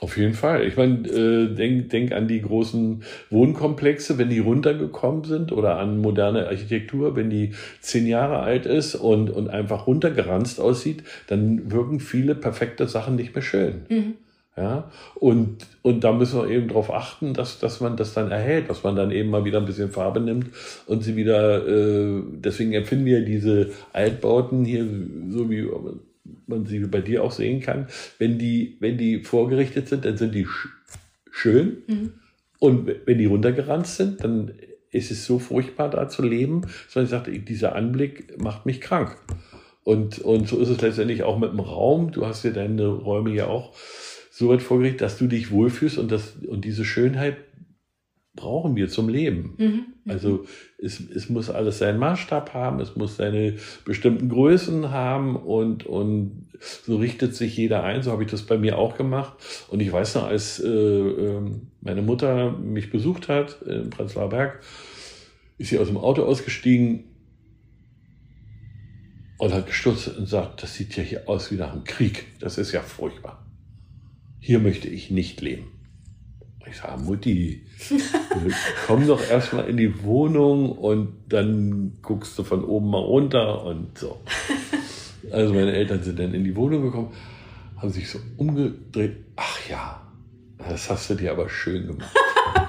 Auf 0.00 0.16
jeden 0.16 0.34
Fall. 0.34 0.64
Ich 0.64 0.76
meine, 0.76 1.08
äh, 1.08 1.54
denk, 1.54 1.90
denk 1.90 2.12
an 2.12 2.28
die 2.28 2.40
großen 2.40 3.02
Wohnkomplexe, 3.30 4.16
wenn 4.16 4.30
die 4.30 4.38
runtergekommen 4.38 5.24
sind 5.24 5.50
oder 5.50 5.78
an 5.78 5.98
moderne 5.98 6.46
Architektur, 6.46 7.16
wenn 7.16 7.30
die 7.30 7.54
zehn 7.80 8.06
Jahre 8.06 8.40
alt 8.40 8.66
ist 8.66 8.94
und, 8.94 9.30
und 9.30 9.48
einfach 9.48 9.86
runtergeranzt 9.86 10.60
aussieht, 10.60 11.02
dann 11.26 11.72
wirken 11.72 11.98
viele 12.00 12.34
perfekte 12.34 12.86
Sachen 12.86 13.16
nicht 13.16 13.34
mehr 13.34 13.42
schön. 13.42 13.86
Mhm. 13.88 14.14
Ja, 14.56 14.90
und, 15.14 15.66
und 15.82 16.02
da 16.02 16.12
müssen 16.12 16.40
wir 16.40 16.48
eben 16.48 16.66
darauf 16.66 16.92
achten, 16.92 17.32
dass, 17.32 17.60
dass 17.60 17.80
man 17.80 17.96
das 17.96 18.12
dann 18.12 18.32
erhält, 18.32 18.68
dass 18.68 18.82
man 18.82 18.96
dann 18.96 19.12
eben 19.12 19.30
mal 19.30 19.44
wieder 19.44 19.58
ein 19.58 19.66
bisschen 19.66 19.90
Farbe 19.90 20.18
nimmt 20.18 20.48
und 20.86 21.04
sie 21.04 21.14
wieder, 21.14 21.66
äh, 21.66 22.22
deswegen 22.32 22.72
empfinden 22.72 23.04
wir 23.04 23.24
diese 23.24 23.70
Altbauten 23.92 24.64
hier, 24.64 24.84
so 25.30 25.48
wie 25.48 25.68
man 26.46 26.66
sie 26.66 26.80
bei 26.80 27.00
dir 27.00 27.22
auch 27.24 27.32
sehen 27.32 27.60
kann, 27.60 27.88
wenn 28.18 28.38
die, 28.38 28.76
wenn 28.80 28.98
die 28.98 29.24
vorgerichtet 29.24 29.88
sind, 29.88 30.04
dann 30.04 30.16
sind 30.16 30.34
die 30.34 30.44
sch 30.46 30.68
schön. 31.30 31.78
Mhm. 31.86 32.12
Und 32.58 32.90
wenn 33.06 33.18
die 33.18 33.26
runtergeranzt 33.26 33.96
sind, 33.96 34.24
dann 34.24 34.52
ist 34.90 35.10
es 35.10 35.26
so 35.26 35.38
furchtbar, 35.38 35.90
da 35.90 36.08
zu 36.08 36.22
leben, 36.22 36.62
sondern 36.88 37.04
ich 37.04 37.10
sagte, 37.10 37.38
dieser 37.38 37.74
Anblick 37.76 38.40
macht 38.42 38.66
mich 38.66 38.80
krank. 38.80 39.16
Und, 39.84 40.18
und 40.18 40.48
so 40.48 40.58
ist 40.58 40.68
es 40.68 40.80
letztendlich 40.80 41.22
auch 41.22 41.38
mit 41.38 41.52
dem 41.52 41.60
Raum. 41.60 42.10
Du 42.10 42.26
hast 42.26 42.44
dir 42.44 42.52
deine 42.52 42.86
Räume 42.86 43.32
ja 43.32 43.46
auch 43.46 43.74
so 44.30 44.48
weit 44.48 44.62
vorgerichtet, 44.62 45.00
dass 45.00 45.18
du 45.18 45.26
dich 45.26 45.50
wohlfühlst 45.50 45.98
und, 45.98 46.12
das, 46.12 46.34
und 46.46 46.64
diese 46.64 46.84
Schönheit 46.84 47.36
brauchen 48.38 48.76
wir 48.76 48.88
zum 48.88 49.08
Leben. 49.08 49.54
Mhm, 49.58 49.64
mhm. 49.64 49.84
Also 50.06 50.46
es, 50.78 51.00
es 51.00 51.28
muss 51.28 51.50
alles 51.50 51.78
seinen 51.78 51.98
Maßstab 51.98 52.54
haben, 52.54 52.80
es 52.80 52.94
muss 52.96 53.16
seine 53.16 53.56
bestimmten 53.84 54.28
Größen 54.28 54.90
haben 54.90 55.36
und, 55.36 55.84
und 55.84 56.46
so 56.60 56.96
richtet 56.96 57.34
sich 57.34 57.56
jeder 57.56 57.82
ein. 57.82 58.02
So 58.02 58.12
habe 58.12 58.24
ich 58.24 58.30
das 58.30 58.42
bei 58.42 58.56
mir 58.56 58.78
auch 58.78 58.96
gemacht. 58.96 59.34
Und 59.68 59.80
ich 59.80 59.92
weiß 59.92 60.14
noch, 60.14 60.24
als 60.24 60.60
äh, 60.60 60.68
ähm, 60.68 61.68
meine 61.80 62.02
Mutter 62.02 62.52
mich 62.52 62.90
besucht 62.90 63.28
hat 63.28 63.60
in 63.62 63.90
Prenzlauer 63.90 64.28
Berg, 64.28 64.60
ist 65.58 65.70
sie 65.70 65.78
aus 65.78 65.88
dem 65.88 65.96
Auto 65.96 66.22
ausgestiegen 66.22 67.04
und 69.38 69.52
hat 69.52 69.66
gestutzt 69.66 70.16
und 70.16 70.26
sagt, 70.26 70.62
das 70.62 70.74
sieht 70.74 70.96
ja 70.96 71.02
hier 71.02 71.28
aus 71.28 71.50
wie 71.50 71.56
nach 71.56 71.72
einem 71.72 71.84
Krieg. 71.84 72.26
Das 72.38 72.56
ist 72.56 72.72
ja 72.72 72.82
furchtbar. 72.82 73.44
Hier 74.38 74.60
möchte 74.60 74.88
ich 74.88 75.10
nicht 75.10 75.40
leben. 75.40 75.77
Ich 76.70 76.76
sage, 76.76 77.00
Mutti, 77.00 77.62
komm 78.86 79.06
doch 79.06 79.22
erstmal 79.28 79.68
in 79.68 79.76
die 79.76 80.02
Wohnung 80.02 80.72
und 80.72 81.14
dann 81.28 81.98
guckst 82.02 82.38
du 82.38 82.44
von 82.44 82.64
oben 82.64 82.90
mal 82.90 82.98
runter 82.98 83.64
und 83.64 83.96
so. 83.98 84.20
Also 85.30 85.54
meine 85.54 85.72
Eltern 85.72 86.02
sind 86.02 86.18
dann 86.18 86.34
in 86.34 86.44
die 86.44 86.56
Wohnung 86.56 86.82
gekommen, 86.82 87.12
haben 87.76 87.90
sich 87.90 88.08
so 88.10 88.18
umgedreht. 88.36 89.16
Ach 89.36 89.68
ja, 89.68 90.00
das 90.58 90.90
hast 90.90 91.10
du 91.10 91.14
dir 91.14 91.32
aber 91.32 91.48
schön 91.48 91.86
gemacht. 91.86 92.14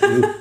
ja. 0.00 0.34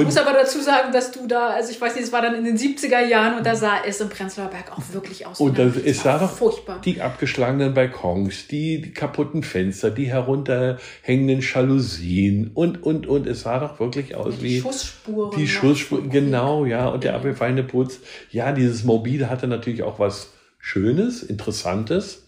Und, 0.00 0.06
muss 0.06 0.16
aber 0.16 0.32
dazu 0.32 0.60
sagen, 0.60 0.92
dass 0.92 1.12
du 1.12 1.26
da, 1.26 1.48
also 1.50 1.70
ich 1.70 1.80
weiß 1.80 1.94
nicht, 1.94 2.04
es 2.04 2.12
war 2.12 2.22
dann 2.22 2.34
in 2.34 2.44
den 2.44 2.58
70er 2.58 3.06
Jahren 3.06 3.36
und 3.36 3.46
da 3.46 3.54
sah 3.54 3.78
es 3.86 4.00
im 4.00 4.08
Prenzlauer 4.08 4.48
Berg 4.48 4.72
auch 4.72 4.82
wirklich 4.92 5.26
aus. 5.26 5.40
Und 5.40 5.58
das, 5.58 5.76
es 5.76 6.02
sah 6.02 6.18
doch 6.18 6.30
furchtbar. 6.30 6.80
die 6.84 7.00
abgeschlagenen 7.00 7.74
Balkons, 7.74 8.46
die, 8.48 8.80
die 8.80 8.92
kaputten 8.92 9.42
Fenster, 9.42 9.90
die 9.90 10.06
herunterhängenden 10.06 11.40
Jalousien 11.40 12.50
und, 12.54 12.82
und, 12.82 13.06
und. 13.06 13.26
Es 13.26 13.42
sah 13.42 13.58
doch 13.58 13.78
wirklich 13.80 14.14
aus 14.14 14.38
die 14.38 14.42
wie... 14.42 14.60
Schussspuren. 14.60 15.38
Die 15.38 15.48
Schussspuren, 15.48 16.10
genau, 16.10 16.64
ja. 16.64 16.88
Und 16.88 17.04
der 17.04 17.14
abgefallene 17.14 17.62
Putz. 17.62 18.00
Ja, 18.30 18.52
dieses 18.52 18.84
Mobil 18.84 19.28
hatte 19.28 19.46
natürlich 19.46 19.82
auch 19.82 19.98
was 19.98 20.32
Schönes, 20.58 21.22
Interessantes. 21.22 22.24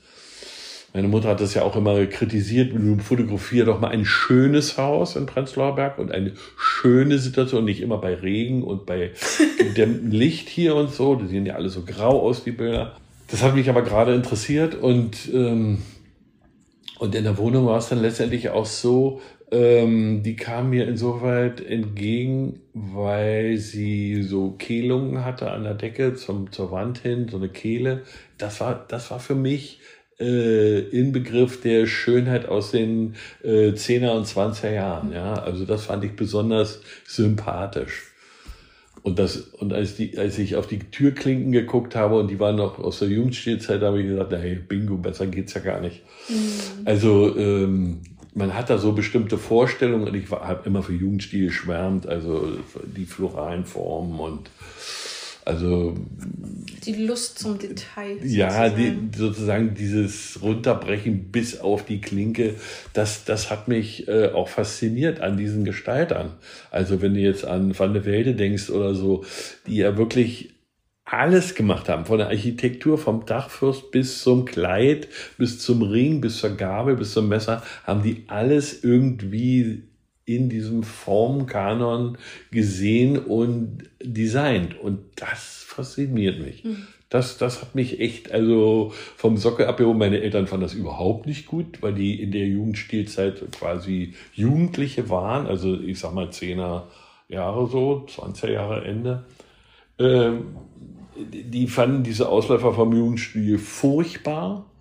Meine 0.95 1.09
Mutter 1.09 1.30
hat 1.30 1.40
das 1.40 1.55
ja 1.55 1.62
auch 1.62 1.74
immer 1.74 2.05
kritisiert, 2.05 2.72
fotografiere 3.03 3.66
doch 3.66 3.80
mal 3.80 3.88
ein 3.88 4.05
schönes 4.05 4.76
Haus 4.76 5.16
in 5.16 5.24
Prenzlauer 5.24 5.74
Berg 5.74 5.99
und 5.99 6.12
eine 6.12 6.32
schöne 6.59 7.18
Situation, 7.18 7.64
nicht 7.64 7.80
immer 7.80 7.97
bei 7.97 8.14
Regen 8.14 8.62
und 8.62 8.84
bei 8.84 9.12
gedämmtem 9.59 10.11
Licht 10.11 10.51
hier 10.51 10.74
und 10.74 10.93
so. 10.93 11.14
Die 11.14 11.28
sehen 11.28 11.47
ja 11.47 11.55
alle 11.55 11.70
so 11.70 11.84
grau 11.86 12.20
aus, 12.20 12.45
die 12.45 12.53
Bilder. 12.53 12.97
Das 13.28 13.43
hat 13.43 13.55
mich 13.55 13.70
aber 13.70 13.80
gerade 13.80 14.14
interessiert 14.14 14.74
und, 14.74 15.30
ähm, 15.32 15.78
und 16.99 17.14
in 17.14 17.24
der 17.24 17.38
Wohnung 17.38 17.64
war 17.64 17.78
es 17.78 17.88
dann 17.88 18.03
letztendlich 18.03 18.51
auch 18.51 18.66
so, 18.66 19.22
ähm, 19.51 20.22
die 20.22 20.36
kam 20.36 20.68
mir 20.68 20.86
insoweit 20.86 21.64
entgegen, 21.64 22.61
weil 22.74 23.57
sie 23.57 24.22
so 24.22 24.51
Kehlungen 24.53 25.24
hatte 25.24 25.51
an 25.51 25.64
der 25.64 25.74
Decke 25.74 26.14
zum, 26.14 26.53
zur 26.53 26.70
Wand 26.70 26.99
hin, 26.99 27.28
so 27.30 27.38
eine 27.38 27.49
Kehle. 27.49 28.03
Das 28.36 28.61
war, 28.61 28.84
das 28.88 29.11
war 29.11 29.20
für 29.20 29.34
mich 29.34 29.80
äh, 30.21 30.81
Inbegriff 30.81 31.61
der 31.61 31.87
Schönheit 31.87 32.47
aus 32.47 32.71
den 32.71 33.15
äh, 33.43 33.71
10er 33.71 34.13
und 34.13 34.27
20er 34.27 34.73
Jahren. 34.73 35.13
Ja, 35.13 35.35
also 35.35 35.65
das 35.65 35.87
fand 35.87 36.05
ich 36.05 36.17
besonders 36.17 36.81
sympathisch. 37.07 38.13
Und 39.03 39.19
das, 39.19 39.37
und 39.37 39.73
als 39.73 39.97
die, 39.97 40.17
als 40.17 40.39
ich 40.39 40.55
auf 40.55 40.69
die 40.69 40.79
Türklinken 40.79 41.51
geguckt 41.51 41.97
habe 41.97 42.21
und 42.21 42.31
die 42.31 42.39
waren 42.39 42.55
noch 42.55 42.79
aus 42.79 43.01
der 43.01 43.09
Jugendstilzeit, 43.09 43.81
habe 43.83 44.01
ich 44.01 44.07
gesagt, 44.07 44.33
hey, 44.33 44.55
Bingo, 44.55 44.97
besser 44.97 45.27
geht's 45.27 45.55
ja 45.55 45.61
gar 45.61 45.81
nicht. 45.81 46.03
Mhm. 46.29 46.37
Also, 46.85 47.37
ähm, 47.37 48.01
man 48.35 48.55
hat 48.55 48.71
da 48.71 48.79
so 48.79 48.93
bestimmte 48.93 49.37
Vorstellungen 49.39 50.09
und 50.09 50.15
ich 50.15 50.31
habe 50.31 50.67
immer 50.67 50.83
für 50.83 50.95
Jugendstil 50.95 51.47
geschwärmt, 51.47 52.07
also 52.07 52.57
die 52.97 53.05
floralen 53.05 53.67
Formen 53.67 54.19
und 54.19 54.51
also 55.45 55.95
die 56.86 56.95
Lust 56.95 57.38
zum 57.38 57.59
Detail. 57.59 58.18
Ja, 58.24 58.68
die, 58.68 58.97
sozusagen 59.16 59.74
dieses 59.74 60.40
Runterbrechen 60.43 61.30
bis 61.30 61.61
auf 61.61 61.84
die 61.84 62.01
Klinke, 62.01 62.55
das, 62.93 63.24
das 63.24 63.51
hat 63.51 63.68
mich 63.68 64.09
äh, 64.09 64.28
auch 64.28 64.49
fasziniert 64.49 65.20
an 65.20 65.36
diesen 65.36 65.64
Gestaltern. 65.64 66.32
Also 66.70 67.03
wenn 67.03 67.14
du 67.14 67.20
jetzt 67.20 67.45
an 67.45 67.78
Van 67.78 67.95
der 67.95 68.05
Welde 68.05 68.34
denkst 68.34 68.70
oder 68.70 68.95
so, 68.95 69.24
die 69.66 69.76
ja 69.76 69.97
wirklich 69.97 70.51
alles 71.05 71.55
gemacht 71.55 71.88
haben, 71.88 72.07
von 72.07 72.18
der 72.18 72.28
Architektur, 72.28 72.97
vom 72.97 73.26
Dachfürst 73.26 73.90
bis 73.90 74.22
zum 74.22 74.45
Kleid, 74.45 75.09
bis 75.36 75.59
zum 75.59 75.82
Ring, 75.82 76.20
bis 76.20 76.38
zur 76.38 76.57
Gabel, 76.57 76.97
bis 76.97 77.12
zum 77.12 77.28
Messer, 77.28 77.62
haben 77.84 78.03
die 78.03 78.24
alles 78.28 78.82
irgendwie 78.82 79.82
in 80.25 80.49
diesem 80.49 80.83
Formkanon 80.83 82.16
gesehen 82.51 83.18
und 83.18 83.85
designt. 84.03 84.79
Und 84.79 85.01
das 85.16 85.64
fasziniert 85.66 86.41
mich. 86.41 86.64
Mhm. 86.64 86.87
Das, 87.09 87.37
das 87.37 87.61
hat 87.61 87.75
mich 87.75 88.01
echt, 88.01 88.33
also 88.33 88.93
vom 89.16 89.37
Sockel 89.37 89.66
abgehoben. 89.66 89.99
Meine 89.99 90.23
Eltern 90.23 90.47
fanden 90.47 90.62
das 90.62 90.75
überhaupt 90.75 91.27
nicht 91.27 91.47
gut, 91.47 91.83
weil 91.83 91.93
die 91.93 92.23
in 92.23 92.33
der 92.33 92.47
Jugendstilzeit 92.47 93.43
quasi 93.53 94.14
Jugendliche 94.33 95.11
waren. 95.11 95.47
Also 95.47 95.79
ich 95.79 95.99
sag 95.99 96.14
mal 96.14 96.29
10er 96.29 96.85
Jahre 97.29 97.66
so, 97.66 98.07
20er 98.09 98.51
Jahre 98.51 98.85
Ende. 98.85 99.25
Ähm, 99.99 100.57
die 101.16 101.66
fanden 101.66 102.03
diese 102.03 102.29
Ausläufer 102.29 102.73
vom 102.73 102.95
Jugendstil 102.97 103.59
furchtbar 103.59 104.72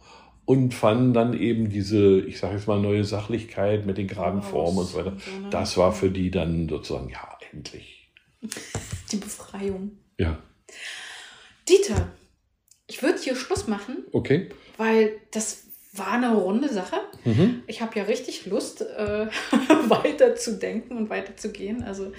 und 0.52 0.74
fanden 0.74 1.14
dann 1.14 1.34
eben 1.34 1.70
diese, 1.70 2.20
ich 2.20 2.38
sage 2.38 2.56
jetzt 2.56 2.68
mal, 2.68 2.78
neue 2.78 3.06
Sachlichkeit 3.06 3.86
mit 3.86 3.98
den 3.98 4.08
geraden 4.08 4.42
Formen 4.42 4.80
und 4.80 4.86
so 4.86 4.98
weiter. 4.98 5.16
Das 5.50 5.78
war 5.78 5.94
für 5.94 6.10
die 6.10 6.30
dann 6.30 6.68
sozusagen, 6.68 7.08
ja, 7.08 7.38
endlich. 7.54 8.12
Die 9.14 9.16
Befreiung. 9.16 9.92
Ja. 10.18 10.40
Dieter, 11.70 12.12
ich 12.86 13.02
würde 13.02 13.20
hier 13.22 13.38
Schluss 13.38 13.68
machen. 13.68 14.04
Okay. 14.12 14.50
Weil 14.76 15.14
das 15.32 15.68
war 15.94 16.12
eine 16.12 16.36
runde 16.36 16.68
Sache. 16.68 16.98
Mhm. 17.24 17.64
Ich 17.68 17.82
habe 17.82 17.98
ja 17.98 18.04
richtig 18.04 18.46
Lust, 18.46 18.82
äh, 18.82 19.28
weiter 19.88 20.36
zu 20.36 20.60
denken 20.60 20.98
und 20.98 21.10
weiter 21.10 21.38
zu 21.38 21.54
gehen. 21.54 21.82
Also 21.82 22.12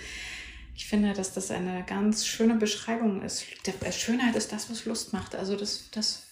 ich 0.75 0.87
finde, 0.87 1.13
dass 1.13 1.35
das 1.35 1.51
eine 1.51 1.85
ganz 1.87 2.27
schöne 2.27 2.55
Beschreibung 2.55 3.21
ist. 3.21 3.45
Schönheit 3.91 4.37
ist 4.37 4.53
das, 4.53 4.71
was 4.71 4.87
Lust 4.87 5.13
macht. 5.13 5.35
Also 5.35 5.55
das, 5.55 5.91
das 5.91 6.32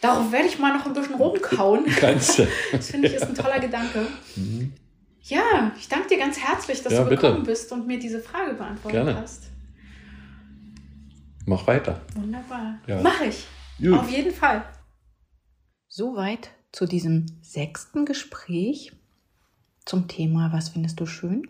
Darauf 0.00 0.30
werde 0.30 0.46
ich 0.46 0.58
mal 0.58 0.76
noch 0.76 0.86
ein 0.86 0.92
bisschen 0.92 1.14
rumkauen. 1.14 1.86
Kannst 1.98 2.38
du. 2.38 2.46
Das 2.72 2.90
finde 2.90 3.08
ich 3.08 3.14
ist 3.14 3.24
ein 3.24 3.34
toller 3.34 3.58
Gedanke. 3.58 4.06
Mhm. 4.36 4.72
Ja, 5.22 5.72
ich 5.78 5.88
danke 5.88 6.08
dir 6.08 6.18
ganz 6.18 6.38
herzlich, 6.38 6.82
dass 6.82 6.92
Ja, 6.92 7.02
du 7.02 7.08
bitte. 7.10 7.22
gekommen 7.22 7.44
bist 7.44 7.72
und 7.72 7.86
mir 7.86 7.98
diese 7.98 8.20
Frage 8.20 8.54
beantwortet 8.54 9.04
Gerne. 9.04 9.20
hast. 9.20 9.44
Mach 11.46 11.66
weiter. 11.66 12.00
Wunderbar. 12.14 12.78
Ja. 12.86 13.00
Mach 13.02 13.20
ich. 13.22 13.44
Gut. 13.80 13.98
Auf 13.98 14.10
jeden 14.10 14.32
Fall. 14.32 14.64
Soweit 15.88 16.50
zu 16.72 16.86
diesem 16.86 17.26
sechsten 17.42 18.04
Gespräch 18.04 18.92
zum 19.84 20.08
Thema 20.08 20.52
Was 20.52 20.68
findest 20.70 21.00
du 21.00 21.06
schön? 21.06 21.48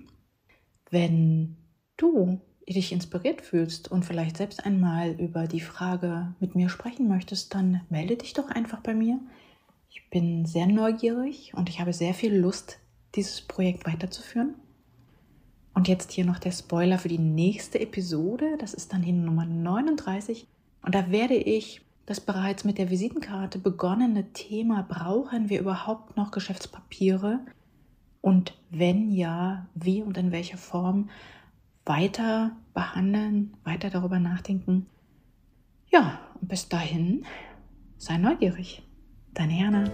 Wenn 0.90 1.56
du 1.96 2.40
dich 2.74 2.92
inspiriert 2.92 3.42
fühlst 3.42 3.90
und 3.90 4.04
vielleicht 4.04 4.36
selbst 4.36 4.64
einmal 4.64 5.12
über 5.12 5.46
die 5.46 5.60
Frage 5.60 6.34
mit 6.40 6.54
mir 6.54 6.68
sprechen 6.68 7.08
möchtest, 7.08 7.54
dann 7.54 7.82
melde 7.88 8.16
dich 8.16 8.32
doch 8.32 8.48
einfach 8.48 8.80
bei 8.80 8.94
mir. 8.94 9.20
Ich 9.90 10.08
bin 10.10 10.46
sehr 10.46 10.66
neugierig 10.66 11.52
und 11.54 11.68
ich 11.68 11.80
habe 11.80 11.92
sehr 11.92 12.14
viel 12.14 12.34
Lust, 12.34 12.78
dieses 13.14 13.40
Projekt 13.40 13.86
weiterzuführen. 13.86 14.54
Und 15.74 15.88
jetzt 15.88 16.12
hier 16.12 16.24
noch 16.24 16.38
der 16.38 16.52
Spoiler 16.52 16.98
für 16.98 17.08
die 17.08 17.18
nächste 17.18 17.78
Episode. 17.78 18.56
Das 18.58 18.74
ist 18.74 18.92
dann 18.92 19.02
die 19.02 19.12
Nummer 19.12 19.44
39. 19.44 20.46
Und 20.82 20.94
da 20.94 21.10
werde 21.10 21.34
ich 21.34 21.82
das 22.06 22.20
bereits 22.20 22.64
mit 22.64 22.78
der 22.78 22.88
Visitenkarte 22.88 23.58
begonnene 23.58 24.32
Thema, 24.32 24.86
brauchen 24.88 25.50
wir 25.50 25.60
überhaupt 25.60 26.16
noch 26.16 26.30
Geschäftspapiere? 26.30 27.40
Und 28.22 28.54
wenn 28.70 29.10
ja, 29.10 29.66
wie 29.74 30.02
und 30.02 30.16
in 30.16 30.32
welcher 30.32 30.56
Form 30.56 31.10
weiter 31.86 32.56
behandeln, 32.74 33.56
weiter 33.64 33.88
darüber 33.90 34.18
nachdenken. 34.18 34.86
Ja, 35.88 36.18
und 36.40 36.48
bis 36.48 36.68
dahin, 36.68 37.24
sei 37.96 38.18
neugierig. 38.18 38.82
Deine 39.32 39.58
Jana. 39.58 39.84